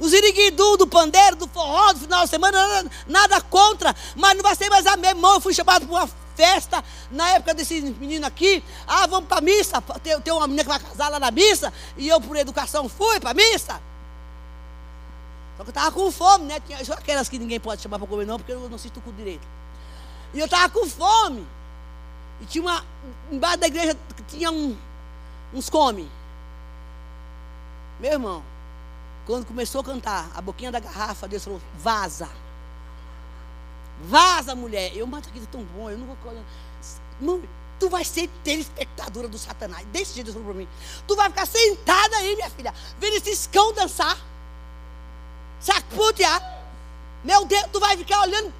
Os 0.00 0.12
iriguidu 0.12 0.76
do 0.76 0.88
pandeiro, 0.88 1.36
do 1.36 1.46
forró, 1.46 1.92
do 1.92 2.00
final 2.00 2.24
de 2.24 2.30
semana, 2.30 2.90
nada, 3.06 3.40
contra, 3.42 3.94
mas 4.16 4.34
não 4.34 4.42
vai 4.42 4.56
ser 4.56 4.68
mais 4.68 4.86
a 4.86 4.96
mesma. 4.96 5.28
Eu 5.28 5.40
fui 5.40 5.54
chamado 5.54 5.86
para 5.86 5.94
uma 5.94 6.10
festa, 6.36 6.84
na 7.10 7.30
época 7.30 7.54
desse 7.54 7.80
menino 7.80 8.26
aqui, 8.26 8.62
ah, 8.86 9.06
vamos 9.06 9.28
para 9.28 9.38
a 9.38 9.40
missa, 9.40 9.80
tem, 10.02 10.20
tem 10.20 10.32
uma 10.32 10.46
menina 10.46 10.62
que 10.62 10.68
vai 10.68 10.78
casar 10.78 11.08
lá 11.08 11.18
na 11.18 11.30
missa, 11.30 11.72
e 11.96 12.08
eu 12.08 12.20
por 12.20 12.36
educação 12.36 12.88
fui 12.88 13.18
para 13.18 13.30
a 13.30 13.34
missa. 13.34 13.80
Só 15.56 15.62
que 15.64 15.70
eu 15.70 15.72
estava 15.72 15.90
com 15.90 16.12
fome, 16.12 16.44
né? 16.44 16.60
Tinha 16.60 16.84
só 16.84 16.92
aquelas 16.92 17.28
que 17.28 17.38
ninguém 17.38 17.58
pode 17.58 17.80
chamar 17.80 17.98
para 17.98 18.06
comer 18.06 18.26
não, 18.26 18.38
porque 18.38 18.52
eu 18.52 18.68
não 18.68 18.76
sinto 18.76 19.00
com 19.00 19.10
direito. 19.12 19.46
E 20.34 20.38
eu 20.38 20.44
estava 20.44 20.68
com 20.68 20.86
fome. 20.86 21.46
E 22.42 22.44
tinha 22.44 22.62
uma, 22.62 22.84
embaixo 23.32 23.56
da 23.56 23.66
igreja 23.66 23.96
tinha 24.28 24.50
um, 24.50 24.76
uns 25.54 25.70
come. 25.70 26.10
Meu 27.98 28.12
irmão, 28.12 28.42
quando 29.24 29.46
começou 29.46 29.80
a 29.80 29.84
cantar, 29.84 30.30
a 30.34 30.42
boquinha 30.42 30.70
da 30.70 30.78
garrafa, 30.78 31.26
Deus 31.26 31.42
falou, 31.42 31.60
vaza. 31.78 32.28
Vaza, 34.00 34.54
mulher. 34.54 34.96
Eu, 34.96 35.06
mas 35.06 35.26
aqui 35.26 35.38
é 35.38 35.46
tão 35.50 35.62
bom, 35.62 35.90
eu 35.90 35.98
não 35.98 36.06
vou. 36.06 36.16
Não, 37.20 37.42
tu 37.78 37.88
vai 37.88 38.04
ser 38.04 38.28
telespectadora 38.44 39.28
do 39.28 39.38
Satanás. 39.38 39.86
Desse 39.86 40.14
jeito 40.14 40.26
Deus 40.26 40.36
falou 40.36 40.52
para 40.52 40.62
mim. 40.62 40.68
Tu 41.06 41.16
vai 41.16 41.28
ficar 41.28 41.46
sentada 41.46 42.16
aí, 42.16 42.34
minha 42.34 42.50
filha, 42.50 42.74
vendo 42.98 43.16
esses 43.16 43.46
cão 43.46 43.72
dançar. 43.72 44.18
Sacutear. 45.60 46.54
Meu 47.24 47.44
Deus, 47.44 47.66
tu 47.72 47.80
vai 47.80 47.96
ficar 47.96 48.20
olhando 48.22 48.52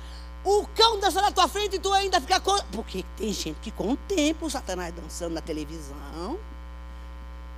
o 0.45 0.66
cão 0.74 0.99
dançando 0.99 1.24
na 1.24 1.32
tua 1.32 1.49
frente 1.49 1.76
e 1.76 1.78
tu 1.78 1.93
ainda 1.93 2.20
fica 2.20 2.41
com. 2.41 2.57
Porque 2.72 3.05
tem 3.16 3.32
gente 3.32 3.59
que 3.61 3.70
contempla 3.70 4.47
o 4.47 4.51
Satanás 4.51 4.95
dançando 4.95 5.34
na 5.34 5.41
televisão. 5.41 6.39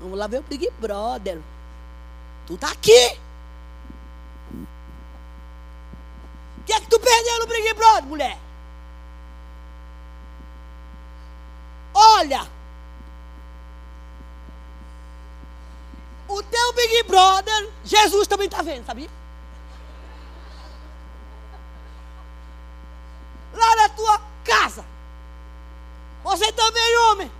Vamos 0.00 0.18
lá 0.18 0.26
ver 0.26 0.40
o 0.40 0.42
Big 0.42 0.70
Brother. 0.80 1.40
Tu 2.46 2.56
tá 2.56 2.70
aqui. 2.70 3.18
Que 6.68 6.74
é 6.74 6.80
que 6.80 6.86
tu 6.88 7.00
perdeu 7.00 7.38
no 7.38 7.46
Big 7.46 7.72
Brother, 7.72 8.04
mulher? 8.04 8.38
Olha, 11.94 12.46
o 16.28 16.42
teu 16.42 16.72
Big 16.74 17.04
Brother, 17.04 17.70
Jesus 17.82 18.26
também 18.26 18.48
está 18.48 18.60
vendo, 18.60 18.84
sabia? 18.84 19.08
Lá 23.54 23.76
na 23.76 23.88
tua 23.88 24.20
casa. 24.44 24.84
Você 26.22 26.52
também, 26.52 26.98
homem. 26.98 27.32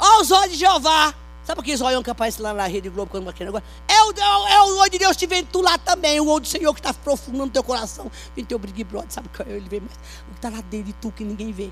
Olha 0.00 0.20
os 0.22 0.30
olhos 0.32 0.52
de 0.54 0.58
Jeová 0.58 1.14
Sabe 1.48 1.62
aqueles 1.62 1.80
olhão 1.80 2.02
que 2.02 2.10
aparece 2.10 2.42
lá 2.42 2.52
na 2.52 2.66
Rede 2.66 2.90
Globo 2.90 3.10
quando 3.10 3.26
aquele 3.26 3.46
negócio? 3.46 3.66
É 3.88 4.02
o, 4.02 4.12
é 4.12 4.62
o 4.64 4.80
olho 4.80 4.90
de 4.90 4.98
Deus 4.98 5.16
te 5.16 5.26
vendo 5.26 5.46
tu 5.46 5.62
lá 5.62 5.78
também. 5.78 6.20
O 6.20 6.28
olho 6.28 6.42
do 6.42 6.46
Senhor 6.46 6.74
que 6.74 6.80
está 6.80 6.92
profundo 6.92 7.38
no 7.38 7.48
teu 7.48 7.64
coração. 7.64 8.12
Vem 8.36 8.44
teu 8.44 8.58
Big 8.58 8.84
Brother, 8.84 9.10
sabe 9.10 9.30
que 9.30 9.40
ele 9.44 9.66
vê 9.66 9.80
mais? 9.80 9.94
O 9.94 10.32
que 10.32 10.36
está 10.36 10.50
lá 10.50 10.60
dentro 10.60 10.88
de 10.88 10.92
tu 10.92 11.10
que 11.10 11.24
ninguém 11.24 11.50
vê. 11.50 11.70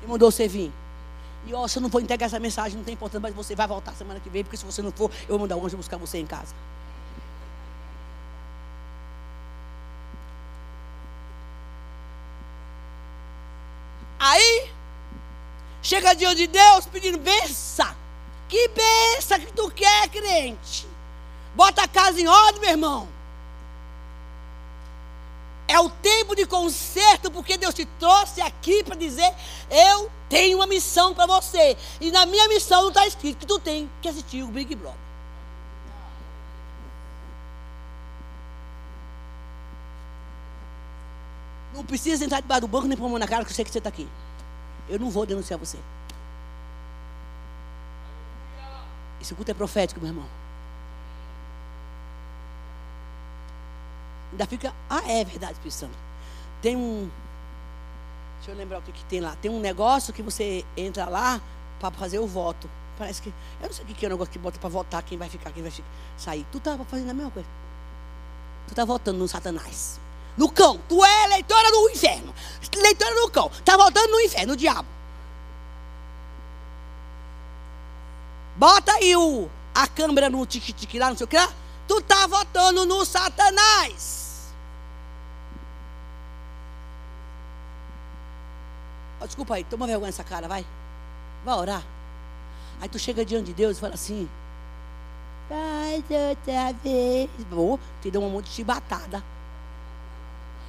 Ele 0.00 0.08
mandou 0.08 0.32
você 0.32 0.48
vir. 0.48 0.72
E 1.46 1.54
ó, 1.54 1.68
se 1.68 1.78
eu 1.78 1.82
não 1.82 1.88
vou 1.88 2.00
entregar 2.00 2.26
essa 2.26 2.40
mensagem, 2.40 2.76
não 2.76 2.84
tem 2.84 2.94
importância, 2.94 3.20
mas 3.20 3.32
você 3.36 3.54
vai 3.54 3.68
voltar 3.68 3.92
semana 3.94 4.18
que 4.18 4.28
vem, 4.28 4.42
porque 4.42 4.56
se 4.56 4.64
você 4.64 4.82
não 4.82 4.90
for, 4.90 5.12
eu 5.22 5.28
vou 5.28 5.38
mandar 5.38 5.54
um 5.54 5.64
anjo 5.64 5.76
buscar 5.76 5.96
você 5.96 6.18
em 6.18 6.26
casa. 6.26 6.52
Aí, 14.18 14.71
chega 15.82 16.14
diante 16.14 16.36
de 16.36 16.46
Deus 16.46 16.86
pedindo 16.86 17.18
benção. 17.18 17.94
Que 18.48 18.68
benção 18.68 19.40
que 19.40 19.52
tu 19.52 19.70
quer, 19.70 20.08
crente? 20.08 20.86
Bota 21.54 21.82
a 21.82 21.88
casa 21.88 22.20
em 22.20 22.28
ordem, 22.28 22.60
meu 22.60 22.70
irmão. 22.70 23.08
É 25.66 25.78
o 25.80 25.88
tempo 25.88 26.36
de 26.36 26.44
conserto, 26.46 27.30
porque 27.30 27.56
Deus 27.56 27.74
te 27.74 27.86
trouxe 27.98 28.40
aqui 28.40 28.84
para 28.84 28.94
dizer: 28.94 29.34
Eu 29.70 30.10
tenho 30.28 30.58
uma 30.58 30.66
missão 30.66 31.14
para 31.14 31.26
você. 31.26 31.76
E 32.00 32.10
na 32.10 32.26
minha 32.26 32.46
missão 32.48 32.82
não 32.82 32.88
está 32.88 33.06
escrito 33.06 33.38
que 33.38 33.46
tu 33.46 33.58
tem 33.58 33.90
que 34.00 34.08
assistir 34.08 34.42
o 34.42 34.48
Big 34.48 34.74
Brother. 34.74 35.00
Não 41.74 41.84
precisa 41.84 42.22
entrar 42.24 42.40
debaixo 42.40 42.62
do 42.62 42.68
banco 42.68 42.86
nem 42.86 42.98
pôr 42.98 43.06
a 43.06 43.08
mão 43.08 43.18
na 43.18 43.26
cara, 43.26 43.44
que 43.44 43.50
eu 43.50 43.54
sei 43.54 43.64
que 43.64 43.70
você 43.70 43.78
está 43.78 43.88
aqui. 43.88 44.06
Eu 44.92 44.98
não 44.98 45.08
vou 45.08 45.24
denunciar 45.24 45.58
você. 45.58 45.78
Esse 49.18 49.34
culto 49.34 49.50
é 49.50 49.54
profético, 49.54 49.98
meu 49.98 50.10
irmão. 50.10 50.26
Ainda 54.32 54.46
fica. 54.46 54.74
Ah, 54.90 55.00
é 55.10 55.24
verdade, 55.24 55.54
Espírito 55.54 55.76
Santo. 55.76 55.96
Tem 56.60 56.76
um. 56.76 57.10
Deixa 58.36 58.50
eu 58.50 58.54
lembrar 58.54 58.80
o 58.80 58.82
que, 58.82 58.92
que 58.92 59.02
tem 59.06 59.22
lá. 59.22 59.34
Tem 59.40 59.50
um 59.50 59.60
negócio 59.60 60.12
que 60.12 60.20
você 60.20 60.62
entra 60.76 61.08
lá 61.08 61.40
para 61.80 61.90
fazer 61.92 62.18
o 62.18 62.26
voto. 62.26 62.68
Parece 62.98 63.22
que. 63.22 63.30
Eu 63.62 63.68
não 63.68 63.72
sei 63.72 63.84
o 63.84 63.88
que, 63.88 63.94
que 63.94 64.04
é 64.04 64.08
o 64.08 64.12
negócio 64.12 64.30
que 64.30 64.38
bota 64.38 64.58
para 64.58 64.68
votar 64.68 65.02
quem 65.02 65.16
vai 65.16 65.30
ficar, 65.30 65.52
quem 65.52 65.62
vai 65.62 65.72
sair. 66.18 66.44
Tu 66.52 66.58
estava 66.58 66.84
fazendo 66.84 67.08
a 67.08 67.14
mesma 67.14 67.30
coisa. 67.30 67.48
Tu 68.66 68.72
está 68.72 68.84
votando 68.84 69.20
no 69.20 69.26
Satanás 69.26 70.01
no 70.36 70.50
cão. 70.50 70.80
Tu 70.88 71.04
é 71.04 71.24
eleitora 71.24 71.70
do 71.70 71.90
inferno. 71.90 72.34
Eleitora 72.74 73.14
do 73.14 73.30
cão. 73.30 73.50
Está 73.52 73.76
voltando 73.76 74.10
no 74.10 74.20
inferno, 74.20 74.52
no 74.52 74.56
diabo. 74.56 74.88
Bota 78.56 78.92
aí 78.92 79.16
o, 79.16 79.50
a 79.74 79.86
câmera 79.86 80.30
no 80.30 80.44
tique-tique 80.46 80.98
lá, 80.98 81.10
não 81.10 81.16
sei 81.16 81.24
o 81.24 81.28
que 81.28 81.36
lá. 81.36 81.52
Tu 81.86 81.98
está 81.98 82.26
votando 82.26 82.86
no 82.86 83.04
Satanás. 83.04 84.52
Oh, 89.20 89.26
desculpa 89.26 89.54
aí, 89.54 89.64
toma 89.64 89.86
vergonha 89.86 90.06
nessa 90.06 90.24
cara, 90.24 90.48
vai. 90.48 90.66
Vai 91.44 91.54
orar. 91.54 91.82
Aí 92.80 92.88
tu 92.88 92.98
chega 92.98 93.24
diante 93.24 93.46
de 93.46 93.54
Deus 93.54 93.76
e 93.76 93.80
fala 93.80 93.94
assim. 93.94 94.28
Faz 95.48 96.02
outra 96.10 96.72
vez. 96.82 97.30
Vou 97.50 97.78
te 98.00 98.10
dá 98.10 98.18
um 98.18 98.30
monte 98.30 98.46
de 98.46 98.52
chibatada. 98.52 99.22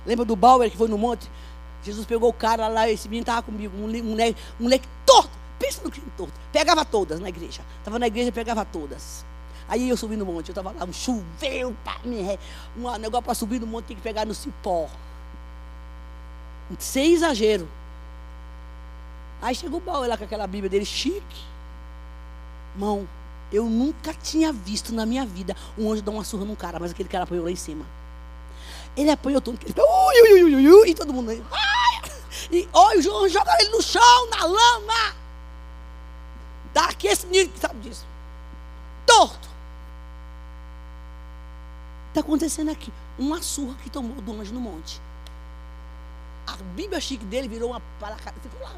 Lembra 0.05 0.25
do 0.25 0.35
Bauer 0.35 0.69
que 0.69 0.77
foi 0.77 0.87
no 0.87 0.97
monte? 0.97 1.29
Jesus 1.83 2.05
pegou 2.05 2.29
o 2.29 2.33
cara 2.33 2.67
lá, 2.67 2.89
esse 2.89 3.07
menino 3.09 3.23
estava 3.23 3.41
comigo, 3.41 3.75
um 3.77 3.81
moleque, 3.81 4.39
um 4.59 4.63
moleque 4.63 4.87
torto. 5.05 5.31
Pensa 5.59 5.81
no 5.83 5.91
crime 5.91 6.11
torto. 6.17 6.33
Pegava 6.51 6.85
todas 6.85 7.19
na 7.19 7.29
igreja. 7.29 7.61
Estava 7.79 7.99
na 7.99 8.07
igreja 8.07 8.31
pegava 8.31 8.65
todas. 8.65 9.25
Aí 9.67 9.89
eu 9.89 9.95
subi 9.97 10.15
no 10.17 10.25
monte, 10.25 10.49
eu 10.49 10.51
estava 10.51 10.71
lá, 10.71 10.85
um 10.85 10.93
chuveiro, 10.93 11.75
um 12.75 12.97
negócio 12.97 13.23
para 13.23 13.33
subir 13.33 13.59
no 13.59 13.67
monte, 13.67 13.85
tem 13.85 13.95
que 13.95 14.03
pegar 14.03 14.25
no 14.25 14.33
cipó. 14.33 14.89
Sem 16.79 17.13
exagero. 17.13 17.67
Aí 19.41 19.55
chegou 19.55 19.79
o 19.79 19.83
baú 19.83 20.07
lá 20.07 20.17
com 20.17 20.23
aquela 20.23 20.47
Bíblia 20.47 20.69
dele, 20.69 20.85
chique. 20.85 21.43
Irmão, 22.75 23.07
eu 23.51 23.65
nunca 23.65 24.13
tinha 24.13 24.51
visto 24.51 24.93
na 24.93 25.05
minha 25.05 25.25
vida 25.25 25.55
um 25.77 25.91
anjo 25.91 26.01
dar 26.01 26.11
uma 26.11 26.23
surra 26.23 26.45
num 26.45 26.55
cara, 26.55 26.79
mas 26.79 26.91
aquele 26.91 27.09
cara 27.09 27.23
apoiou 27.23 27.45
lá 27.45 27.51
em 27.51 27.55
cima. 27.55 27.85
Ele 28.95 29.09
apoiou 29.09 29.41
tudo, 29.41 29.57
ele 29.61 29.73
ficou, 29.73 29.85
ui, 29.85 30.21
ui, 30.21 30.55
ui, 30.55 30.67
ui, 30.67 30.89
e 30.89 30.93
todo 30.95 31.13
mundo 31.13 31.31
aí. 31.31 31.43
E 32.51 32.69
olha, 32.71 33.01
joga 33.01 33.55
ele 33.59 33.69
no 33.69 33.81
chão, 33.81 34.29
na 34.29 34.45
lama. 34.45 35.15
Daqui 36.73 37.07
esse 37.07 37.25
menino 37.25 37.51
que 37.51 37.59
sabe 37.59 37.79
disso. 37.79 38.05
Torto. 39.05 39.49
Está 42.09 42.21
acontecendo 42.21 42.69
aqui. 42.69 42.91
Uma 43.17 43.41
surra 43.41 43.75
que 43.81 43.89
tomou 43.89 44.21
do 44.21 44.33
anjo 44.33 44.53
no 44.53 44.61
monte. 44.61 45.01
A 46.45 46.55
Bíblia 46.75 46.99
chique 46.99 47.25
dele 47.25 47.47
virou 47.47 47.71
uma 47.71 47.81
palacada. 47.99 48.35
Ficou 48.41 48.61
lá. 48.61 48.75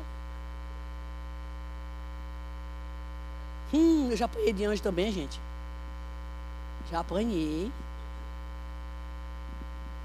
Hum, 3.73 4.09
eu 4.11 4.15
já 4.15 4.25
apanhei 4.25 4.53
de 4.53 4.63
anjo 4.63 4.81
também, 4.81 5.11
gente. 5.11 5.39
Já 6.89 6.99
apanhei. 6.99 7.71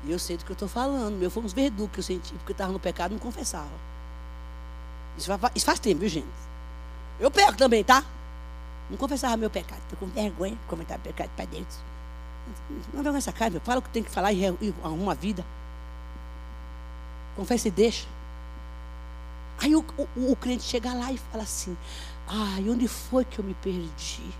E 0.05 0.11
eu 0.11 0.18
sei 0.18 0.36
do 0.36 0.44
que 0.44 0.51
eu 0.51 0.55
estou 0.55 0.68
falando. 0.68 1.14
Meu 1.16 1.30
foi 1.30 1.42
uns 1.42 1.53
verdugos 1.53 1.92
que 1.92 2.01
eu 2.01 2.05
senti, 2.05 2.32
porque 2.34 2.53
eu 2.53 2.55
estava 2.55 2.72
no 2.72 2.80
pecado 2.80 3.12
e 3.12 3.14
não 3.14 3.20
confessava. 3.20 3.70
Isso 5.16 5.26
faz, 5.26 5.53
isso 5.55 5.66
faz 5.66 5.78
tempo, 5.78 6.01
viu, 6.01 6.09
gente? 6.09 6.28
Eu 7.18 7.30
pego 7.30 7.57
também, 7.57 7.84
tá? 7.84 8.05
Não 8.88 8.96
confessava 8.96 9.36
meu 9.36 9.51
pecado. 9.51 9.80
Estou 9.82 9.98
com 9.98 10.07
vergonha 10.07 10.53
de 10.53 10.66
comentar 10.66 10.98
pecado 10.98 11.30
para 11.36 11.44
Deus. 11.44 11.78
Não 12.92 13.03
vergonha 13.03 13.18
essa 13.18 13.32
cara, 13.32 13.51
meu. 13.51 13.61
Fala 13.61 13.80
o 13.80 13.82
que 13.82 13.90
tem 13.90 14.03
que 14.03 14.11
falar 14.11 14.32
e, 14.32 14.44
e 14.44 14.74
arruma 14.82 15.12
a 15.12 15.14
vida. 15.14 15.44
Confessa 17.36 17.68
e 17.68 17.70
deixa. 17.70 18.07
Aí 19.59 19.76
o, 19.76 19.84
o, 19.98 20.32
o 20.32 20.61
chega 20.61 20.92
lá 20.94 21.12
e 21.12 21.18
fala 21.18 21.42
assim: 21.42 21.76
Ai, 22.26 22.68
onde 22.68 22.88
foi 22.88 23.24
que 23.24 23.38
eu 23.38 23.44
me 23.44 23.55
perdi? 23.55 24.32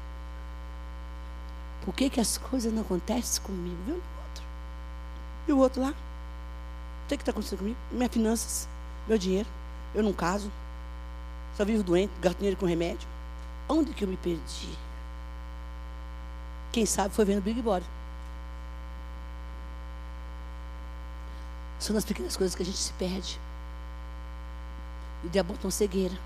Por 1.85 1.95
que, 1.95 2.09
que 2.09 2.21
as 2.21 2.39
coisas 2.39 2.73
não 2.73 2.83
acontecem 2.83 3.43
comigo? 3.43 3.77
Viu? 3.87 4.03
E 5.47 5.53
o 5.53 5.59
outro 5.59 5.83
lá? 5.83 5.91
O 5.91 7.09
que 7.09 7.15
está 7.15 7.31
acontecendo 7.33 7.59
comigo? 7.59 7.77
Minhas 7.91 8.13
finanças, 8.13 8.69
meu 9.09 9.19
dinheiro. 9.19 9.49
Eu 9.95 10.03
não 10.03 10.13
caso. 10.13 10.51
Só 11.57 11.65
vivo 11.65 11.83
doente, 11.83 12.13
gasto 12.21 12.39
dinheiro 12.39 12.57
com 12.57 12.67
remédio. 12.67 13.09
Onde 13.69 13.93
que 13.93 14.05
eu 14.05 14.09
me 14.09 14.17
perdi? 14.17 14.79
Quem 16.73 16.87
sabe 16.87 17.15
foi 17.15 17.25
vendo 17.25 17.43
Big 17.43 17.61
Brother. 17.61 17.89
São 21.81 21.95
nas 21.95 22.05
pequenas 22.05 22.37
coisas 22.37 22.55
que 22.55 22.63
a 22.63 22.67
gente 22.67 22.79
se 22.79 22.93
perde. 22.93 23.41
E 25.25 25.41
uma 25.41 25.71
cegueira. 25.71 26.17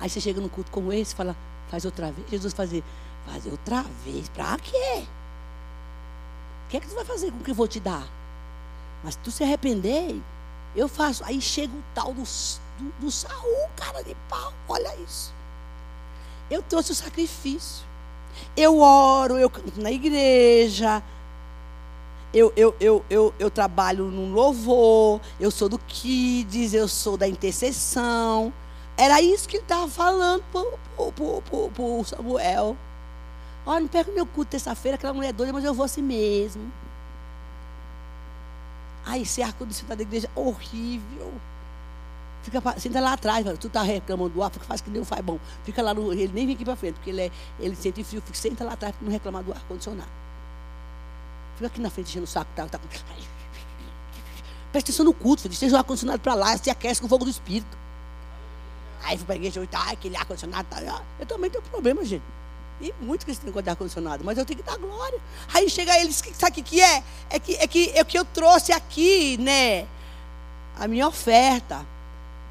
Aí 0.00 0.08
você 0.08 0.20
chega 0.20 0.40
num 0.40 0.48
culto 0.48 0.70
como 0.70 0.92
esse 0.92 1.14
e 1.14 1.16
fala, 1.16 1.36
faz 1.70 1.84
outra 1.84 2.10
vez. 2.10 2.28
Jesus 2.28 2.52
fazer, 2.52 2.82
fazer 3.26 3.50
outra 3.50 3.82
vez. 4.04 4.28
Para 4.28 4.58
quê? 4.58 5.04
O 6.66 6.70
que 6.70 6.76
é 6.76 6.80
que 6.80 6.88
tu 6.88 6.94
vai 6.94 7.04
fazer 7.04 7.30
com 7.30 7.38
o 7.38 7.44
que 7.44 7.50
eu 7.50 7.54
vou 7.54 7.68
te 7.68 7.80
dar? 7.80 8.06
Mas 9.02 9.14
se 9.14 9.20
tu 9.20 9.30
se 9.30 9.44
arrepender, 9.44 10.20
eu 10.74 10.88
faço. 10.88 11.24
Aí 11.24 11.40
chega 11.40 11.72
o 11.72 11.82
tal 11.94 12.12
do, 12.12 12.22
do, 12.22 12.92
do 13.00 13.10
Saul, 13.10 13.68
cara 13.76 14.02
de 14.02 14.16
pau. 14.28 14.52
Olha 14.68 14.94
isso. 14.96 15.32
Eu 16.50 16.62
trouxe 16.62 16.92
o 16.92 16.94
sacrifício. 16.94 17.86
Eu 18.56 18.80
oro, 18.80 19.36
eu 19.36 19.50
canto 19.50 19.80
na 19.80 19.90
igreja. 19.90 21.02
Eu, 22.32 22.52
eu, 22.56 22.74
eu, 22.78 23.04
eu, 23.08 23.34
eu 23.38 23.50
trabalho 23.50 24.04
no 24.04 24.32
louvor. 24.32 25.20
Eu 25.40 25.50
sou 25.50 25.68
do 25.68 25.78
Kids, 25.78 26.74
eu 26.74 26.88
sou 26.88 27.16
da 27.16 27.28
intercessão. 27.28 28.52
Era 28.96 29.22
isso 29.22 29.48
que 29.48 29.56
ele 29.56 29.62
estava 29.62 29.88
falando 29.88 30.42
para 30.50 31.82
o 31.82 32.04
Samuel. 32.04 32.76
Olha, 33.64 33.80
não 33.80 33.88
perca 33.88 34.10
meu 34.10 34.26
culto 34.26 34.50
terça-feira, 34.50 34.96
aquela 34.96 35.12
mulher 35.12 35.28
é 35.28 35.32
doida, 35.32 35.52
mas 35.52 35.64
eu 35.64 35.74
vou 35.74 35.84
assim 35.84 36.02
mesmo. 36.02 36.72
Aí 39.08 39.22
esse 39.22 39.42
ar-condicionado 39.42 39.96
da 39.96 40.02
igreja, 40.02 40.28
horrível. 40.34 41.32
Fica, 42.42 42.60
senta 42.78 43.00
lá 43.00 43.14
atrás, 43.14 43.46
tu 43.58 43.70
tá 43.70 43.80
reclamando 43.80 44.34
do 44.34 44.42
ar, 44.42 44.50
faz 44.50 44.82
que 44.82 44.90
nem 44.90 45.00
o 45.00 45.04
faz 45.04 45.24
bom. 45.24 45.38
Fica 45.64 45.80
lá 45.80 45.94
no. 45.94 46.12
Ele 46.12 46.30
nem 46.32 46.44
vem 46.44 46.54
aqui 46.54 46.64
para 46.64 46.76
frente, 46.76 46.96
porque 46.96 47.08
ele, 47.08 47.22
é, 47.22 47.30
ele 47.58 47.74
sente 47.74 48.04
frio, 48.04 48.20
fica, 48.20 48.36
senta 48.36 48.64
lá 48.64 48.74
atrás 48.74 48.94
para 48.94 49.04
não 49.06 49.10
reclamar 49.10 49.42
do 49.42 49.50
ar-condicionado. 49.50 50.10
Fica 51.56 51.68
aqui 51.68 51.80
na 51.80 51.88
frente 51.88 52.10
enchendo 52.10 52.24
o 52.24 52.28
saco, 52.28 52.50
tá, 52.54 52.66
tá. 52.66 52.78
Presta 54.70 54.90
atenção 54.90 55.06
no 55.06 55.14
culto, 55.14 55.40
filho. 55.42 55.52
Esteja 55.52 55.74
o 55.74 55.78
ar-condicionado 55.78 56.20
para 56.20 56.34
lá, 56.34 56.54
se 56.58 56.68
aquece 56.68 57.00
com 57.00 57.06
o 57.06 57.08
fogo 57.08 57.24
do 57.24 57.30
Espírito. 57.30 57.78
Aí 59.04 59.16
fui 59.16 59.24
para 59.24 59.36
a 59.36 59.38
igreja 59.38 59.66
tá, 59.68 59.90
aquele 59.90 60.16
ar-condicionado 60.18 60.68
tá. 60.68 61.02
Eu 61.18 61.24
também 61.24 61.48
tenho 61.48 61.64
problema, 61.64 62.04
gente. 62.04 62.37
E 62.80 62.94
muito 63.00 63.24
que 63.24 63.32
esse 63.32 63.44
negócio 63.44 63.64
de 63.64 63.70
ar-condicionado, 63.70 64.24
mas 64.24 64.38
eu 64.38 64.44
tenho 64.44 64.58
que 64.58 64.64
dar 64.64 64.76
glória. 64.76 65.20
Aí 65.52 65.68
chega 65.68 65.98
eles, 65.98 66.22
sabe 66.34 66.60
o 66.60 66.64
que 66.64 66.80
é? 66.80 67.02
É 67.28 67.38
que, 67.38 67.54
é 67.56 67.66
que 67.66 67.90
é 67.90 68.04
que 68.04 68.18
eu 68.18 68.24
trouxe 68.24 68.72
aqui, 68.72 69.36
né? 69.38 69.86
A 70.78 70.86
minha 70.86 71.08
oferta. 71.08 71.84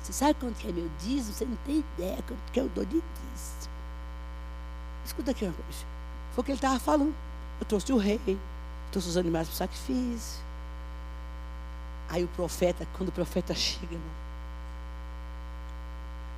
Você 0.02 0.12
sabe 0.14 0.34
quanto 0.36 0.56
que 0.56 0.68
é 0.68 0.72
meu 0.72 0.90
dízimo? 1.00 1.34
Você 1.34 1.46
não 1.46 1.58
tem 1.66 1.84
ideia 1.98 2.18
quanto 2.28 2.52
que 2.52 2.60
eu 2.60 2.70
dou 2.70 2.84
de 2.84 2.92
dízimo. 2.94 3.72
Escuta 5.06 5.32
aqui 5.32 5.46
uma 5.46 5.54
coisa. 5.54 5.80
Foi 6.34 6.42
o 6.42 6.44
que 6.44 6.52
ele 6.52 6.58
estava 6.58 6.80
falando. 6.80 7.16
Eu 7.60 7.66
trouxe 7.66 7.92
o 7.94 7.98
rei, 7.98 8.20
trouxe 8.92 9.10
os 9.10 9.18
animais 9.18 9.48
para 9.48 9.54
o 9.54 9.58
sacrifício. 9.58 10.46
Aí 12.10 12.24
o 12.24 12.28
profeta, 12.30 12.88
quando 12.98 13.10
o 13.10 13.12
profeta 13.12 13.54
chega, 13.56 13.98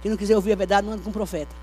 quem 0.02 0.10
não 0.10 0.18
quiser 0.18 0.36
ouvir 0.36 0.54
a 0.54 0.56
verdade, 0.56 0.88
não 0.88 0.94
anda 0.94 1.04
com 1.04 1.10
o 1.10 1.14
profeta. 1.14 1.54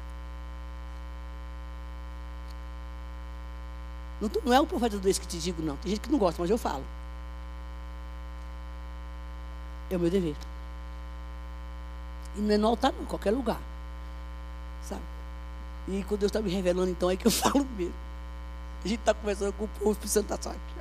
Não, 4.21 4.31
não 4.45 4.53
é 4.53 4.61
o 4.61 4.67
profeta 4.67 4.99
do 4.99 5.09
ex 5.09 5.19
que 5.19 5.27
te 5.27 5.39
digo, 5.39 5.63
não. 5.63 5.77
Tem 5.77 5.91
gente 5.91 6.01
que 6.01 6.11
não 6.11 6.19
gosta, 6.19 6.41
mas 6.41 6.51
eu 6.51 6.59
falo. 6.59 6.85
É 9.91 9.97
o 9.97 10.01
meu 10.01 10.11
dever. 10.11 10.37
E 12.37 12.41
não 12.41 12.55
é 12.55 12.59
no 12.59 12.69
altar, 12.69 12.93
não, 12.93 13.03
em 13.03 13.07
qualquer 13.07 13.31
lugar. 13.31 13.61
Sabe? 14.83 15.03
E 15.89 16.03
quando 16.05 16.21
Deus 16.21 16.31
está 16.31 16.41
me 16.41 16.51
revelando, 16.51 16.91
então 16.91 17.11
é 17.11 17.17
que 17.17 17.27
eu 17.27 17.31
falo 17.33 17.65
mesmo. 17.77 17.95
A 18.85 18.89
gente 18.89 19.01
está 19.01 19.15
conversando 19.15 19.53
com 19.53 19.65
o 19.65 19.69
povo, 19.69 19.89
o 19.89 19.93
Espírito 19.93 20.13
Santo 20.13 20.33
está 20.33 20.43
só 20.43 20.51
aqui. 20.51 20.77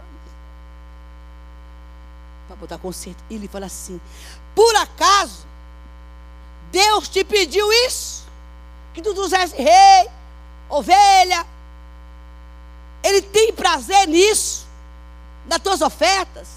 Para 2.48 2.56
botar 2.58 2.78
conserto. 2.78 3.24
Ele 3.30 3.48
fala 3.48 3.66
assim: 3.66 4.00
por 4.54 4.76
acaso 4.76 5.46
Deus 6.72 7.08
te 7.08 7.24
pediu 7.24 7.72
isso? 7.88 8.26
Que 8.94 9.02
tu 9.02 9.14
trouxesse 9.14 9.56
rei, 9.56 10.10
ovelha. 10.70 11.46
Ele 13.06 13.22
tem 13.22 13.54
prazer 13.54 14.08
nisso, 14.08 14.66
nas 15.46 15.60
tuas 15.60 15.80
ofertas, 15.82 16.48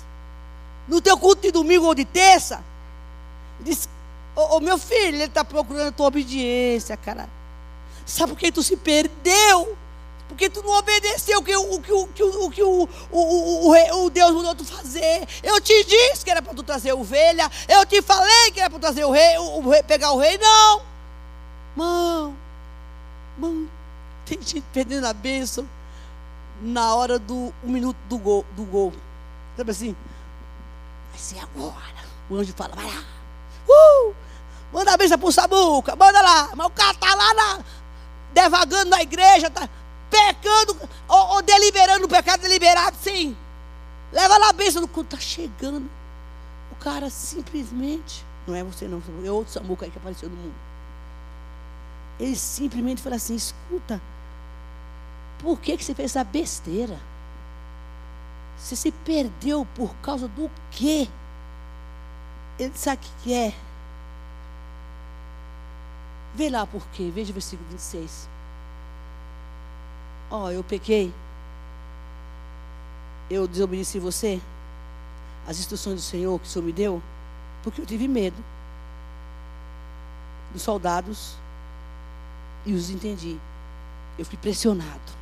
no 0.89 0.99
teu 0.99 1.19
culto 1.19 1.43
de 1.43 1.53
domingo 1.53 1.85
ou 1.85 1.95
de 1.95 2.07
terça. 2.07 2.65
Diz, 3.61 3.87
ô, 4.35 4.59
meu 4.59 4.79
filho, 4.79 5.17
ele 5.17 5.25
está 5.25 5.45
procurando 5.45 5.89
a 5.89 5.93
tua 5.93 6.07
obediência, 6.07 6.97
cara. 6.97 7.29
Sabe 8.07 8.33
por 8.33 8.39
que 8.39 8.51
tu 8.51 8.63
se 8.63 8.79
perdeu? 8.79 9.77
Porque 10.27 10.49
tu 10.49 10.63
não 10.63 10.73
obedeceu 10.79 11.39
o 11.39 11.43
que 11.43 11.55
o, 11.55 11.81
que, 11.83 11.93
o, 11.93 12.07
que 12.51 12.63
o, 12.63 12.89
o, 13.11 13.19
o, 13.19 13.71
o, 13.71 14.05
o 14.07 14.11
Deus 14.11 14.33
mandou 14.33 14.55
tu 14.55 14.65
fazer. 14.65 15.29
Eu 15.43 15.61
te 15.61 15.85
disse 15.85 16.25
que 16.25 16.31
era 16.31 16.41
para 16.41 16.55
tu 16.55 16.63
trazer 16.63 16.95
ovelha. 16.95 17.51
Eu 17.69 17.85
te 17.85 18.01
falei 18.01 18.53
que 18.53 18.61
era 18.61 18.71
para 18.71 18.79
trazer 18.79 19.05
o 19.05 19.11
rei, 19.11 19.37
o, 19.37 19.59
o 19.59 19.85
pegar 19.85 20.13
o 20.13 20.19
rei. 20.19 20.39
Não. 20.39 20.83
Mão, 21.77 22.37
mão, 23.37 23.69
tem 24.25 24.41
gente 24.41 24.65
perdendo 24.73 25.07
a 25.07 25.13
bênção 25.13 25.69
na 26.61 26.95
hora 26.95 27.19
do 27.19 27.53
um 27.63 27.71
minuto 27.71 27.97
do 28.09 28.19
gol. 28.19 28.45
Do 28.57 28.65
gol. 28.65 28.93
Sabe 29.57 29.71
assim? 29.71 29.97
Vai 31.11 31.19
ser 31.19 31.39
agora. 31.41 31.99
O 32.31 32.37
anjo 32.37 32.53
fala, 32.55 32.75
vai 32.75 32.87
lá. 32.87 33.05
Uh! 33.69 34.15
Manda 34.73 34.93
a 34.93 34.97
bênção 34.97 35.19
pro 35.19 35.33
Samuca, 35.33 35.97
manda 35.97 36.21
lá. 36.21 36.51
Mas 36.55 36.67
o 36.67 36.71
cara 36.71 36.95
tá 36.95 37.15
lá 37.15 37.35
na, 37.35 37.65
devagando 38.33 38.91
na 38.91 39.03
igreja, 39.03 39.51
tá, 39.51 39.69
pecando 40.11 40.77
ou, 41.09 41.29
ou 41.35 41.43
deliberando 41.43 42.07
o 42.07 42.09
pecado 42.09 42.41
deliberado, 42.41 42.97
sim. 43.01 43.37
Leva 44.13 44.37
lá 44.39 44.51
a 44.51 44.53
bênção 44.53 44.87
quando 44.87 45.07
está 45.07 45.19
chegando. 45.19 45.89
O 46.71 46.77
cara 46.77 47.11
simplesmente, 47.11 48.25
não 48.47 48.55
é 48.55 48.63
você 48.63 48.87
não, 48.87 49.03
é 49.25 49.31
outro 49.31 49.53
Samuca 49.53 49.87
aí 49.87 49.91
que 49.91 49.99
apareceu 49.99 50.29
no 50.29 50.37
mundo. 50.37 50.55
Ele 52.21 52.37
simplesmente 52.37 53.03
fala 53.03 53.17
assim: 53.17 53.35
escuta, 53.35 54.01
por 55.39 55.61
que, 55.61 55.77
que 55.77 55.85
você 55.85 55.95
fez 55.95 56.11
essa 56.11 56.25
besteira? 56.25 56.99
Você 58.59 58.75
se 58.75 58.91
perdeu 58.91 59.67
por 59.75 59.95
causa 59.97 60.27
do 60.29 60.51
quê? 60.71 61.09
Ele 62.59 62.73
sabe 62.75 63.01
o 63.07 63.23
que 63.23 63.33
é. 63.33 63.55
Vê 66.35 66.51
lá 66.51 66.67
por 66.67 66.85
quê, 66.89 67.11
veja 67.15 67.31
o 67.31 67.35
versículo 67.35 67.69
26. 67.71 68.29
Ó, 70.31 70.45
oh, 70.45 70.51
eu 70.51 70.65
pequei. 70.65 71.13
Eu 73.31 73.47
desobedeci 73.47 73.99
você. 73.99 74.41
As 75.47 75.59
instruções 75.59 75.97
do 75.97 76.03
Senhor 76.03 76.39
que 76.39 76.47
o 76.47 76.51
Senhor 76.51 76.65
me 76.65 76.73
deu. 76.73 77.03
Porque 77.63 77.81
eu 77.81 77.87
tive 77.87 78.09
medo. 78.09 78.37
dos 80.53 80.63
soldados 80.63 81.37
e 82.65 82.73
os 82.73 82.91
entendi. 82.91 83.39
Eu 84.19 84.25
fui 84.25 84.37
pressionado. 84.37 85.18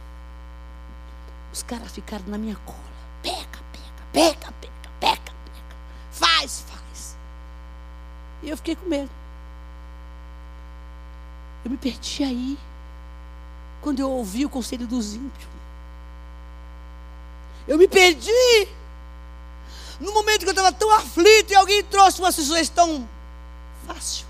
Os 1.56 1.62
caras 1.62 1.90
ficaram 1.90 2.26
na 2.26 2.36
minha 2.36 2.54
cola. 2.66 2.78
Pega, 3.22 3.58
pega, 3.72 4.04
pega, 4.12 4.52
pega, 4.60 4.72
pega, 5.00 5.32
pega. 5.32 5.76
Faz, 6.10 6.66
faz. 6.68 7.16
E 8.42 8.50
eu 8.50 8.58
fiquei 8.58 8.76
com 8.76 8.86
medo. 8.86 9.08
Eu 11.64 11.70
me 11.70 11.78
perdi 11.78 12.24
aí. 12.24 12.58
Quando 13.80 14.00
eu 14.00 14.10
ouvi 14.10 14.44
o 14.44 14.50
conselho 14.50 14.86
dos 14.86 15.14
ímpios. 15.14 15.48
Eu 17.66 17.78
me 17.78 17.88
perdi. 17.88 18.68
No 19.98 20.12
momento 20.12 20.40
que 20.40 20.48
eu 20.48 20.50
estava 20.50 20.72
tão 20.72 20.90
aflito 20.90 21.54
e 21.54 21.56
alguém 21.56 21.82
trouxe 21.84 22.20
uma 22.20 22.32
sugestão 22.32 23.08
fácil. 23.86 24.26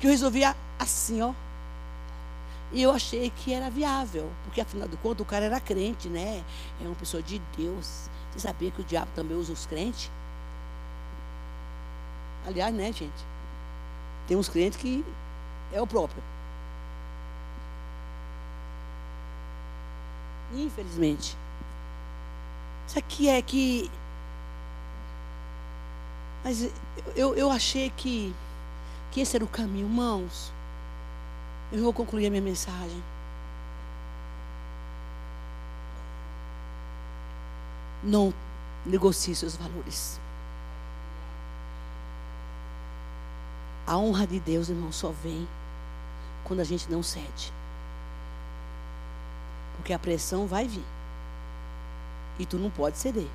Que 0.00 0.08
eu 0.08 0.10
resolvia 0.10 0.56
assim, 0.76 1.22
ó. 1.22 1.32
E 2.72 2.82
eu 2.82 2.92
achei 2.92 3.30
que 3.30 3.52
era 3.52 3.68
viável, 3.68 4.30
porque 4.44 4.60
afinal 4.60 4.86
de 4.86 4.96
contas 4.98 5.22
o 5.22 5.28
cara 5.28 5.46
era 5.46 5.60
crente, 5.60 6.08
né? 6.08 6.44
É 6.80 6.84
uma 6.84 6.94
pessoa 6.94 7.22
de 7.22 7.40
Deus. 7.56 8.08
Você 8.30 8.40
sabia 8.40 8.70
que 8.70 8.80
o 8.80 8.84
diabo 8.84 9.10
também 9.14 9.36
usa 9.36 9.52
os 9.52 9.66
crentes? 9.66 10.10
Aliás, 12.46 12.72
né, 12.72 12.92
gente? 12.92 13.24
Tem 14.28 14.36
uns 14.36 14.48
crentes 14.48 14.78
que 14.78 15.04
é 15.72 15.82
o 15.82 15.86
próprio. 15.86 16.22
Infelizmente. 20.54 21.36
Isso 22.86 22.98
aqui 22.98 23.28
é 23.28 23.42
que. 23.42 23.90
Mas 26.44 26.68
eu, 27.14 27.34
eu 27.34 27.50
achei 27.50 27.90
que, 27.90 28.34
que 29.10 29.20
esse 29.20 29.36
era 29.36 29.44
o 29.44 29.48
caminho, 29.48 29.86
irmãos. 29.86 30.52
Eu 31.72 31.84
vou 31.84 31.92
concluir 31.92 32.26
a 32.26 32.30
minha 32.30 32.42
mensagem. 32.42 33.02
Não 38.02 38.34
negocie 38.84 39.34
seus 39.34 39.56
valores. 39.56 40.20
A 43.86 43.96
honra 43.96 44.26
de 44.26 44.40
Deus, 44.40 44.68
irmão, 44.68 44.90
só 44.90 45.10
vem 45.10 45.48
quando 46.44 46.60
a 46.60 46.64
gente 46.64 46.90
não 46.90 47.02
cede. 47.02 47.52
Porque 49.76 49.92
a 49.92 49.98
pressão 49.98 50.46
vai 50.46 50.66
vir. 50.66 50.84
E 52.38 52.46
tu 52.46 52.56
não 52.56 52.70
pode 52.70 52.98
ceder. 52.98 53.28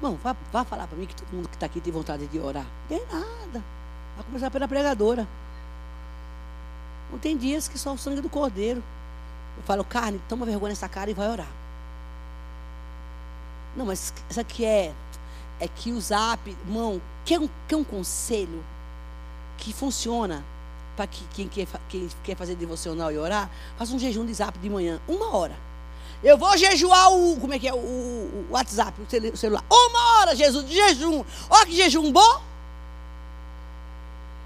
Bom, 0.00 0.16
vá, 0.16 0.34
vá 0.50 0.64
falar 0.64 0.86
para 0.86 0.96
mim 0.96 1.06
que 1.06 1.14
todo 1.14 1.30
mundo 1.32 1.48
que 1.48 1.56
está 1.56 1.66
aqui 1.66 1.80
tem 1.80 1.92
vontade 1.92 2.26
de 2.26 2.38
orar. 2.38 2.66
Tem 2.88 3.04
nada. 3.06 3.62
Vai 4.20 4.26
começar 4.26 4.50
pela 4.50 4.68
pregadora. 4.68 5.26
Não 7.10 7.18
tem 7.18 7.38
dias 7.38 7.66
que 7.66 7.78
só 7.78 7.94
o 7.94 7.98
sangue 7.98 8.20
do 8.20 8.28
cordeiro. 8.28 8.82
Eu 9.56 9.62
falo, 9.62 9.82
carne, 9.82 10.20
toma 10.28 10.44
vergonha 10.44 10.70
nessa 10.70 10.88
cara 10.90 11.10
e 11.10 11.14
vai 11.14 11.26
orar. 11.28 11.48
Não, 13.74 13.86
mas 13.86 14.12
isso 14.28 14.38
aqui 14.38 14.64
é, 14.64 14.92
é 15.58 15.66
que 15.66 15.90
o 15.90 16.00
zap, 16.00 16.50
irmão, 16.50 17.00
quer 17.24 17.40
um, 17.40 17.48
quer 17.66 17.76
um 17.76 17.84
conselho 17.84 18.62
que 19.56 19.72
funciona 19.72 20.44
para 20.96 21.06
que, 21.06 21.24
quem, 21.32 21.48
quer, 21.48 21.66
quem 21.88 22.08
quer 22.22 22.36
fazer 22.36 22.56
devocional 22.56 23.10
e 23.10 23.16
orar, 23.16 23.50
faça 23.78 23.94
um 23.94 23.98
jejum 23.98 24.26
de 24.26 24.34
zap 24.34 24.58
de 24.58 24.68
manhã, 24.68 25.00
uma 25.08 25.34
hora. 25.34 25.56
Eu 26.22 26.36
vou 26.36 26.54
jejuar 26.58 27.10
o, 27.10 27.38
como 27.40 27.54
é 27.54 27.58
que 27.58 27.66
é, 27.66 27.72
o, 27.72 27.78
o 27.78 28.46
WhatsApp, 28.50 29.00
o 29.00 29.36
celular. 29.36 29.64
Uma 29.70 30.18
hora, 30.18 30.36
Jesus, 30.36 30.68
de 30.68 30.74
jejum. 30.74 31.24
Olha 31.48 31.64
que 31.64 31.74
jejum 31.74 32.12
bom. 32.12 32.49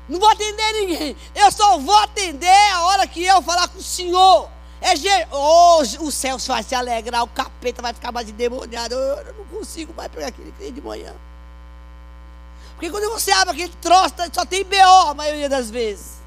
Não 0.08 0.20
vou 0.20 0.28
atender 0.28 0.72
ninguém. 0.72 1.16
Eu 1.34 1.50
só 1.50 1.78
vou 1.78 1.96
atender 1.98 2.72
a 2.72 2.82
hora 2.84 3.06
que 3.06 3.24
eu 3.24 3.40
falar 3.42 3.68
com 3.68 3.78
o 3.78 3.82
Senhor. 3.82 4.50
É 4.80 4.94
je... 4.96 5.08
oh, 5.30 5.80
o 6.00 6.10
céu 6.10 6.36
vai 6.38 6.62
se 6.62 6.74
alegrar, 6.74 7.22
o 7.22 7.28
capeta 7.28 7.80
vai 7.80 7.94
ficar 7.94 8.12
mais 8.12 8.28
endemoniado. 8.28 8.94
Eu 8.94 9.34
não 9.34 9.44
consigo 9.46 9.94
mais 9.94 10.10
pegar 10.12 10.26
aquele 10.26 10.52
crente 10.52 10.72
de 10.72 10.82
manhã. 10.82 11.14
Porque 12.74 12.90
quando 12.90 13.10
você 13.10 13.30
abre 13.32 13.54
aquele 13.54 13.74
troço, 13.80 14.14
só 14.32 14.44
tem 14.44 14.62
BO 14.64 15.08
a 15.08 15.14
maioria 15.14 15.48
das 15.48 15.70
vezes. 15.70 16.18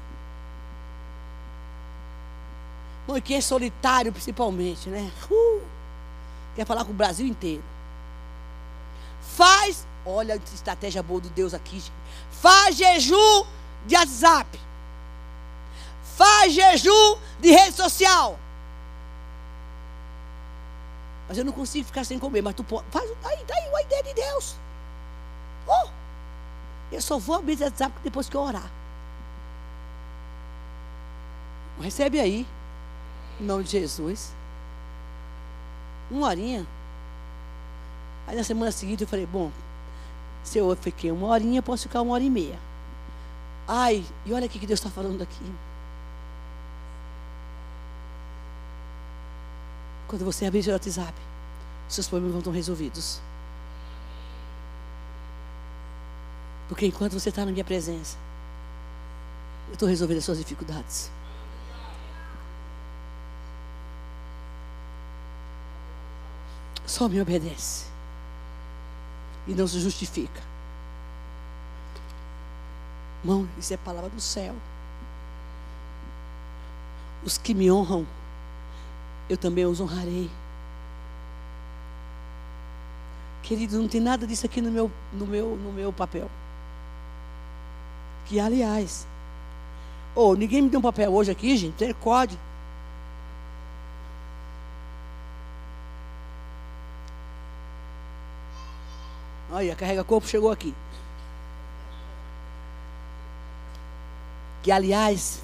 Mãe, 3.06 3.22
é 3.30 3.40
solitário 3.40 4.12
principalmente, 4.12 4.88
né? 4.88 5.10
Uh, 5.30 5.62
quer 6.54 6.66
falar 6.66 6.84
com 6.84 6.90
o 6.90 6.94
Brasil 6.94 7.26
inteiro. 7.26 7.62
Faz, 9.36 9.86
olha 10.04 10.34
a 10.34 10.54
estratégia 10.54 11.02
boa 11.02 11.20
do 11.20 11.30
Deus 11.30 11.54
aqui. 11.54 11.82
Faz 12.30 12.76
jejum 12.76 13.46
de 13.86 13.94
WhatsApp. 13.94 14.60
Faz 16.16 16.52
jejum 16.52 17.18
de 17.40 17.50
rede 17.50 17.76
social. 17.76 18.38
Mas 21.28 21.38
eu 21.38 21.44
não 21.44 21.52
consigo 21.52 21.86
ficar 21.86 22.04
sem 22.04 22.18
comer. 22.18 22.42
Mas 22.42 22.54
tu 22.54 22.64
pode. 22.64 22.84
Faz 22.90 23.10
daí, 23.22 23.44
daí 23.46 23.74
a 23.74 23.82
ideia 23.82 24.02
de 24.02 24.14
Deus. 24.14 24.56
Oh, 25.66 25.88
eu 26.90 27.02
só 27.02 27.18
vou 27.18 27.36
abrir 27.36 27.58
o 27.60 27.64
WhatsApp 27.64 27.94
depois 28.02 28.28
que 28.28 28.36
eu 28.36 28.40
orar. 28.40 28.70
Recebe 31.80 32.18
aí. 32.18 32.46
Em 33.40 33.44
nome 33.44 33.64
de 33.64 33.70
Jesus. 33.70 34.32
Uma 36.10 36.28
horinha. 36.28 36.66
Aí 38.26 38.36
na 38.36 38.42
semana 38.44 38.72
seguinte 38.72 39.02
eu 39.02 39.08
falei, 39.08 39.26
bom, 39.26 39.50
se 40.42 40.58
eu 40.58 40.74
fiquei 40.76 41.10
uma 41.10 41.28
horinha, 41.28 41.62
posso 41.62 41.84
ficar 41.84 42.02
uma 42.02 42.14
hora 42.14 42.24
e 42.24 42.30
meia. 42.30 42.58
Ai, 43.70 44.02
e 44.24 44.32
olha 44.32 44.46
o 44.46 44.48
que 44.48 44.66
Deus 44.66 44.80
está 44.80 44.88
falando 44.88 45.20
aqui. 45.20 45.44
Quando 50.08 50.24
você 50.24 50.46
abrir 50.46 50.66
o 50.66 50.72
WhatsApp, 50.72 51.12
seus 51.86 52.08
problemas 52.08 52.32
vão 52.32 52.40
estar 52.40 52.50
resolvidos. 52.50 53.20
Porque 56.66 56.86
enquanto 56.86 57.12
você 57.12 57.28
está 57.28 57.44
na 57.44 57.52
minha 57.52 57.64
presença, 57.64 58.16
eu 59.68 59.74
estou 59.74 59.86
resolvendo 59.86 60.16
as 60.16 60.24
suas 60.24 60.38
dificuldades. 60.38 61.10
Só 66.86 67.06
me 67.06 67.20
obedece. 67.20 67.84
E 69.46 69.52
não 69.52 69.66
se 69.66 69.78
justifica. 69.78 70.47
Irmão, 73.22 73.48
isso 73.58 73.74
é 73.74 73.76
palavra 73.76 74.08
do 74.10 74.20
céu. 74.20 74.54
Os 77.24 77.36
que 77.36 77.52
me 77.52 77.70
honram, 77.70 78.06
eu 79.28 79.36
também 79.36 79.66
os 79.66 79.80
honrarei. 79.80 80.30
Querido, 83.42 83.78
não 83.78 83.88
tem 83.88 84.00
nada 84.00 84.26
disso 84.26 84.46
aqui 84.46 84.60
no 84.60 84.70
meu, 84.70 84.90
no 85.12 85.26
meu, 85.26 85.56
no 85.56 85.72
meu 85.72 85.92
papel. 85.92 86.30
Que, 88.26 88.38
aliás, 88.38 89.06
oh, 90.14 90.34
ninguém 90.34 90.62
me 90.62 90.68
deu 90.68 90.78
um 90.80 90.82
papel 90.82 91.12
hoje 91.12 91.30
aqui, 91.30 91.56
gente. 91.56 91.92
Código. 91.94 92.40
Olha, 99.50 99.74
carrega 99.74 100.04
corpo 100.04 100.28
chegou 100.28 100.50
aqui. 100.50 100.74
Que 104.68 104.72
aliás, 104.72 105.42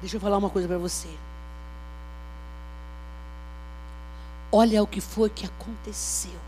deixa 0.00 0.16
eu 0.16 0.20
falar 0.20 0.36
uma 0.36 0.50
coisa 0.50 0.66
para 0.66 0.78
você. 0.78 1.08
Olha 4.50 4.82
o 4.82 4.86
que 4.88 5.00
foi 5.00 5.30
que 5.30 5.46
aconteceu. 5.46 6.40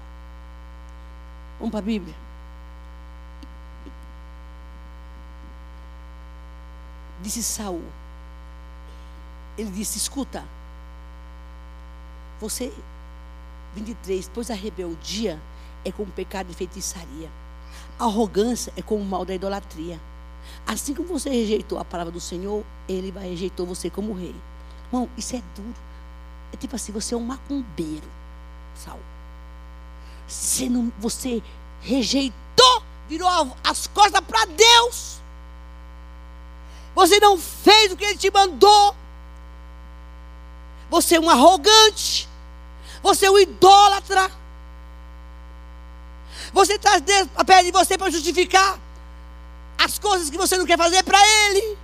Vamos 1.60 1.70
para 1.70 1.78
a 1.78 1.82
Bíblia. 1.82 2.16
Disse 7.20 7.44
Saul. 7.44 7.84
Ele 9.56 9.70
disse: 9.70 9.98
Escuta, 9.98 10.44
você, 12.40 12.72
23, 13.76 14.28
pois 14.34 14.50
a 14.50 14.54
rebeldia 14.54 15.40
é 15.84 15.92
como 15.92 16.10
pecado 16.10 16.48
de 16.48 16.54
feitiçaria. 16.54 17.30
A 18.02 18.06
arrogância 18.06 18.72
é 18.76 18.82
como 18.82 19.00
o 19.00 19.04
mal 19.04 19.24
da 19.24 19.32
idolatria. 19.32 20.00
Assim 20.66 20.92
como 20.92 21.06
você 21.06 21.30
rejeitou 21.30 21.78
a 21.78 21.84
palavra 21.84 22.10
do 22.10 22.20
Senhor, 22.20 22.64
Ele 22.88 23.12
vai 23.12 23.28
rejeitou 23.28 23.64
você 23.64 23.88
como 23.88 24.12
rei. 24.12 24.34
Irmão, 24.86 25.08
isso 25.16 25.36
é 25.36 25.42
duro. 25.54 25.72
É 26.52 26.56
tipo 26.56 26.74
assim, 26.74 26.90
você 26.90 27.14
é 27.14 27.16
um 27.16 27.22
macumbeiro, 27.22 28.02
Saul. 28.74 28.98
Você, 30.26 30.68
não, 30.68 30.92
você 30.98 31.40
rejeitou, 31.80 32.82
virou 33.08 33.28
as 33.62 33.86
costas 33.86 34.20
para 34.22 34.46
Deus. 34.46 35.20
Você 36.96 37.20
não 37.20 37.38
fez 37.38 37.92
o 37.92 37.96
que 37.96 38.04
Ele 38.04 38.18
te 38.18 38.32
mandou. 38.32 38.96
Você 40.90 41.14
é 41.14 41.20
um 41.20 41.30
arrogante. 41.30 42.28
Você 43.00 43.26
é 43.26 43.30
um 43.30 43.38
idólatra. 43.38 44.28
Você 46.52 46.78
traz 46.78 47.00
Deus 47.00 47.28
a 47.34 47.44
pé 47.44 47.62
de 47.62 47.70
você 47.70 47.96
para 47.96 48.10
justificar 48.10 48.78
as 49.78 49.98
coisas 49.98 50.28
que 50.30 50.36
você 50.36 50.56
não 50.56 50.66
quer 50.66 50.78
fazer 50.78 51.02
para 51.02 51.18
Ele. 51.18 51.78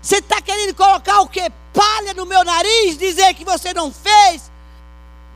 Você 0.00 0.16
está 0.16 0.40
querendo 0.40 0.74
colocar 0.74 1.20
o 1.20 1.28
que? 1.28 1.50
Palha 1.72 2.14
no 2.14 2.24
meu 2.24 2.44
nariz, 2.44 2.96
dizer 2.96 3.34
que 3.34 3.44
você 3.44 3.74
não 3.74 3.92
fez. 3.92 4.50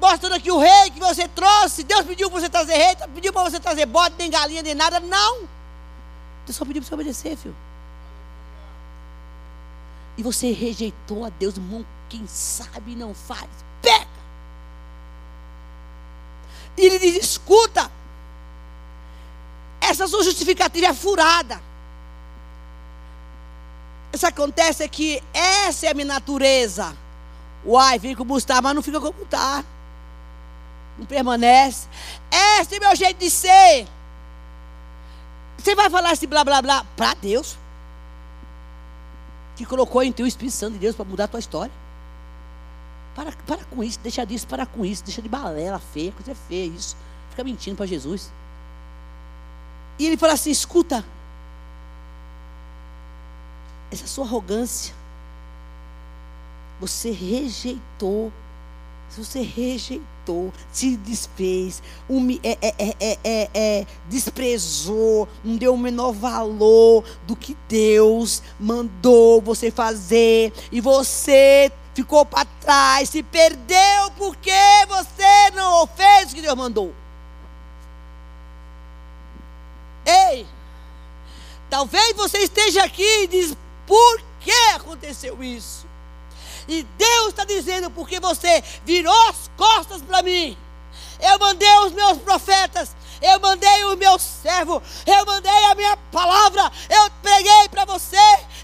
Mostrando 0.01 0.35
aqui 0.35 0.51
o 0.51 0.59
rei 0.59 0.91
que 0.91 0.99
você 0.99 1.29
trouxe. 1.29 1.85
Deus 1.85 2.05
pediu 2.05 2.31
para 2.31 2.41
você 2.41 2.49
trazer 2.49 2.75
rei, 2.75 2.97
pediu 3.15 3.33
para 3.33 3.49
você 3.49 3.61
trazer 3.61 3.87
bode, 3.87 4.15
nem 4.19 4.31
galinha, 4.31 4.63
nem 4.63 4.75
nada. 4.75 4.99
Não. 4.99 5.49
Deus 6.47 6.57
só 6.57 6.65
pediu 6.65 6.83
para 6.83 6.89
você 6.89 6.95
obedecer, 6.95 7.37
filho. 7.37 7.55
E 10.17 10.23
você 10.23 10.53
rejeitou 10.53 11.25
a 11.25 11.29
Deus, 11.29 11.57
irmão. 11.57 11.85
Quem 12.09 12.27
sabe 12.27 12.95
não 12.97 13.15
faz, 13.15 13.49
peca. 13.81 14.07
E 16.77 16.87
ele 16.87 16.99
diz: 16.99 17.17
escuta, 17.25 17.91
essa 19.81 20.07
sua 20.07 20.23
justificativa 20.23 20.87
é 20.87 20.95
furada. 20.95 21.61
Isso 24.13 24.27
acontece 24.27 24.85
é 24.85 24.89
que 24.89 25.23
essa 25.33 25.87
é 25.87 25.91
a 25.91 25.95
minha 25.95 26.07
natureza. 26.07 26.97
Uai, 27.65 27.99
fica 27.99 28.17
como 28.17 28.37
está, 28.37 28.61
mas 28.61 28.75
não 28.75 28.83
fica 28.83 29.01
como 29.01 29.23
está. 29.23 29.65
Não 30.99 31.07
permanece. 31.07 31.89
Esse 32.31 32.77
é 32.77 32.81
meu 32.81 32.95
jeito 32.95 33.19
de 33.19 33.31
ser. 33.31 33.87
Você 35.57 35.75
vai 35.75 35.89
falar 35.89 36.13
esse 36.13 36.27
blá 36.27 36.45
blá 36.45 36.61
blá 36.61 36.85
para 36.97 37.15
Deus? 37.15 37.57
Que 39.57 39.65
colocou 39.65 40.03
em 40.03 40.13
teu 40.13 40.27
Espírito 40.27 40.55
Santo 40.55 40.75
de 40.75 40.81
Deus 40.81 40.95
para 40.95 41.05
mudar 41.05 41.25
a 41.25 41.29
tua 41.29 41.41
história. 41.41 41.82
Para, 43.15 43.33
para 43.47 43.65
com 43.65 43.85
isso, 43.85 43.99
deixa 44.03 44.25
disso, 44.25 44.47
para 44.47 44.65
com 44.65 44.85
isso, 44.85 45.05
deixa 45.05 45.21
de 45.21 45.29
balela 45.29 45.79
feia, 45.79 46.13
coisa 46.13 46.35
feia 46.35 46.67
isso. 46.67 46.97
Fica 47.31 47.45
mentindo 47.45 47.77
para 47.77 47.87
Jesus. 47.87 48.33
E 49.99 50.07
ele 50.07 50.17
fala 50.17 50.33
assim: 50.33 50.51
escuta, 50.51 51.05
essa 53.91 54.07
sua 54.07 54.25
arrogância, 54.25 54.95
você 56.81 57.11
rejeitou, 57.11 58.33
você 59.17 59.43
rejeitou, 59.43 60.53
se 60.73 60.97
desfez, 60.97 61.83
é, 62.43 62.59
é, 63.23 63.51
é, 63.53 63.87
desprezou, 64.09 65.29
não 65.45 65.57
deu 65.57 65.75
o 65.75 65.79
menor 65.79 66.13
valor 66.13 67.05
do 67.27 67.37
que 67.37 67.57
Deus 67.69 68.43
mandou 68.59 69.43
você 69.43 69.71
fazer, 69.71 70.53
e 70.73 70.81
você 70.81 71.71
ficou 71.95 72.25
para 72.25 72.47
trás, 72.61 73.09
se 73.09 73.23
perdeu 73.23 74.11
porque 74.17 74.51
você 74.89 75.51
não 75.55 75.87
fez 75.87 76.33
o 76.33 76.35
que 76.35 76.43
Deus 76.43 76.57
mandou. 76.57 76.95
Ei, 80.05 80.47
talvez 81.71 82.17
você 82.17 82.39
esteja 82.39 82.83
aqui 82.85 83.23
e 83.23 83.29
diz, 83.29 83.57
por 83.87 84.23
que 84.41 84.53
aconteceu 84.75 85.43
isso? 85.43 85.87
E 86.67 86.83
Deus 86.83 87.29
está 87.29 87.45
dizendo, 87.45 87.91
porque 87.91 88.21
você 88.21 88.63
virou 88.85 89.29
as 89.29 89.51
costas 89.57 90.03
para 90.03 90.23
mim. 90.23 90.57
Eu 91.21 91.39
mandei 91.39 91.79
os 91.81 91.93
meus 91.93 92.19
profetas, 92.19 92.97
eu 93.21 93.39
mandei 93.39 93.85
o 93.85 93.97
meu 93.97 94.19
servo, 94.19 94.83
eu 95.07 95.27
mandei 95.27 95.65
a 95.67 95.75
minha 95.75 95.97
palavra, 96.11 96.71
eu 96.91 97.11
preguei 97.23 97.69
para 97.71 97.85
você, 97.85 98.17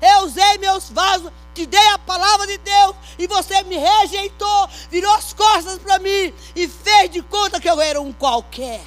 eu 0.03 0.25
usei 0.25 0.59
meus 0.59 0.91
vasos, 0.91 1.31
te 1.59 1.67
dei 1.67 1.89
a 1.89 1.99
palavra 1.99 2.47
de 2.47 2.57
Deus 2.59 2.95
e 3.19 3.27
você 3.27 3.65
me 3.65 3.77
rejeitou, 3.77 4.69
virou 4.91 5.13
as 5.15 5.33
costas 5.33 5.79
para 5.79 5.99
mim 5.99 6.33
e 6.55 6.69
fez 6.69 7.11
de 7.11 7.21
conta 7.21 7.61
que 7.61 7.69
eu 7.69 7.81
era 7.81 8.01
um 8.01 8.13
qualquer. 8.13 8.85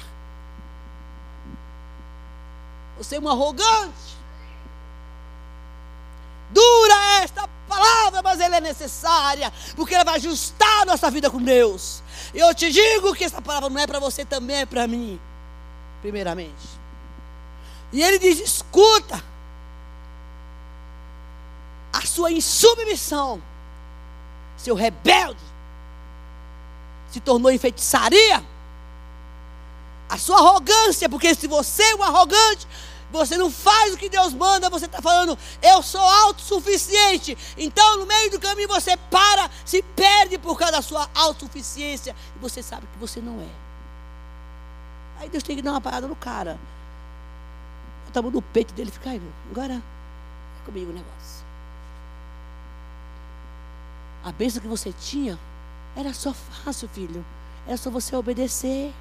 Você 2.96 3.16
é 3.16 3.20
um 3.20 3.28
arrogante. 3.28 4.12
Dura 6.50 7.22
esta 7.22 7.48
palavra, 7.68 8.22
mas 8.22 8.40
ela 8.40 8.56
é 8.56 8.60
necessária, 8.60 9.52
porque 9.74 9.94
ela 9.94 10.04
vai 10.04 10.16
ajustar 10.16 10.82
a 10.82 10.86
nossa 10.86 11.10
vida 11.10 11.30
com 11.30 11.42
Deus. 11.42 12.02
Eu 12.34 12.54
te 12.54 12.70
digo 12.70 13.14
que 13.14 13.24
essa 13.24 13.42
palavra 13.42 13.68
não 13.68 13.80
é 13.80 13.86
para 13.86 13.98
você, 13.98 14.24
também 14.24 14.60
é 14.60 14.66
para 14.66 14.86
mim, 14.86 15.20
primeiramente. 16.00 16.80
E 17.92 18.02
ele 18.02 18.18
diz: 18.18 18.38
escuta, 18.40 19.22
a 21.92 22.00
sua 22.06 22.32
insubmissão, 22.32 23.42
seu 24.56 24.74
rebelde, 24.74 25.40
se 27.10 27.20
tornou 27.20 27.50
em 27.50 27.58
feitiçaria. 27.58 28.42
A 30.08 30.18
sua 30.18 30.38
arrogância, 30.38 31.08
porque 31.08 31.34
se 31.34 31.46
você 31.46 31.82
é 31.82 31.94
um 31.94 32.02
arrogante, 32.02 32.66
você 33.10 33.36
não 33.36 33.50
faz 33.50 33.92
o 33.92 33.96
que 33.96 34.08
Deus 34.08 34.32
manda, 34.32 34.70
você 34.70 34.86
está 34.86 35.02
falando, 35.02 35.38
eu 35.62 35.82
sou 35.82 36.00
autossuficiente. 36.00 37.36
Então, 37.56 37.98
no 37.98 38.06
meio 38.06 38.30
do 38.30 38.40
caminho, 38.40 38.68
você 38.68 38.96
para, 38.96 39.50
se 39.64 39.82
perde 39.82 40.38
por 40.38 40.58
causa 40.58 40.72
da 40.72 40.82
sua 40.82 41.08
autossuficiência. 41.14 42.16
E 42.34 42.38
você 42.38 42.62
sabe 42.62 42.86
que 42.92 42.98
você 42.98 43.20
não 43.20 43.40
é. 43.40 43.48
Aí 45.20 45.28
Deus 45.28 45.42
tem 45.42 45.56
que 45.56 45.62
dar 45.62 45.72
uma 45.72 45.80
parada 45.80 46.06
no 46.06 46.16
cara. 46.16 46.58
Bota 48.06 48.18
a 48.18 48.22
mão 48.22 48.30
no 48.30 48.42
peito 48.42 48.72
dele 48.74 48.88
e 48.88 48.92
fica 48.92 49.10
aí, 49.10 49.22
agora 49.50 49.74
é 49.74 50.64
comigo 50.64 50.90
o 50.90 50.94
negócio. 50.94 51.51
A 54.24 54.30
bênção 54.30 54.62
que 54.62 54.68
você 54.68 54.92
tinha 54.92 55.38
era 55.96 56.14
só 56.14 56.32
fácil, 56.32 56.88
filho. 56.88 57.24
Era 57.66 57.76
só 57.76 57.90
você 57.90 58.14
obedecer. 58.14 58.92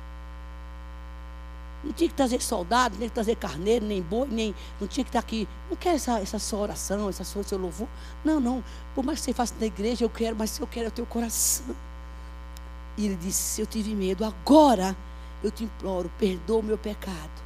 Não 1.83 1.91
tinha 1.93 2.09
que 2.09 2.15
trazer 2.15 2.41
soldado, 2.41 2.95
nem 2.99 3.09
trazer 3.09 3.35
carneiro, 3.35 3.85
nem 3.85 4.01
boi, 4.01 4.27
nem. 4.27 4.55
Não 4.79 4.87
tinha 4.87 5.03
que 5.03 5.09
estar 5.09 5.19
aqui. 5.19 5.47
Não 5.69 5.75
quero 5.75 5.95
essa, 5.95 6.19
essa 6.19 6.37
sua 6.37 6.59
oração, 6.59 7.09
essa 7.09 7.23
sua 7.23 7.43
seu 7.43 7.57
louvor. 7.57 7.87
Não, 8.23 8.39
não. 8.39 8.63
Por 8.93 9.03
mais 9.03 9.19
que 9.19 9.25
você 9.25 9.33
faça 9.33 9.55
na 9.59 9.65
igreja, 9.65 10.05
eu 10.05 10.09
quero, 10.09 10.35
mas 10.35 10.59
eu 10.59 10.67
quero 10.67 10.85
é 10.85 10.89
o 10.89 10.91
teu 10.91 11.05
coração. 11.05 11.75
E 12.97 13.05
ele 13.05 13.15
disse: 13.15 13.61
Eu 13.61 13.65
tive 13.65 13.95
medo, 13.95 14.23
agora 14.23 14.95
eu 15.43 15.49
te 15.49 15.63
imploro, 15.63 16.11
perdoa 16.19 16.59
o 16.59 16.63
meu 16.63 16.77
pecado. 16.77 17.41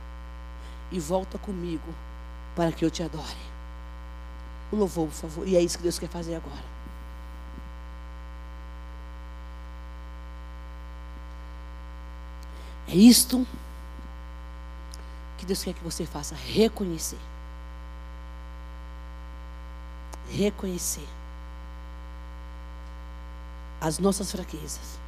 E 0.91 0.99
volta 0.99 1.37
comigo 1.37 1.93
para 2.55 2.71
que 2.71 2.83
eu 2.83 2.91
te 2.91 3.03
adore. 3.03 3.55
O 4.71 4.75
louvor, 4.75 5.07
por 5.07 5.13
favor. 5.13 5.47
E 5.47 5.55
é 5.55 5.61
isso 5.61 5.77
que 5.77 5.83
Deus 5.83 5.97
quer 5.97 6.09
fazer 6.09 6.35
agora. 6.35 6.74
É 12.87 12.95
isto 12.95 13.45
que 15.37 15.45
Deus 15.45 15.63
quer 15.63 15.73
que 15.73 15.83
você 15.83 16.05
faça? 16.05 16.35
Reconhecer. 16.35 17.19
Reconhecer 20.29 21.07
as 23.79 23.99
nossas 23.99 24.31
fraquezas. 24.31 24.99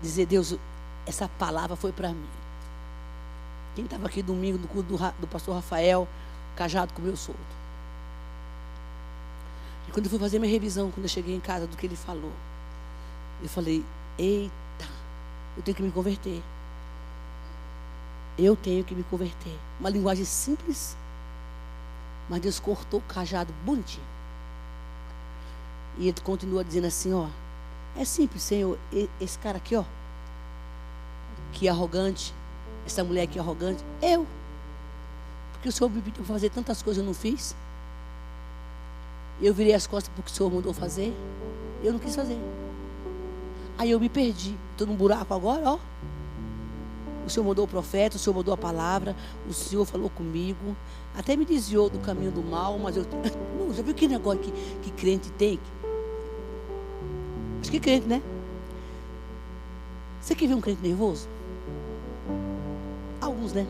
Dizer, 0.00 0.26
Deus, 0.26 0.56
essa 1.06 1.28
palavra 1.28 1.74
foi 1.74 1.92
para 1.92 2.10
mim. 2.10 2.28
Quem 3.74 3.84
estava 3.84 4.06
aqui 4.06 4.22
domingo 4.22 4.58
no 4.58 4.68
culto 4.68 4.96
do, 4.96 5.12
do 5.20 5.26
pastor 5.26 5.56
Rafael, 5.56 6.06
cajado 6.54 6.92
com 6.94 7.02
o 7.02 7.04
meu 7.04 7.16
solto. 7.16 7.40
E 9.88 9.90
quando 9.90 10.06
eu 10.06 10.10
fui 10.10 10.18
fazer 10.18 10.38
minha 10.38 10.50
revisão, 10.50 10.90
quando 10.90 11.04
eu 11.04 11.08
cheguei 11.08 11.34
em 11.34 11.40
casa 11.40 11.66
do 11.66 11.76
que 11.76 11.86
ele 11.86 11.96
falou, 11.96 12.32
eu 13.42 13.48
falei, 13.48 13.84
eita, 14.18 14.52
eu 15.56 15.62
tenho 15.62 15.76
que 15.76 15.82
me 15.82 15.90
converter. 15.90 16.42
Eu 18.38 18.54
tenho 18.54 18.84
que 18.84 18.94
me 18.94 19.02
converter. 19.04 19.58
Uma 19.80 19.88
linguagem 19.88 20.24
simples, 20.24 20.96
mas 22.28 22.40
Deus 22.40 22.60
cortou 22.60 23.00
o 23.00 23.02
cajado 23.02 23.52
bonitinho. 23.64 24.04
E 25.98 26.08
ele 26.08 26.20
continua 26.20 26.62
dizendo 26.62 26.86
assim, 26.86 27.12
ó. 27.12 27.28
É 27.96 28.04
simples, 28.04 28.42
Senhor. 28.42 28.78
Esse 29.20 29.38
cara 29.38 29.56
aqui, 29.56 29.74
ó. 29.74 29.84
Que 31.52 31.66
é 31.66 31.70
arrogante. 31.70 32.34
Essa 32.84 33.02
mulher 33.02 33.26
que 33.26 33.38
é 33.38 33.40
arrogante. 33.40 33.82
Eu. 34.02 34.26
Porque 35.52 35.68
o 35.68 35.72
Senhor 35.72 35.88
me 35.88 36.02
pediu 36.02 36.22
fazer 36.24 36.50
tantas 36.50 36.82
coisas 36.82 37.00
eu 37.00 37.06
não 37.06 37.14
fiz. 37.14 37.56
Eu 39.40 39.54
virei 39.54 39.74
as 39.74 39.86
costas 39.86 40.12
porque 40.14 40.30
o 40.30 40.34
Senhor 40.34 40.52
mandou 40.52 40.74
fazer. 40.74 41.16
Eu 41.82 41.92
não 41.92 41.98
quis 41.98 42.14
fazer. 42.14 42.38
Aí 43.78 43.90
eu 43.90 43.98
me 43.98 44.10
perdi. 44.10 44.54
Estou 44.72 44.86
num 44.86 44.96
buraco 44.96 45.32
agora, 45.32 45.70
ó. 45.70 45.78
O 47.26 47.30
Senhor 47.30 47.44
mandou 47.44 47.64
o 47.64 47.68
profeta, 47.68 48.16
o 48.16 48.18
Senhor 48.20 48.36
mandou 48.36 48.54
a 48.54 48.56
palavra, 48.56 49.16
o 49.48 49.52
Senhor 49.52 49.84
falou 49.84 50.08
comigo. 50.08 50.76
Até 51.16 51.34
me 51.34 51.44
desviou 51.44 51.90
do 51.90 51.98
caminho 51.98 52.30
do 52.30 52.42
mal, 52.42 52.78
mas 52.78 52.96
eu. 52.96 53.04
Não, 53.58 53.74
já 53.74 53.82
viu 53.82 53.94
que 53.94 54.06
negócio 54.06 54.40
que, 54.40 54.52
que 54.82 54.90
crente 54.92 55.30
tem? 55.32 55.58
Acho 57.60 57.70
que 57.70 57.80
crente, 57.80 58.06
né? 58.06 58.22
Você 60.20 60.36
quer 60.36 60.46
ver 60.46 60.54
um 60.54 60.60
crente 60.60 60.80
nervoso? 60.82 61.26
Alguns, 63.20 63.52
né? 63.52 63.66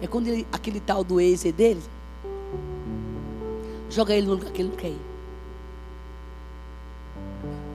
É 0.00 0.06
quando 0.06 0.28
ele, 0.28 0.46
aquele 0.50 0.80
tal 0.80 1.04
do 1.04 1.20
ex 1.20 1.44
é 1.44 1.52
dele, 1.52 1.82
joga 3.90 4.14
ele 4.14 4.26
no 4.26 4.34
lugar 4.34 4.50
que 4.50 4.62
ele 4.62 4.70
não 4.70 4.76
quer 4.76 4.88
ir. 4.88 5.00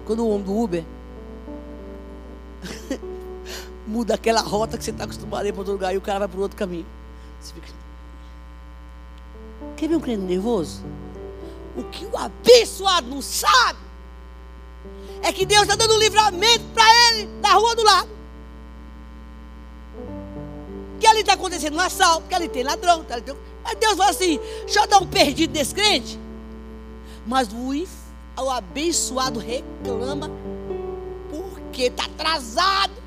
Quando 0.06 0.26
o 0.26 0.30
homem 0.30 0.44
do 0.44 0.58
Uber 0.58 0.84
muda 3.98 4.14
aquela 4.14 4.42
rota 4.42 4.78
que 4.78 4.84
você 4.84 4.92
está 4.92 5.06
acostumado 5.06 5.46
a 5.46 5.50
ir 5.50 5.52
para 5.52 5.62
outro 5.62 5.74
lugar 5.74 5.94
e 5.94 5.98
o 5.98 6.02
cara 6.02 6.20
vai 6.20 6.28
para 6.28 6.40
outro 6.40 6.56
caminho. 6.56 6.86
Você 7.40 7.54
fica. 7.56 7.68
Quer 9.76 9.90
ver 9.90 9.96
um 9.96 10.00
crente 10.00 10.22
nervoso? 10.22 10.84
O 11.76 11.84
que 11.86 12.06
o 12.06 12.16
abençoado 12.16 13.08
não 13.08 13.24
sabe 13.24 13.80
é 15.24 15.34
que 15.34 15.48
Deus 15.48 15.64
está 15.64 15.76
dando 15.76 15.96
um 15.96 16.00
livramento 16.00 16.64
para 16.76 16.84
ele 17.08 17.28
da 17.42 17.54
rua 17.54 17.76
do 17.76 17.84
lado. 17.84 18.10
Que 21.00 21.08
ali 21.08 21.22
está 21.22 21.34
acontecendo 21.34 21.76
um 21.76 21.80
assalto, 21.80 22.28
que 22.28 22.36
ali 22.36 22.48
tem 22.48 22.64
ladrão, 22.64 23.04
que 23.04 23.14
ali 23.14 23.24
tem... 23.24 23.36
Mas 23.64 23.76
Deus 23.80 23.98
fala 23.98 24.12
assim: 24.12 24.40
deixa 24.66 24.80
eu 24.80 24.88
dar 24.88 25.00
um 25.00 25.08
perdido 25.08 25.54
desse 25.54 25.74
crente. 25.74 26.20
Mas 27.26 27.50
o, 27.52 27.74
o 28.44 28.50
abençoado 28.50 29.40
reclama 29.40 30.30
porque 31.32 31.84
está 31.84 32.06
atrasado. 32.06 33.07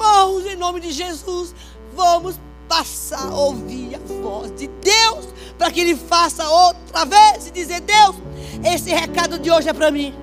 Irmãos, 0.00 0.46
em 0.46 0.56
nome 0.56 0.80
de 0.80 0.92
Jesus, 0.92 1.54
vamos 1.94 2.40
passar 2.66 3.28
a 3.28 3.34
ouvir 3.34 3.96
a 3.96 3.98
voz 3.98 4.50
de 4.56 4.66
Deus, 4.66 5.28
para 5.58 5.70
que 5.70 5.78
Ele 5.78 5.94
faça 5.94 6.48
outra 6.48 7.04
vez 7.04 7.48
e 7.48 7.50
dizer: 7.50 7.82
Deus, 7.82 8.16
esse 8.64 8.88
recado 8.88 9.38
de 9.38 9.50
hoje 9.50 9.68
é 9.68 9.74
para 9.74 9.90
mim. 9.90 10.14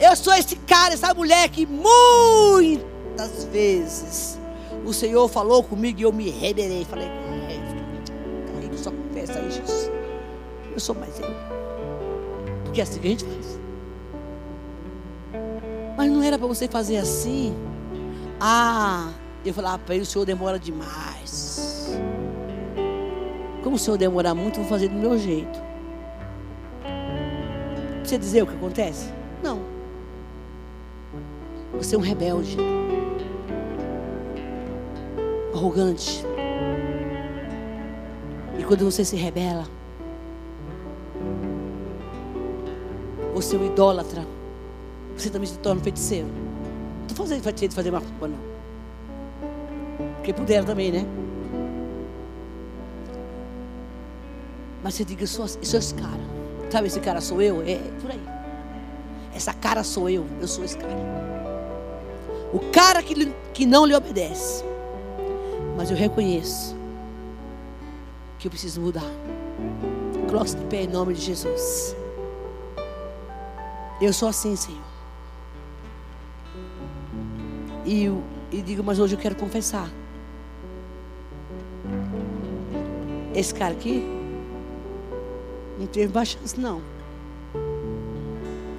Eu 0.00 0.16
sou 0.16 0.34
esse 0.34 0.56
cara, 0.56 0.94
essa 0.94 1.14
mulher 1.14 1.48
que 1.50 1.64
muitas 1.64 3.44
vezes 3.44 4.40
o 4.84 4.92
Senhor 4.92 5.28
falou 5.28 5.62
comigo 5.62 6.00
e 6.00 6.02
eu 6.02 6.12
me 6.12 6.28
rebelei. 6.28 6.84
Falei, 6.84 7.06
é, 7.06 8.52
carrego 8.52 8.76
só 8.76 8.90
confessa 8.90 9.38
aí, 9.38 9.52
Jesus. 9.52 9.88
Eu 10.74 10.80
sou 10.80 10.96
mais 10.96 11.16
eu. 11.20 11.30
Porque 12.64 12.80
é 12.80 12.82
assim 12.82 12.98
que 12.98 13.06
a 13.06 13.10
gente 13.10 13.24
faz. 13.24 13.58
Mas 15.96 16.10
não 16.10 16.20
era 16.24 16.36
para 16.36 16.48
você 16.48 16.66
fazer 16.66 16.96
assim. 16.96 17.54
Ah, 18.44 19.12
eu 19.44 19.54
falava 19.54 19.78
para 19.78 19.94
ele, 19.94 20.02
o 20.02 20.06
senhor 20.06 20.24
demora 20.24 20.58
demais. 20.58 21.96
Como 23.62 23.76
o 23.76 23.78
senhor 23.78 23.96
demorar 23.96 24.34
muito, 24.34 24.58
eu 24.58 24.64
vou 24.64 24.68
fazer 24.68 24.88
do 24.88 24.96
meu 24.96 25.16
jeito. 25.16 25.62
Você 28.02 28.18
dizer 28.18 28.42
o 28.42 28.46
que 28.48 28.56
acontece? 28.56 29.12
Não. 29.44 29.60
Você 31.74 31.94
é 31.94 31.98
um 31.98 32.02
rebelde. 32.02 32.56
Arrogante. 35.54 36.24
E 38.58 38.64
quando 38.64 38.84
você 38.84 39.04
se 39.04 39.14
rebela, 39.14 39.68
você 43.32 43.54
é 43.54 43.58
um 43.60 43.66
idólatra. 43.66 44.26
Você 45.16 45.30
também 45.30 45.46
se 45.46 45.56
torna 45.60 45.80
um 45.80 45.84
feiticeiro. 45.84 46.51
Estou 47.12 47.26
fazendo 47.26 47.42
feiticeiro 47.42 47.70
de 47.70 47.76
fazer 47.76 47.90
uma 47.90 48.00
culpa, 48.00 48.26
não. 48.26 48.38
Porque 50.16 50.32
puderam 50.32 50.64
também, 50.64 50.90
né? 50.90 51.06
Mas 54.82 54.94
você 54.94 55.04
diga, 55.04 55.26
sou, 55.26 55.46
sou 55.46 55.78
esse 55.78 55.94
cara. 55.94 56.22
Sabe, 56.70 56.86
esse 56.86 57.00
cara 57.00 57.20
sou 57.20 57.42
eu? 57.42 57.60
É 57.62 57.76
por 58.00 58.10
aí. 58.10 58.20
Essa 59.34 59.52
cara 59.52 59.84
sou 59.84 60.08
eu. 60.08 60.26
Eu 60.40 60.48
sou 60.48 60.64
esse 60.64 60.78
cara. 60.78 60.96
O 62.50 62.60
cara 62.72 63.02
que, 63.02 63.30
que 63.52 63.66
não 63.66 63.84
lhe 63.84 63.94
obedece. 63.94 64.64
Mas 65.76 65.90
eu 65.90 65.96
reconheço 65.96 66.74
que 68.38 68.48
eu 68.48 68.50
preciso 68.50 68.80
mudar. 68.80 69.10
Coloque-se 70.30 70.56
de 70.56 70.64
pé 70.64 70.84
em 70.84 70.88
nome 70.88 71.12
de 71.12 71.20
Jesus. 71.20 71.94
Eu 74.00 74.14
sou 74.14 74.30
assim, 74.30 74.56
Senhor. 74.56 74.91
E, 77.84 78.10
e 78.50 78.62
digo, 78.62 78.82
mas 78.82 78.98
hoje 78.98 79.14
eu 79.14 79.18
quero 79.18 79.34
confessar. 79.34 79.90
Esse 83.34 83.54
cara 83.54 83.72
aqui 83.72 84.04
não 85.78 85.86
teve 85.86 86.12
mais 86.12 86.28
chance, 86.28 86.60
não. 86.60 86.82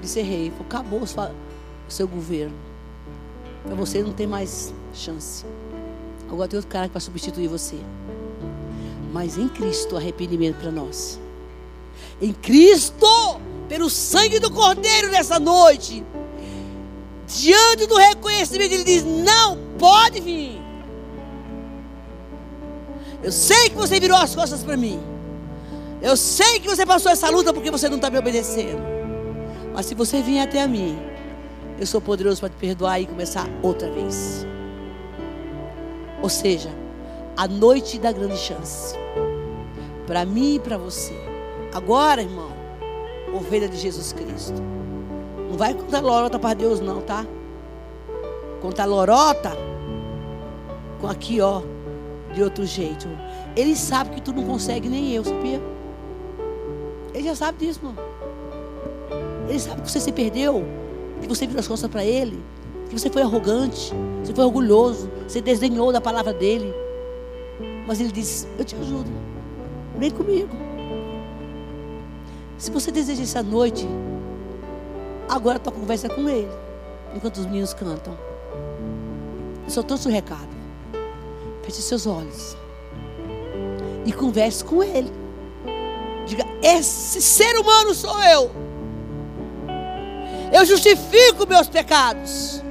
Disse. 0.02 0.22
Falei, 0.22 0.54
acabou 0.60 1.02
o 1.02 1.92
seu 1.92 2.08
governo. 2.08 2.56
Para 3.64 3.76
você 3.76 4.04
não 4.04 4.14
tem 4.14 4.28
mais 4.28 4.74
chance. 4.94 5.46
Agora 6.30 6.48
tem 6.48 6.58
outro 6.58 6.72
cara 6.72 6.88
que 6.88 6.94
vai 6.94 7.02
substituir 7.02 7.48
você. 7.48 7.78
Mas 9.12 9.38
em 9.38 9.48
Cristo, 9.48 9.96
arrependimento 9.96 10.58
para 10.58 10.72
nós. 10.72 11.20
Em 12.22 12.34
Cristo, 12.34 13.08
pelo 13.68 13.90
sangue 13.90 14.40
do 14.40 14.52
Cordeiro 14.52 15.12
nessa 15.12 15.40
noite. 15.40 16.04
Diante 17.34 17.88
do 17.88 17.96
reconhecimento, 17.96 18.74
ele 18.74 18.84
diz: 18.84 19.04
Não 19.04 19.58
pode 19.80 20.20
vir. 20.20 20.62
Eu 23.24 23.32
sei 23.32 23.70
que 23.70 23.76
você 23.76 24.00
virou 24.00 24.18
as 24.18 24.36
costas 24.36 24.64
para 24.64 24.78
mim. 24.78 25.02
Eu 26.02 26.18
sei 26.18 26.60
que 26.60 26.68
você 26.68 26.86
passou 26.86 27.12
essa 27.12 27.30
luta 27.30 27.54
porque 27.54 27.72
você 27.72 27.88
não 27.88 27.96
está 27.96 28.10
me 28.10 28.18
obedecendo. 28.18 28.82
Mas 29.74 29.86
se 29.86 29.96
você 29.96 30.22
vier 30.22 30.44
até 30.44 30.62
a 30.62 30.68
mim, 30.68 31.00
eu 31.80 31.88
sou 31.88 32.02
poderoso 32.02 32.42
para 32.42 32.50
te 32.50 32.58
perdoar 32.58 33.00
e 33.00 33.08
começar 33.08 33.48
outra 33.62 33.90
vez. 33.90 34.46
Ou 36.22 36.30
seja, 36.30 36.70
a 37.36 37.48
noite 37.48 37.98
da 37.98 38.12
grande 38.12 38.38
chance. 38.38 38.96
Para 40.06 40.26
mim 40.26 40.56
e 40.56 40.60
para 40.60 40.78
você. 40.78 41.16
Agora, 41.74 42.22
irmão, 42.22 42.52
ovelha 43.34 43.68
de 43.68 43.78
Jesus 43.78 44.14
Cristo. 44.14 44.62
Não 45.54 45.58
vai 45.60 45.72
contar 45.72 46.00
lorota 46.00 46.40
para 46.40 46.56
Deus, 46.56 46.80
não, 46.80 47.00
tá? 47.02 47.24
Contar 48.60 48.86
lorota 48.86 49.52
com 51.00 51.08
aqui, 51.08 51.40
ó 51.40 51.62
de 52.34 52.42
outro 52.42 52.66
jeito. 52.66 53.08
Ele 53.56 53.76
sabe 53.76 54.16
que 54.16 54.22
tu 54.24 54.34
não 54.34 54.44
consegue, 54.46 54.90
nem 54.90 55.12
eu, 55.12 55.24
sabia? 55.24 55.62
Ele 57.14 57.24
já 57.24 57.36
sabe 57.36 57.68
disso, 57.68 57.82
mano. 57.84 58.00
Ele 59.48 59.60
sabe 59.60 59.84
que 59.84 59.92
você 59.92 60.00
se 60.00 60.12
perdeu, 60.12 60.66
que 61.22 61.28
você 61.28 61.46
virou 61.46 61.60
as 61.60 61.68
costas 61.68 61.88
para 61.88 62.04
ele, 62.04 62.44
que 62.90 62.98
você 62.98 63.08
foi 63.12 63.22
arrogante, 63.22 63.94
você 64.24 64.34
foi 64.34 64.46
orgulhoso, 64.46 65.08
você 65.28 65.40
desdenhou 65.40 65.92
da 65.92 66.02
palavra 66.02 66.34
dele. 66.34 66.74
Mas 67.86 68.00
ele 68.00 68.12
diz: 68.12 68.48
Eu 68.58 68.66
te 68.66 68.76
ajudo, 68.76 69.12
vem 70.00 70.10
comigo. 70.10 70.50
Se 72.58 72.72
você 72.72 72.90
deseja 72.90 73.22
essa 73.22 73.44
noite, 73.44 73.88
agora 75.34 75.60
tua 75.60 75.74
conversa 75.74 76.08
com 76.10 76.30
ele, 76.30 76.52
enquanto 77.16 77.38
os 77.38 77.46
meninos 77.46 77.74
cantam. 77.74 78.18
Eu 79.64 79.70
só 79.70 79.82
trouxe 79.82 80.08
o 80.08 80.12
recado. 80.12 80.54
Feche 81.64 81.82
seus 81.82 82.06
olhos. 82.06 82.56
E 84.06 84.12
converse 84.12 84.64
com 84.64 84.84
ele. 84.84 85.12
Diga: 86.26 86.46
Esse 86.62 87.22
ser 87.22 87.58
humano 87.58 87.94
sou 87.94 88.22
eu. 88.24 88.52
Eu 90.52 90.66
justifico 90.66 91.48
meus 91.48 91.68
pecados. 91.68 92.62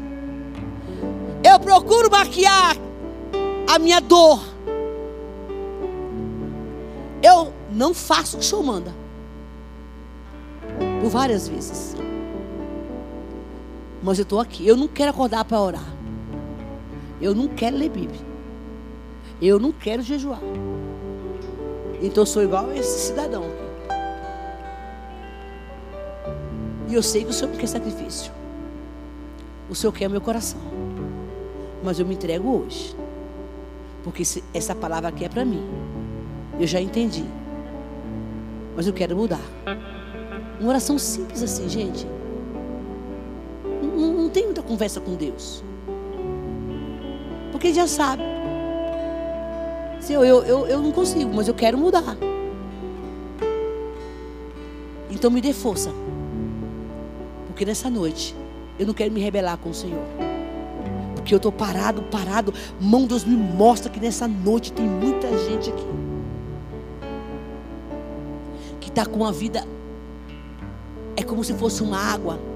Eu 1.42 1.58
procuro 1.58 2.10
maquiar 2.10 2.76
a 3.68 3.78
minha 3.78 4.00
dor. 4.00 4.40
Eu 7.22 7.52
não 7.70 7.92
faço 7.94 8.36
o 8.36 8.38
que 8.38 8.44
o 8.44 8.48
senhor 8.48 8.62
manda. 8.62 8.94
Por 11.00 11.10
várias 11.10 11.48
vezes. 11.48 11.96
Mas 14.02 14.18
eu 14.18 14.24
estou 14.24 14.40
aqui. 14.40 14.66
Eu 14.66 14.76
não 14.76 14.88
quero 14.88 15.10
acordar 15.10 15.44
para 15.44 15.60
orar. 15.60 15.94
Eu 17.20 17.34
não 17.34 17.48
quero 17.48 17.76
ler 17.76 17.88
Bíblia. 17.88 18.20
Eu 19.40 19.58
não 19.58 19.72
quero 19.72 20.02
jejuar. 20.02 20.40
Então 22.00 22.22
eu 22.22 22.26
sou 22.26 22.42
igual 22.42 22.68
a 22.68 22.76
esse 22.76 23.08
cidadão. 23.08 23.44
E 26.88 26.94
eu 26.94 27.02
sei 27.02 27.24
que 27.24 27.30
o 27.30 27.32
Senhor 27.32 27.50
não 27.50 27.58
quer 27.58 27.68
sacrifício. 27.68 28.32
O 29.70 29.74
Senhor 29.74 29.92
quer 29.92 30.08
meu 30.08 30.20
coração. 30.20 30.60
Mas 31.82 31.98
eu 31.98 32.06
me 32.06 32.14
entrego 32.14 32.64
hoje. 32.64 32.94
Porque 34.02 34.22
essa 34.52 34.74
palavra 34.74 35.08
aqui 35.08 35.24
é 35.24 35.28
para 35.28 35.44
mim. 35.44 35.64
Eu 36.58 36.66
já 36.66 36.80
entendi. 36.80 37.24
Mas 38.76 38.86
eu 38.86 38.92
quero 38.92 39.16
mudar. 39.16 39.40
Uma 40.60 40.70
oração 40.70 40.98
simples 40.98 41.42
assim, 41.42 41.68
gente. 41.68 42.06
Conversa 44.72 45.02
com 45.02 45.14
Deus. 45.14 45.62
Porque 47.50 47.66
Ele 47.66 47.74
já 47.74 47.86
sabe. 47.86 48.22
Senhor, 50.00 50.24
eu, 50.24 50.42
eu, 50.44 50.66
eu 50.66 50.82
não 50.82 50.90
consigo, 50.90 51.30
mas 51.32 51.46
eu 51.46 51.54
quero 51.54 51.76
mudar. 51.76 52.16
Então 55.10 55.30
me 55.30 55.42
dê 55.42 55.52
força. 55.52 55.92
Porque 57.46 57.66
nessa 57.66 57.90
noite 57.90 58.34
eu 58.78 58.86
não 58.86 58.94
quero 58.94 59.12
me 59.12 59.20
rebelar 59.20 59.58
com 59.58 59.68
o 59.68 59.74
Senhor. 59.74 60.02
Porque 61.16 61.34
eu 61.34 61.36
estou 61.36 61.52
parado, 61.52 62.02
parado. 62.04 62.54
Mão 62.80 63.06
Deus 63.06 63.24
me 63.24 63.36
mostra 63.36 63.92
que 63.92 64.00
nessa 64.00 64.26
noite 64.26 64.72
tem 64.72 64.86
muita 64.86 65.28
gente 65.50 65.68
aqui. 65.68 65.86
Que 68.80 68.88
está 68.88 69.04
com 69.04 69.22
a 69.26 69.30
vida. 69.30 69.66
É 71.14 71.22
como 71.22 71.44
se 71.44 71.52
fosse 71.52 71.82
uma 71.82 71.98
água. 71.98 72.51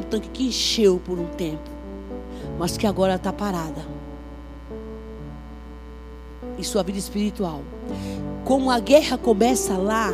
Um 0.00 0.02
tanque 0.02 0.28
que 0.28 0.46
encheu 0.46 1.00
por 1.04 1.18
um 1.18 1.26
tempo, 1.26 1.70
mas 2.58 2.76
que 2.76 2.86
agora 2.86 3.14
está 3.14 3.32
parada. 3.32 3.84
Em 6.58 6.62
sua 6.62 6.82
vida 6.82 6.98
espiritual. 6.98 7.62
Como 8.44 8.70
a 8.70 8.78
guerra 8.80 9.16
começa 9.16 9.76
lá, 9.76 10.10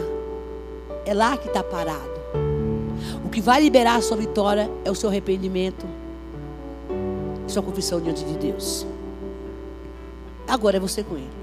é 1.04 1.14
lá 1.14 1.36
que 1.36 1.48
está 1.48 1.62
parado. 1.62 2.16
O 3.24 3.28
que 3.28 3.40
vai 3.40 3.60
liberar 3.60 3.96
a 3.96 4.02
sua 4.02 4.16
vitória 4.16 4.70
é 4.84 4.90
o 4.90 4.94
seu 4.94 5.08
arrependimento, 5.08 5.86
sua 7.46 7.62
confissão 7.62 8.00
diante 8.00 8.24
de 8.24 8.34
Deus. 8.34 8.86
Agora 10.46 10.76
é 10.76 10.80
você 10.80 11.02
com 11.02 11.16
Ele. 11.16 11.35